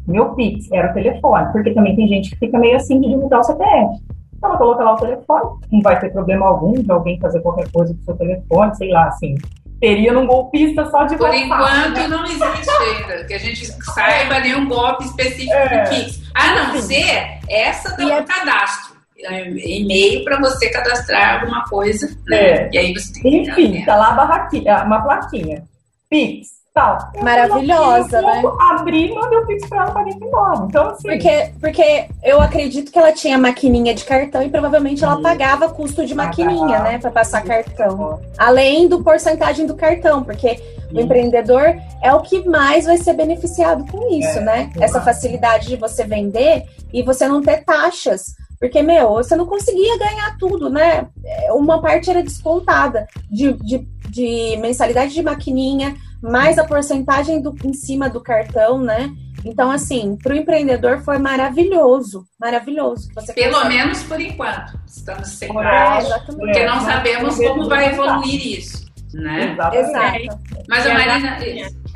Meu 0.07 0.33
Pix 0.33 0.71
era 0.71 0.91
o 0.91 0.93
telefone, 0.93 1.51
porque 1.51 1.73
também 1.73 1.95
tem 1.95 2.07
gente 2.07 2.29
que 2.31 2.37
fica 2.37 2.57
meio 2.57 2.77
assim 2.77 2.99
de 2.99 3.15
mudar 3.15 3.39
o 3.39 3.43
CPF. 3.43 4.01
Então, 4.37 4.49
ela 4.49 4.57
coloca 4.57 4.83
lá 4.83 4.93
o 4.93 4.97
telefone, 4.97 5.59
não 5.71 5.81
vai 5.81 5.99
ter 5.99 6.11
problema 6.11 6.45
algum 6.47 6.73
de 6.73 6.91
alguém 6.91 7.19
fazer 7.19 7.41
qualquer 7.41 7.69
coisa 7.71 7.93
com 7.93 8.01
o 8.01 8.05
seu 8.05 8.15
telefone, 8.15 8.75
sei 8.75 8.89
lá, 8.89 9.07
assim. 9.07 9.35
Teria 9.79 10.11
num 10.11 10.25
golpista 10.25 10.89
só 10.89 11.03
de 11.03 11.15
Por 11.17 11.31
enquanto 11.33 11.93
né? 11.93 12.07
não 12.07 12.23
existe 12.25 13.27
que 13.27 13.33
a 13.33 13.37
gente 13.37 13.65
saiba 13.93 14.39
nenhum 14.39 14.67
golpe 14.67 15.05
específico 15.05 15.53
é. 15.53 15.83
do 15.83 15.89
Pix. 15.89 16.31
A 16.33 16.55
não 16.55 16.81
ser 16.81 17.39
essa 17.47 17.95
do 17.95 18.09
é... 18.09 18.23
cadastro 18.23 18.87
é, 18.93 18.96
e-mail 19.17 20.23
para 20.23 20.39
você 20.39 20.69
cadastrar 20.69 21.41
alguma 21.41 21.63
coisa, 21.65 22.07
né? 22.27 22.37
É. 22.37 22.69
E 22.71 22.77
aí 22.77 22.93
você 22.93 23.13
tem 23.13 23.43
que 23.43 23.51
Enfim, 23.51 23.83
tá 23.85 23.95
lá 23.95 24.09
a 24.09 24.13
barraquinha, 24.13 24.83
uma 24.83 25.01
plaquinha. 25.01 25.63
Pix, 26.09 26.47
tal. 26.77 26.97
Maravilhosa, 27.21 28.21
né? 28.21 28.43
Abri 28.71 29.07
e 29.07 29.15
mandei 29.15 29.39
o 29.39 29.47
Pix 29.47 29.67
pra 29.67 29.83
ela 29.83 29.91
pra 29.91 30.03
ir 30.03 30.13
embora. 30.13 30.65
Então, 30.69 30.89
assim. 30.89 31.09
Porque, 31.09 31.51
porque 31.59 32.05
eu 32.23 32.39
acredito 32.39 32.91
que 32.91 32.99
ela 32.99 33.11
tinha 33.11 33.37
maquininha 33.37 33.93
de 33.95 34.05
cartão 34.05 34.43
e 34.43 34.49
provavelmente 34.49 35.03
ela 35.03 35.19
pagava 35.19 35.69
custo 35.69 36.05
de 36.05 36.13
maquininha, 36.13 36.79
né? 36.79 36.99
Pra 36.99 37.09
passar 37.09 37.43
cartão. 37.43 38.21
Além 38.37 38.87
do 38.87 39.03
porcentagem 39.03 39.65
do 39.65 39.75
cartão, 39.75 40.23
porque 40.23 40.61
o 40.93 40.99
empreendedor 40.99 41.75
é 42.01 42.13
o 42.13 42.21
que 42.21 42.47
mais 42.47 42.85
vai 42.85 42.97
ser 42.97 43.13
beneficiado 43.13 43.83
com 43.91 44.13
isso, 44.13 44.37
é, 44.37 44.41
né? 44.41 44.71
Essa 44.79 45.01
facilidade 45.01 45.67
de 45.67 45.75
você 45.75 46.05
vender 46.05 46.63
e 46.93 47.01
você 47.01 47.27
não 47.27 47.41
ter 47.41 47.63
taxas. 47.65 48.35
Porque, 48.59 48.81
meu, 48.81 49.09
você 49.09 49.35
não 49.35 49.45
conseguia 49.45 49.97
ganhar 49.97 50.35
tudo, 50.37 50.69
né? 50.69 51.07
Uma 51.51 51.81
parte 51.81 52.09
era 52.09 52.23
descontada 52.23 53.07
de, 53.29 53.53
de, 53.53 53.87
de 54.09 54.57
mensalidade 54.57 55.13
de 55.13 55.21
maquininha, 55.21 55.95
mais 56.21 56.57
a 56.57 56.63
porcentagem 56.63 57.41
do, 57.41 57.55
em 57.63 57.73
cima 57.73 58.09
do 58.09 58.21
cartão, 58.21 58.79
né? 58.79 59.11
Então, 59.45 59.69
assim, 59.69 60.17
para 60.21 60.33
o 60.33 60.35
empreendedor 60.35 61.01
foi 61.01 61.17
maravilhoso, 61.17 62.25
maravilhoso. 62.39 63.09
Você 63.13 63.33
Pelo 63.33 63.53
consegue... 63.53 63.75
menos 63.75 64.03
por 64.03 64.19
enquanto. 64.19 64.79
Estamos 64.87 65.27
sem 65.29 65.49
é, 65.49 66.19
porque 66.25 66.65
não 66.65 66.81
sabemos 66.81 67.37
como 67.37 67.69
vai 67.69 67.89
evoluir 67.89 68.59
isso. 68.59 68.87
Né? 69.13 69.55
Exato. 69.73 70.39
Mas 70.67 70.85
a 70.85 70.93
Marina. 70.93 71.37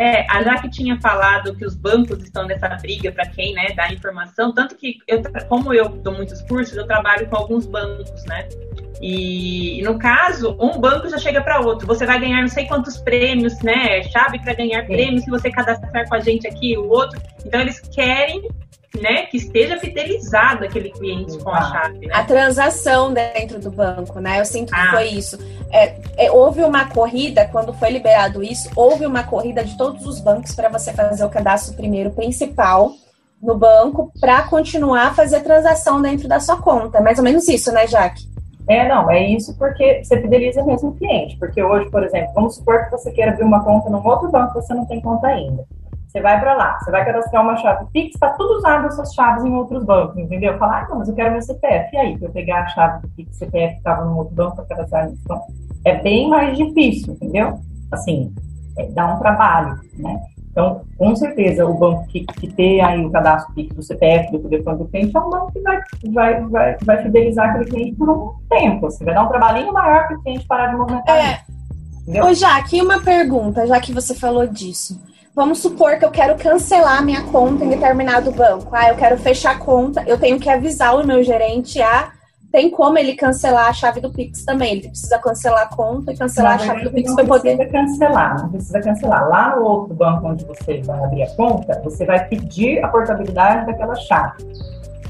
É, 0.02 0.26
a 0.32 0.42
Jaque 0.42 0.68
tinha 0.68 1.00
falado 1.00 1.56
que 1.56 1.64
os 1.64 1.76
bancos 1.76 2.24
estão 2.24 2.48
nessa 2.48 2.68
briga 2.70 3.12
para 3.12 3.24
quem 3.28 3.54
né, 3.54 3.68
dá 3.76 3.94
informação, 3.94 4.52
tanto 4.52 4.76
que 4.76 4.98
eu, 5.08 5.22
como 5.48 5.72
eu 5.72 5.90
dou 5.90 6.12
muitos 6.12 6.42
cursos, 6.42 6.76
eu 6.76 6.88
trabalho 6.88 7.30
com 7.30 7.36
alguns 7.36 7.68
bancos, 7.68 8.26
né? 8.26 8.50
E 9.00 9.80
no 9.84 10.00
caso, 10.00 10.58
um 10.60 10.80
banco 10.80 11.08
já 11.08 11.20
chega 11.20 11.40
para 11.44 11.60
outro. 11.60 11.86
Você 11.86 12.04
vai 12.04 12.20
ganhar 12.20 12.42
não 12.42 12.48
sei 12.48 12.66
quantos 12.66 12.98
prêmios, 12.98 13.62
né? 13.62 14.02
Chave 14.06 14.40
para 14.40 14.56
ganhar 14.56 14.88
prêmios 14.88 15.24
se 15.24 15.30
você 15.30 15.52
cadastrar 15.52 16.10
com 16.10 16.16
a 16.16 16.20
gente 16.20 16.48
aqui, 16.48 16.76
o 16.76 16.90
outro. 16.90 17.22
Então 17.46 17.62
eles 17.62 17.80
querem 17.80 18.50
né, 19.00 19.26
que 19.28 19.38
esteja 19.38 19.80
fidelizado 19.80 20.66
aquele 20.66 20.90
cliente 20.90 21.38
com 21.40 21.50
a 21.50 21.62
chave. 21.62 22.08
Né? 22.08 22.14
A 22.14 22.24
transação 22.24 23.14
dentro 23.14 23.60
do 23.60 23.72
banco, 23.72 24.20
né? 24.20 24.40
Eu 24.40 24.46
sinto 24.46 24.74
que 24.74 24.80
ah. 24.80 24.92
foi 24.92 25.08
isso. 25.08 25.38
É, 25.72 25.96
é, 26.18 26.32
houve 26.32 26.64
uma 26.64 26.90
corrida, 26.90 27.48
quando 27.52 27.74
foi 27.74 27.90
liberado 27.90 28.44
isso, 28.44 28.70
houve 28.76 29.06
uma 29.06 29.24
corrida 29.24 29.64
de 29.64 29.78
todos 29.78 30.06
os 30.06 30.20
bancos 30.20 30.54
para 30.54 30.70
você 30.70 30.92
fazer 30.92 31.24
o 31.24 31.30
cadastro 31.30 31.76
primeiro 31.76 32.12
principal 32.12 32.92
no 33.42 33.58
banco 33.58 34.12
para 34.20 34.44
continuar 34.44 35.08
a 35.08 35.14
fazer 35.14 35.38
a 35.38 35.42
transação 35.42 36.02
dentro 36.02 36.28
da 36.28 36.40
sua 36.40 36.58
conta. 36.58 36.98
É 36.98 37.02
mais 37.02 37.18
ou 37.18 37.24
menos 37.24 37.48
isso, 37.48 37.72
né, 37.72 37.88
Jaque? 37.88 38.30
É, 38.68 38.88
não, 38.88 39.10
é 39.10 39.26
isso 39.26 39.58
porque 39.58 40.04
você 40.04 40.22
fideliza 40.22 40.64
mesmo 40.64 40.90
o 40.90 40.96
cliente. 40.96 41.38
Porque 41.38 41.62
hoje, 41.64 41.90
por 41.90 42.04
exemplo, 42.04 42.32
vamos 42.36 42.56
supor 42.56 42.86
que 42.86 42.92
você 42.92 43.12
queira 43.12 43.32
abrir 43.32 43.44
uma 43.44 43.64
conta 43.64 43.90
num 43.90 44.06
outro 44.06 44.30
banco, 44.30 44.54
você 44.54 44.74
não 44.74 44.86
tem 44.86 45.02
conta 45.02 45.28
ainda. 45.28 45.66
Você 46.12 46.20
vai 46.20 46.42
para 46.42 46.54
lá, 46.56 46.78
você 46.78 46.92
vai 46.92 47.06
cadastrar 47.06 47.42
uma 47.42 47.56
chave 47.56 47.86
Pix, 47.94 48.16
está 48.16 48.32
tudo 48.32 48.58
usando 48.58 48.86
essas 48.88 49.14
chaves 49.14 49.46
em 49.46 49.54
outros 49.54 49.82
bancos, 49.86 50.18
entendeu? 50.18 50.58
Falar, 50.58 50.84
ah, 50.84 50.88
não, 50.90 51.00
mas 51.00 51.08
eu 51.08 51.16
quero 51.16 51.32
meu 51.32 51.42
CPF. 51.42 51.96
E 51.96 51.98
aí, 51.98 52.18
para 52.18 52.28
eu 52.28 52.32
pegar 52.34 52.64
a 52.64 52.68
chave 52.68 53.02
do 53.02 53.10
Pix 53.16 53.38
CPF 53.38 53.72
que 53.72 53.78
estava 53.78 54.04
no 54.04 54.18
outro 54.18 54.36
banco 54.36 54.58
para 54.58 54.66
cadastrar 54.66 55.10
nisso? 55.10 55.22
Então, 55.24 55.42
é 55.86 55.96
bem 56.02 56.30
mais 56.30 56.58
difícil, 56.58 57.14
entendeu? 57.14 57.62
Assim, 57.90 58.36
é, 58.78 58.88
dá 58.88 59.16
um 59.16 59.20
trabalho, 59.20 59.80
né? 60.00 60.20
Então, 60.52 60.82
com 60.98 61.16
certeza, 61.16 61.66
o 61.66 61.78
banco 61.78 62.06
que, 62.08 62.26
que 62.26 62.52
ter 62.52 62.82
aí 62.82 63.06
o 63.06 63.10
cadastro 63.10 63.54
PIX 63.54 63.74
do 63.74 63.82
CPF, 63.82 64.34
do 64.34 64.50
telefone 64.50 64.80
do 64.80 64.88
cliente, 64.90 65.16
é 65.16 65.20
um 65.22 65.30
banco 65.30 65.54
que 65.54 65.62
vai, 65.62 65.80
vai, 66.12 66.42
vai, 66.42 66.78
vai 66.84 67.04
fidelizar 67.04 67.52
aquele 67.52 67.66
cliente 67.72 67.96
por 67.96 68.10
um 68.10 68.34
tempo. 68.50 68.82
Você 68.82 69.06
vai 69.06 69.14
dar 69.14 69.24
um 69.24 69.30
trabalhinho 69.30 69.72
maior 69.72 70.08
para 70.08 70.18
o 70.18 70.24
cliente 70.24 70.46
parar 70.46 70.68
de 70.68 70.76
movimentar. 70.76 71.16
É. 71.16 72.22
Ô, 72.22 72.34
Jaque, 72.34 72.82
uma 72.82 73.02
pergunta, 73.02 73.66
já 73.66 73.80
que 73.80 73.94
você 73.94 74.14
falou 74.14 74.46
disso. 74.46 75.00
Vamos 75.42 75.58
supor 75.58 75.98
que 75.98 76.06
eu 76.06 76.12
quero 76.12 76.36
cancelar 76.36 77.04
minha 77.04 77.24
conta 77.24 77.66
em 77.66 77.70
determinado 77.70 78.32
banco. 78.32 78.68
Ah, 78.72 78.90
eu 78.90 78.96
quero 78.96 79.18
fechar 79.18 79.56
a 79.56 79.58
conta, 79.58 80.04
eu 80.06 80.16
tenho 80.16 80.40
que 80.40 80.48
avisar 80.48 80.96
o 80.96 81.04
meu 81.04 81.24
gerente 81.24 81.82
a 81.82 82.12
tem 82.52 82.70
como 82.70 82.96
ele 83.00 83.16
cancelar 83.16 83.70
a 83.70 83.74
chave 83.74 84.00
do 84.00 84.12
Pix 84.12 84.46
também. 84.46 84.74
Ele 84.74 84.90
precisa 84.90 85.18
cancelar 85.18 85.64
a 85.64 85.76
conta 85.76 86.12
e 86.14 86.18
cancelar 86.18 86.54
a 86.54 86.58
chave 86.60 86.84
do 86.84 86.92
Pix 86.92 87.16
para 87.16 87.26
poder. 87.26 87.58
Não 87.58 87.58
precisa 87.58 87.72
cancelar, 87.72 88.40
não 88.40 88.50
precisa 88.50 88.82
cancelar. 88.82 89.30
Lá 89.30 89.56
no 89.56 89.64
outro 89.64 89.96
banco 89.96 90.28
onde 90.28 90.46
você 90.46 90.80
vai 90.82 91.04
abrir 91.04 91.24
a 91.24 91.36
conta, 91.36 91.82
você 91.84 92.06
vai 92.06 92.24
pedir 92.28 92.84
a 92.84 92.90
portabilidade 92.90 93.66
daquela 93.66 93.96
chave. 93.96 94.44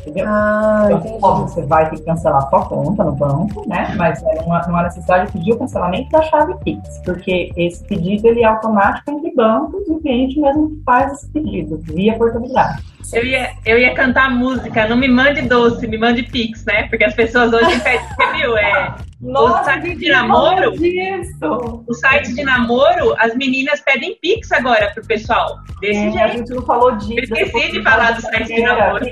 Entendeu? 0.01 0.25
Ah, 0.27 0.89
então, 0.91 1.19
óbvio, 1.21 1.47
você 1.47 1.65
vai 1.65 1.89
ter 1.89 1.97
que 1.97 2.03
cancelar 2.03 2.43
a 2.43 2.49
sua 2.49 2.65
conta 2.65 3.03
no 3.03 3.11
banco, 3.11 3.67
né? 3.67 3.93
Mas 3.95 4.21
é 4.23 4.43
não, 4.43 4.53
há, 4.53 4.83
necessidade 4.83 5.27
de 5.27 5.33
pedir 5.33 5.53
o 5.53 5.59
cancelamento 5.59 6.09
da 6.09 6.21
chave 6.23 6.55
Pix, 6.63 6.99
porque 7.05 7.51
esse 7.55 7.83
pedido 7.83 8.27
ele 8.27 8.41
é 8.41 8.45
automático 8.45 9.11
entre 9.11 9.33
bancos 9.35 9.87
e 9.87 9.91
o 9.91 9.99
cliente 9.99 10.39
mesmo 10.39 10.81
faz 10.85 11.13
esse 11.13 11.29
pedido, 11.29 11.77
via 11.83 12.17
portabilidade. 12.17 12.83
Eu 13.13 13.25
ia, 13.25 13.51
eu 13.65 13.77
ia 13.77 13.93
cantar 13.93 14.29
música, 14.31 14.87
não 14.87 14.95
me 14.95 15.07
mande 15.07 15.41
doce, 15.41 15.87
me 15.87 15.97
mande 15.97 16.23
Pix, 16.23 16.63
né? 16.65 16.87
Porque 16.87 17.03
as 17.03 17.13
pessoas 17.13 17.51
hoje 17.53 17.79
pedem, 17.81 18.05
viu? 18.37 18.57
É 18.57 18.95
Nossa, 19.19 19.61
o 19.61 19.65
site 19.65 19.95
de 19.95 20.09
namoro, 20.09 20.71
disso. 20.71 21.83
o 21.87 21.93
site 21.93 22.33
de 22.33 22.43
namoro, 22.43 23.15
as 23.19 23.35
meninas 23.35 23.81
pedem 23.81 24.17
pix 24.21 24.51
agora 24.51 24.91
pro 24.93 25.05
pessoal. 25.05 25.59
Desse 25.79 25.99
é, 25.99 26.11
jeito. 26.11 26.19
A 26.19 26.27
gente 26.27 26.49
não 26.49 26.61
falou 26.63 26.95
disso. 26.95 27.33
Eu 27.33 27.45
esqueci 27.45 27.71
de 27.71 27.83
falar 27.83 28.11
do 28.11 28.21
site 28.21 28.47
de 28.47 28.61
namoro. 28.61 29.05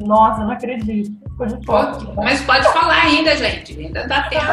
Nossa, 0.00 0.44
não 0.44 0.50
acredito. 0.50 1.29
Mas 2.16 2.40
pode 2.42 2.64
falar 2.72 3.02
ainda, 3.04 3.36
gente. 3.36 3.78
Ainda 3.78 4.06
dá 4.06 4.22
tempo. 4.24 4.44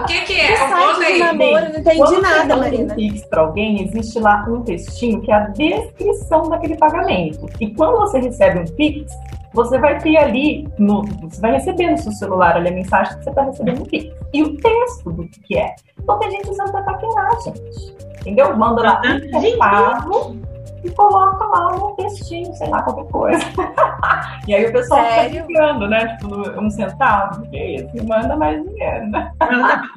o 0.00 0.04
que, 0.06 0.20
que 0.22 0.40
é? 0.40 0.54
O 0.54 0.94
site 0.96 1.12
de 1.12 1.18
namoro, 1.18 1.72
não 1.72 1.80
entendi 1.80 1.98
Quando 1.98 2.22
nada, 2.22 2.56
Marina. 2.56 2.92
Um 2.92 2.96
pix 2.96 3.24
para 3.26 3.40
alguém, 3.42 3.82
existe 3.82 4.18
lá 4.18 4.44
um 4.48 4.62
textinho 4.62 5.20
que 5.22 5.30
é 5.30 5.34
a 5.34 5.40
descrição 5.48 6.48
daquele 6.48 6.76
pagamento. 6.76 7.46
E 7.60 7.74
quando 7.74 7.98
você 7.98 8.18
recebe 8.18 8.60
um 8.60 8.64
pix, 8.76 9.12
você 9.52 9.78
vai 9.78 9.98
ter 9.98 10.16
ali, 10.18 10.68
no, 10.78 11.02
você 11.22 11.40
vai 11.40 11.52
receber 11.52 11.90
no 11.90 11.98
seu 11.98 12.12
celular 12.12 12.56
ali 12.56 12.68
a 12.68 12.72
mensagem 12.72 13.16
que 13.16 13.24
você 13.24 13.30
está 13.30 13.42
recebendo 13.42 13.82
aqui. 13.82 14.12
E 14.32 14.42
o 14.42 14.56
texto 14.56 15.10
do 15.10 15.26
que 15.28 15.56
é. 15.56 15.74
Então 15.98 16.18
tem 16.18 16.30
gente 16.30 16.50
usando 16.50 16.72
para 16.72 16.82
paquerar, 16.82 17.30
gente. 17.42 17.96
Entendeu? 18.20 18.56
Manda 18.56 18.82
lá 18.82 19.00
um 19.04 19.40
centavo 19.40 20.36
e 20.86 20.90
coloca 20.92 21.44
lá 21.44 21.74
um 21.74 21.94
textinho, 21.96 22.54
sei 22.54 22.68
lá, 22.68 22.82
qualquer 22.82 23.10
coisa. 23.10 23.44
e 24.46 24.54
aí 24.54 24.66
o 24.66 24.72
pessoal 24.72 25.02
Sério? 25.02 25.30
fica 25.30 25.46
ficando, 25.46 25.88
né? 25.88 26.16
Tipo, 26.16 26.60
um 26.60 26.70
centavo, 26.70 27.48
que 27.50 27.56
é 27.56 27.74
isso? 27.76 28.06
Manda 28.06 28.36
mais 28.36 28.62
dinheiro, 28.62 29.06
né? 29.08 29.32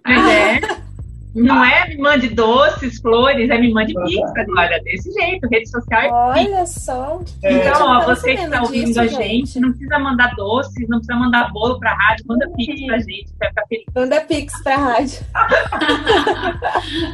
é. 0.05 0.79
Não 1.35 1.63
é 1.63 1.87
me 1.87 1.97
mande 1.97 2.27
doces, 2.29 2.99
flores, 2.99 3.51
é 3.51 3.57
me 3.59 3.71
mande 3.71 3.93
pix 3.93 4.31
agora, 4.35 4.81
desse 4.83 5.11
jeito, 5.13 5.47
rede 5.47 5.69
social 5.69 6.01
é 6.01 6.11
Olha 6.11 6.65
só. 6.65 7.21
Então, 7.43 7.87
ó, 7.87 8.03
você 8.03 8.35
que 8.35 8.41
está 8.41 8.63
ouvindo 8.63 8.87
disso, 8.87 8.99
a 8.99 9.05
gente, 9.05 9.45
gente, 9.51 9.59
não 9.59 9.69
precisa 9.69 9.99
mandar 9.99 10.35
doces, 10.35 10.89
não 10.89 10.97
precisa 10.97 11.19
mandar 11.19 11.51
bolo 11.53 11.77
pra 11.79 11.93
rádio, 11.93 12.25
manda 12.27 12.49
pix 12.55 12.83
pra 12.83 12.97
gente, 12.97 13.27
vai 13.39 13.49
ficar 13.49 13.67
feliz. 13.67 13.85
Manda 13.93 14.21
pix 14.21 14.63
pra 14.63 14.75
rádio. 14.75 15.19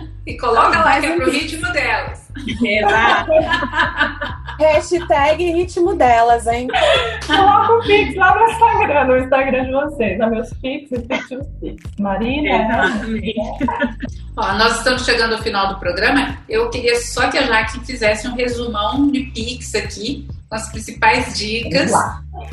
e 0.25 0.37
coloca 0.37 0.79
lá 0.79 0.99
que 0.99 1.05
é 1.05 1.15
pro 1.15 1.29
ritmo 1.29 1.71
delas. 1.71 2.31
Exato. 2.61 3.31
Hashtag 4.57 5.51
ritmo 5.51 5.95
delas, 5.95 6.47
hein? 6.47 6.67
Coloca 7.27 7.73
o 7.73 7.81
Pix 7.81 8.15
lá 8.15 8.35
no 8.35 8.49
Instagram, 8.49 9.03
no 9.05 9.17
Instagram 9.17 9.65
de 9.65 9.71
vocês. 9.71 10.21
A 10.21 10.27
meus 10.27 10.53
Pix 10.53 10.91
e 10.91 10.99
Pix 10.99 11.27
Pix. 11.59 11.83
Marina. 11.99 12.63
Exatamente. 12.63 13.35
Ó, 14.37 14.53
nós 14.53 14.77
estamos 14.77 15.05
chegando 15.05 15.35
ao 15.35 15.41
final 15.41 15.73
do 15.73 15.79
programa. 15.79 16.37
Eu 16.47 16.69
queria 16.69 16.95
só 16.99 17.29
que 17.29 17.37
a 17.37 17.43
Jaque 17.43 17.85
fizesse 17.85 18.27
um 18.27 18.35
resumão 18.35 19.11
de 19.11 19.21
Pix 19.25 19.75
aqui, 19.75 20.27
com 20.49 20.55
as 20.55 20.69
principais 20.71 21.37
dicas 21.37 21.91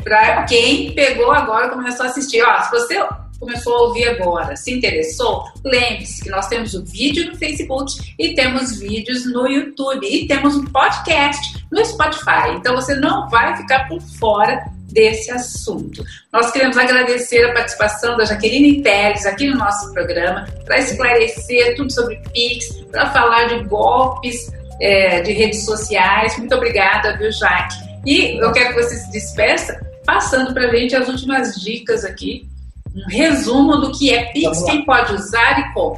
para 0.03 0.43
quem 0.43 0.93
pegou 0.93 1.31
agora 1.31 1.67
e 1.67 1.69
começou 1.69 2.05
a 2.05 2.09
assistir. 2.09 2.43
Ó, 2.43 2.61
se 2.61 2.71
você 2.71 3.05
começou 3.43 3.75
a 3.75 3.81
ouvir 3.83 4.07
agora, 4.07 4.55
se 4.55 4.71
interessou, 4.71 5.43
lembre-se 5.63 6.23
que 6.23 6.29
nós 6.29 6.47
temos 6.47 6.73
o 6.73 6.83
vídeo 6.85 7.29
no 7.29 7.37
Facebook 7.37 7.91
e 8.17 8.33
temos 8.33 8.79
vídeos 8.79 9.25
no 9.25 9.47
YouTube 9.47 10.07
e 10.07 10.25
temos 10.27 10.55
um 10.55 10.65
podcast 10.65 11.65
no 11.71 11.85
Spotify. 11.85 12.55
Então 12.55 12.75
você 12.75 12.95
não 12.95 13.29
vai 13.29 13.55
ficar 13.57 13.87
por 13.87 14.01
fora 14.01 14.63
desse 14.91 15.31
assunto. 15.31 16.03
Nós 16.31 16.51
queremos 16.51 16.77
agradecer 16.77 17.43
a 17.45 17.53
participação 17.53 18.15
da 18.15 18.25
Jaqueline 18.25 18.81
Teles 18.81 19.25
aqui 19.25 19.47
no 19.49 19.57
nosso 19.57 19.91
programa 19.91 20.47
para 20.65 20.79
esclarecer 20.79 21.75
tudo 21.75 21.91
sobre 21.91 22.21
Pix, 22.33 22.69
para 22.91 23.11
falar 23.11 23.45
de 23.45 23.63
golpes 23.65 24.51
é, 24.79 25.21
de 25.21 25.33
redes 25.33 25.65
sociais. 25.65 26.37
Muito 26.37 26.55
obrigada, 26.55 27.17
viu, 27.17 27.31
Jaque? 27.31 27.75
E 28.05 28.39
eu 28.39 28.51
quero 28.51 28.73
que 28.73 28.83
você 28.83 28.95
se 28.95 29.11
despeça 29.11 29.81
passando 30.05 30.53
para 30.53 30.67
a 30.67 30.75
gente 30.75 30.95
as 30.95 31.07
últimas 31.07 31.55
dicas 31.55 32.05
aqui 32.05 32.52
um 32.95 33.09
resumo 33.09 33.77
do 33.77 33.91
que 33.91 34.13
é 34.13 34.25
Pix, 34.31 34.63
quem 34.63 34.85
pode 34.85 35.13
usar 35.13 35.59
e 35.59 35.73
como. 35.73 35.97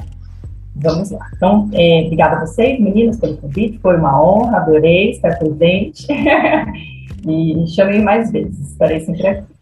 Vamos 0.76 1.10
lá. 1.12 1.30
Então, 1.36 1.70
é, 1.74 2.04
obrigada 2.06 2.38
a 2.38 2.46
vocês, 2.46 2.80
meninas, 2.80 3.18
pelo 3.18 3.38
convite. 3.38 3.80
Foi 3.80 3.96
uma 3.98 4.22
honra, 4.22 4.58
adorei 4.58 5.12
estar 5.12 5.38
presente. 5.38 6.06
e 7.26 7.68
chamei 7.68 8.02
mais 8.02 8.32
vezes, 8.32 8.72
estarei 8.72 9.00
sempre 9.00 9.28
aqui. 9.28 9.54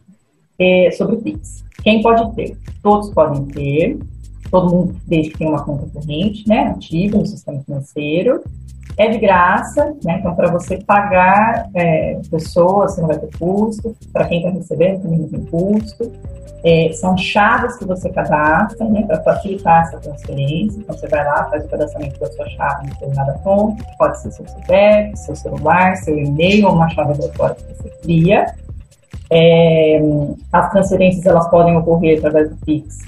É, 0.59 0.91
sobre 0.91 1.15
o 1.15 1.21
Pix. 1.21 1.63
Quem 1.83 2.01
pode 2.01 2.35
ter? 2.35 2.57
Todos 2.81 3.09
podem 3.11 3.45
ter. 3.45 3.99
Todo 4.49 4.73
mundo, 4.73 4.95
desde 5.07 5.31
que 5.31 5.39
tenha 5.39 5.49
uma 5.49 5.63
conta 5.63 5.87
corrente, 5.87 6.47
né, 6.47 6.67
ativa 6.67 7.17
no 7.17 7.25
sistema 7.25 7.61
financeiro. 7.63 8.43
É 8.97 9.09
de 9.09 9.17
graça, 9.17 9.95
né? 10.03 10.17
Então, 10.19 10.35
para 10.35 10.51
você 10.51 10.77
pagar 10.77 11.67
é, 11.73 12.19
pessoas, 12.29 12.93
você 12.93 13.01
não 13.01 13.07
vai 13.07 13.17
ter 13.17 13.37
custo. 13.37 13.95
Para 14.11 14.27
quem 14.27 14.37
está 14.39 14.51
recebendo, 14.51 15.01
também 15.01 15.19
não 15.19 15.29
tem 15.29 15.45
custo. 15.45 16.11
É, 16.63 16.93
são 16.93 17.17
chaves 17.17 17.75
que 17.75 17.85
você 17.85 18.09
cadastra, 18.09 18.87
né, 18.87 19.03
para 19.03 19.21
facilitar 19.21 19.83
essa 19.83 19.97
transferência. 19.97 20.79
Então, 20.79 20.95
você 20.95 21.07
vai 21.07 21.25
lá, 21.25 21.49
faz 21.49 21.65
o 21.65 21.67
cadastramento 21.67 22.19
da 22.19 22.31
sua 22.31 22.47
chave 22.49 22.85
em 22.85 22.89
determinada 22.89 23.33
conta, 23.43 23.83
pode 23.97 24.21
ser 24.21 24.31
seu 24.31 24.47
CPF, 24.47 25.17
seu 25.17 25.35
celular, 25.35 25.97
seu 25.97 26.17
e-mail 26.17 26.69
uma 26.69 26.87
chave 26.89 27.13
aleatória 27.13 27.55
que 27.55 27.73
você 27.73 27.89
cria. 28.01 28.55
É, 29.29 29.99
as 30.53 30.71
transferências, 30.71 31.25
elas 31.25 31.49
podem 31.49 31.75
ocorrer 31.75 32.19
através 32.19 32.49
do 32.49 32.55
Pix 32.57 32.99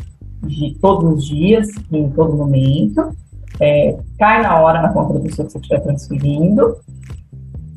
de 0.44 0.76
todos 0.82 1.18
os 1.20 1.26
dias, 1.26 1.68
em 1.92 2.10
todo 2.10 2.36
momento. 2.36 3.16
É, 3.60 3.98
cai 4.20 4.42
na 4.42 4.60
hora 4.60 4.82
na 4.82 4.90
conta 4.90 5.14
da 5.14 5.20
pessoa 5.22 5.46
que 5.46 5.54
você 5.54 5.60
estiver 5.60 5.80
transferindo. 5.80 6.78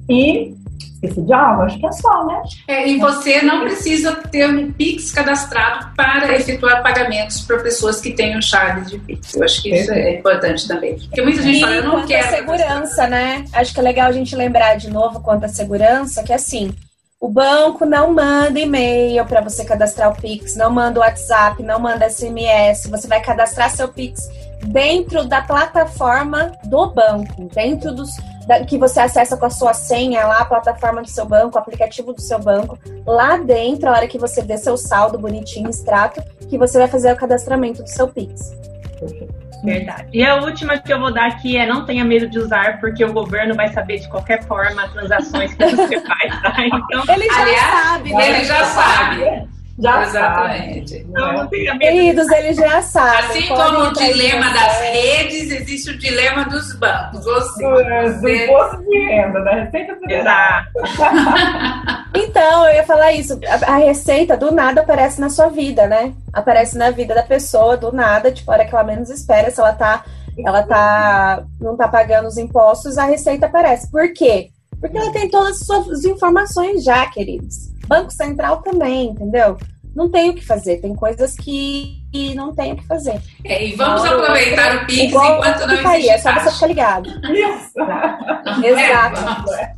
E 0.08 0.56
esqueci 0.78 1.22
de 1.22 1.32
algo, 1.32 1.62
acho 1.62 1.78
que 1.78 1.86
é 1.86 1.92
só, 1.92 2.26
né? 2.26 2.42
É, 2.66 2.88
e 2.88 2.98
você 2.98 3.42
não 3.42 3.60
precisa 3.60 4.16
ter 4.30 4.48
um 4.48 4.72
Pix 4.72 5.12
cadastrado 5.12 5.94
para 5.96 6.34
efetuar 6.34 6.82
pagamentos 6.82 7.42
para 7.42 7.58
pessoas 7.58 8.00
que 8.00 8.12
tenham 8.12 8.40
chaves 8.40 8.90
de 8.90 8.98
Pix. 8.98 9.34
Eu 9.34 9.44
acho 9.44 9.62
que 9.62 9.74
isso 9.74 9.92
é 9.92 10.18
importante 10.18 10.66
também. 10.66 10.98
Porque 10.98 11.22
muita 11.22 11.42
gente 11.42 11.58
e 11.58 11.60
fala, 11.60 11.74
eu 11.74 11.84
não 11.84 12.06
quero. 12.06 12.28
segurança, 12.28 13.06
né? 13.06 13.44
Acho 13.52 13.72
que 13.72 13.80
é 13.80 13.82
legal 13.82 14.08
a 14.08 14.12
gente 14.12 14.34
lembrar 14.34 14.76
de 14.76 14.90
novo 14.90 15.20
quanto 15.20 15.44
à 15.44 15.48
segurança, 15.48 16.22
que 16.22 16.32
assim, 16.32 16.74
o 17.20 17.28
banco 17.28 17.84
não 17.84 18.14
manda 18.14 18.60
e-mail 18.60 19.24
para 19.24 19.40
você 19.40 19.64
cadastrar 19.64 20.12
o 20.12 20.20
Pix, 20.20 20.56
não 20.56 20.70
manda 20.70 21.00
o 21.00 21.02
WhatsApp, 21.02 21.62
não 21.62 21.80
manda 21.80 22.08
SMS. 22.08 22.88
Você 22.88 23.08
vai 23.08 23.20
cadastrar 23.20 23.70
seu 23.70 23.88
Pix 23.88 24.28
dentro 24.64 25.24
da 25.24 25.42
plataforma 25.42 26.52
do 26.64 26.86
banco, 26.90 27.48
dentro 27.52 27.92
dos 27.92 28.10
que 28.66 28.78
você 28.78 29.00
acessa 29.00 29.36
com 29.36 29.46
a 29.46 29.50
sua 29.50 29.74
senha 29.74 30.26
lá, 30.26 30.38
a 30.38 30.44
plataforma 30.44 31.02
do 31.02 31.08
seu 31.08 31.26
banco, 31.26 31.56
o 31.56 31.58
aplicativo 31.58 32.12
do 32.12 32.20
seu 32.20 32.38
banco. 32.38 32.78
Lá 33.06 33.36
dentro, 33.36 33.88
a 33.88 33.92
hora 33.92 34.08
que 34.08 34.18
você 34.18 34.42
vê 34.42 34.56
seu 34.56 34.76
saldo 34.76 35.18
bonitinho, 35.18 35.68
extrato, 35.68 36.22
que 36.48 36.56
você 36.56 36.78
vai 36.78 36.88
fazer 36.88 37.12
o 37.12 37.16
cadastramento 37.16 37.82
do 37.82 37.88
seu 37.88 38.08
Pix. 38.08 38.52
Verdade. 39.62 40.06
E 40.12 40.24
a 40.24 40.36
última 40.36 40.78
que 40.78 40.92
eu 40.92 41.00
vou 41.00 41.12
dar 41.12 41.26
aqui 41.26 41.56
é 41.56 41.66
não 41.66 41.84
tenha 41.84 42.04
medo 42.04 42.28
de 42.28 42.38
usar, 42.38 42.80
porque 42.80 43.04
o 43.04 43.12
governo 43.12 43.54
vai 43.54 43.68
saber 43.72 43.98
de 43.98 44.08
qualquer 44.08 44.42
forma 44.44 44.84
as 44.84 44.92
transações 44.92 45.52
que 45.54 45.64
você 45.64 46.00
faz, 46.06 46.42
tá? 46.42 46.54
Então, 46.64 47.14
ele 47.14 47.26
já 47.26 47.42
aliás, 47.42 47.82
sabe, 47.82 48.14
né? 48.14 48.28
Ele 48.28 48.44
já 48.44 48.64
sabe. 48.64 49.57
Já 49.80 50.02
Exatamente. 50.02 51.06
Não, 51.08 51.32
não 51.34 51.48
Queridos, 51.48 52.28
ele 52.32 52.52
já 52.52 52.82
sabe. 52.82 53.16
Assim 53.18 53.46
como 53.46 53.78
o 53.84 53.92
dilema 53.92 54.50
das 54.50 54.80
redes, 54.80 55.50
existe 55.52 55.90
o 55.90 55.98
dilema 55.98 56.44
dos 56.46 56.74
bancos. 56.74 57.24
Ou 57.24 57.40
seja, 57.42 58.18
do 58.20 58.28
imposto 58.28 58.82
de 58.82 58.98
renda, 59.06 59.40
da 59.44 59.54
Receita 59.54 59.96
Federal. 59.96 60.62
então, 62.12 62.66
eu 62.66 62.74
ia 62.74 62.84
falar 62.84 63.12
isso. 63.12 63.38
A, 63.46 63.74
a, 63.74 63.76
receita 63.76 64.36
do 64.36 64.50
nada 64.50 64.80
aparece 64.80 65.20
na 65.20 65.30
sua 65.30 65.48
vida, 65.48 65.86
né? 65.86 66.12
Aparece 66.32 66.76
na 66.76 66.90
vida 66.90 67.14
da 67.14 67.22
pessoa 67.22 67.76
do 67.76 67.92
nada, 67.92 68.32
tipo, 68.32 68.50
a 68.50 68.54
hora 68.54 68.64
que 68.64 68.74
ela 68.74 68.82
menos 68.82 69.10
espera, 69.10 69.48
se 69.48 69.60
ela 69.60 69.72
tá, 69.72 70.04
ela 70.44 70.64
tá, 70.64 71.44
não 71.60 71.76
tá 71.76 71.86
pagando 71.86 72.26
os 72.26 72.36
impostos, 72.36 72.98
a 72.98 73.04
receita 73.04 73.46
aparece. 73.46 73.88
Por 73.92 74.12
quê? 74.12 74.50
Porque 74.80 74.98
ela 74.98 75.12
tem 75.12 75.30
todas 75.30 75.60
as 75.60 75.66
suas 75.66 76.04
informações 76.04 76.82
já, 76.82 77.06
queridos. 77.06 77.77
Banco 77.88 78.10
Central 78.10 78.62
também, 78.62 79.08
entendeu? 79.08 79.56
Não 79.94 80.08
tem 80.08 80.30
o 80.30 80.34
que 80.34 80.44
fazer, 80.44 80.76
tem 80.76 80.94
coisas 80.94 81.34
que 81.34 81.98
não 82.34 82.54
tem 82.54 82.72
o 82.72 82.76
que 82.76 82.86
fazer. 82.86 83.20
É, 83.44 83.66
e 83.66 83.74
vamos 83.74 84.04
então, 84.04 84.20
aproveitar 84.20 84.76
o 84.76 84.86
Pix 84.86 85.02
enquanto 85.02 85.66
não 85.66 85.74
existe 85.74 85.86
aí, 85.86 86.08
É 86.08 86.18
só 86.18 86.32
você 86.32 86.50
ficar 86.52 86.66
ligado. 86.66 87.08
Isso. 87.08 88.64
Exato. 88.64 89.52
É, 89.54 89.72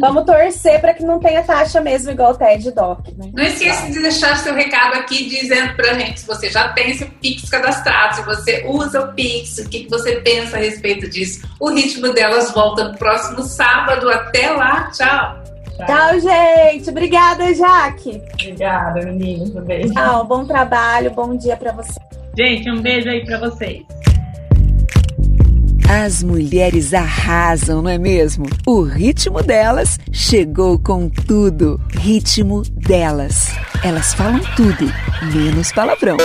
vamos 0.00 0.24
torcer 0.24 0.80
para 0.80 0.94
que 0.94 1.02
não 1.02 1.18
tenha 1.18 1.42
taxa 1.42 1.80
mesmo, 1.80 2.10
igual 2.10 2.32
o 2.32 2.36
TED 2.36 2.70
Doc. 2.70 3.08
Né? 3.16 3.30
Não 3.34 3.44
esqueça 3.44 3.90
de 3.90 4.00
deixar 4.00 4.36
seu 4.36 4.54
recado 4.54 4.94
aqui 4.94 5.28
dizendo 5.28 5.74
para 5.74 5.90
a 5.90 5.94
gente 5.94 6.20
se 6.20 6.26
você 6.26 6.48
já 6.48 6.68
tem 6.72 6.96
seu 6.96 7.08
Pix 7.20 7.48
cadastrado, 7.50 8.16
se 8.16 8.22
você 8.22 8.64
usa 8.66 9.00
o 9.00 9.12
Pix, 9.12 9.58
o 9.58 9.68
que 9.68 9.88
você 9.90 10.20
pensa 10.20 10.56
a 10.56 10.60
respeito 10.60 11.08
disso. 11.10 11.46
O 11.60 11.70
ritmo 11.70 12.12
delas 12.12 12.52
volta 12.52 12.84
no 12.84 12.96
próximo 12.96 13.42
sábado. 13.42 14.08
Até 14.08 14.50
lá, 14.50 14.90
tchau! 14.92 15.48
Tchau, 15.86 16.20
gente. 16.20 16.90
Obrigada, 16.90 17.54
Jaque. 17.54 18.22
Obrigada, 18.34 19.00
meninos. 19.02 19.54
Um 19.54 19.60
beijo. 19.60 19.92
Tchau, 19.92 20.24
bom 20.24 20.44
trabalho, 20.44 21.10
bom 21.12 21.36
dia 21.36 21.56
para 21.56 21.72
você. 21.72 21.98
Gente, 22.36 22.70
um 22.70 22.80
beijo 22.80 23.08
aí 23.08 23.24
para 23.24 23.38
vocês. 23.38 23.82
As 25.88 26.22
mulheres 26.22 26.92
arrasam, 26.92 27.80
não 27.80 27.90
é 27.90 27.96
mesmo? 27.96 28.44
O 28.66 28.82
ritmo 28.82 29.42
delas 29.42 29.98
chegou 30.12 30.78
com 30.78 31.08
tudo. 31.08 31.80
Ritmo 31.92 32.62
delas. 32.62 33.48
Elas 33.82 34.12
falam 34.12 34.40
tudo, 34.54 34.92
menos 35.32 35.72
palavrão. 35.72 36.18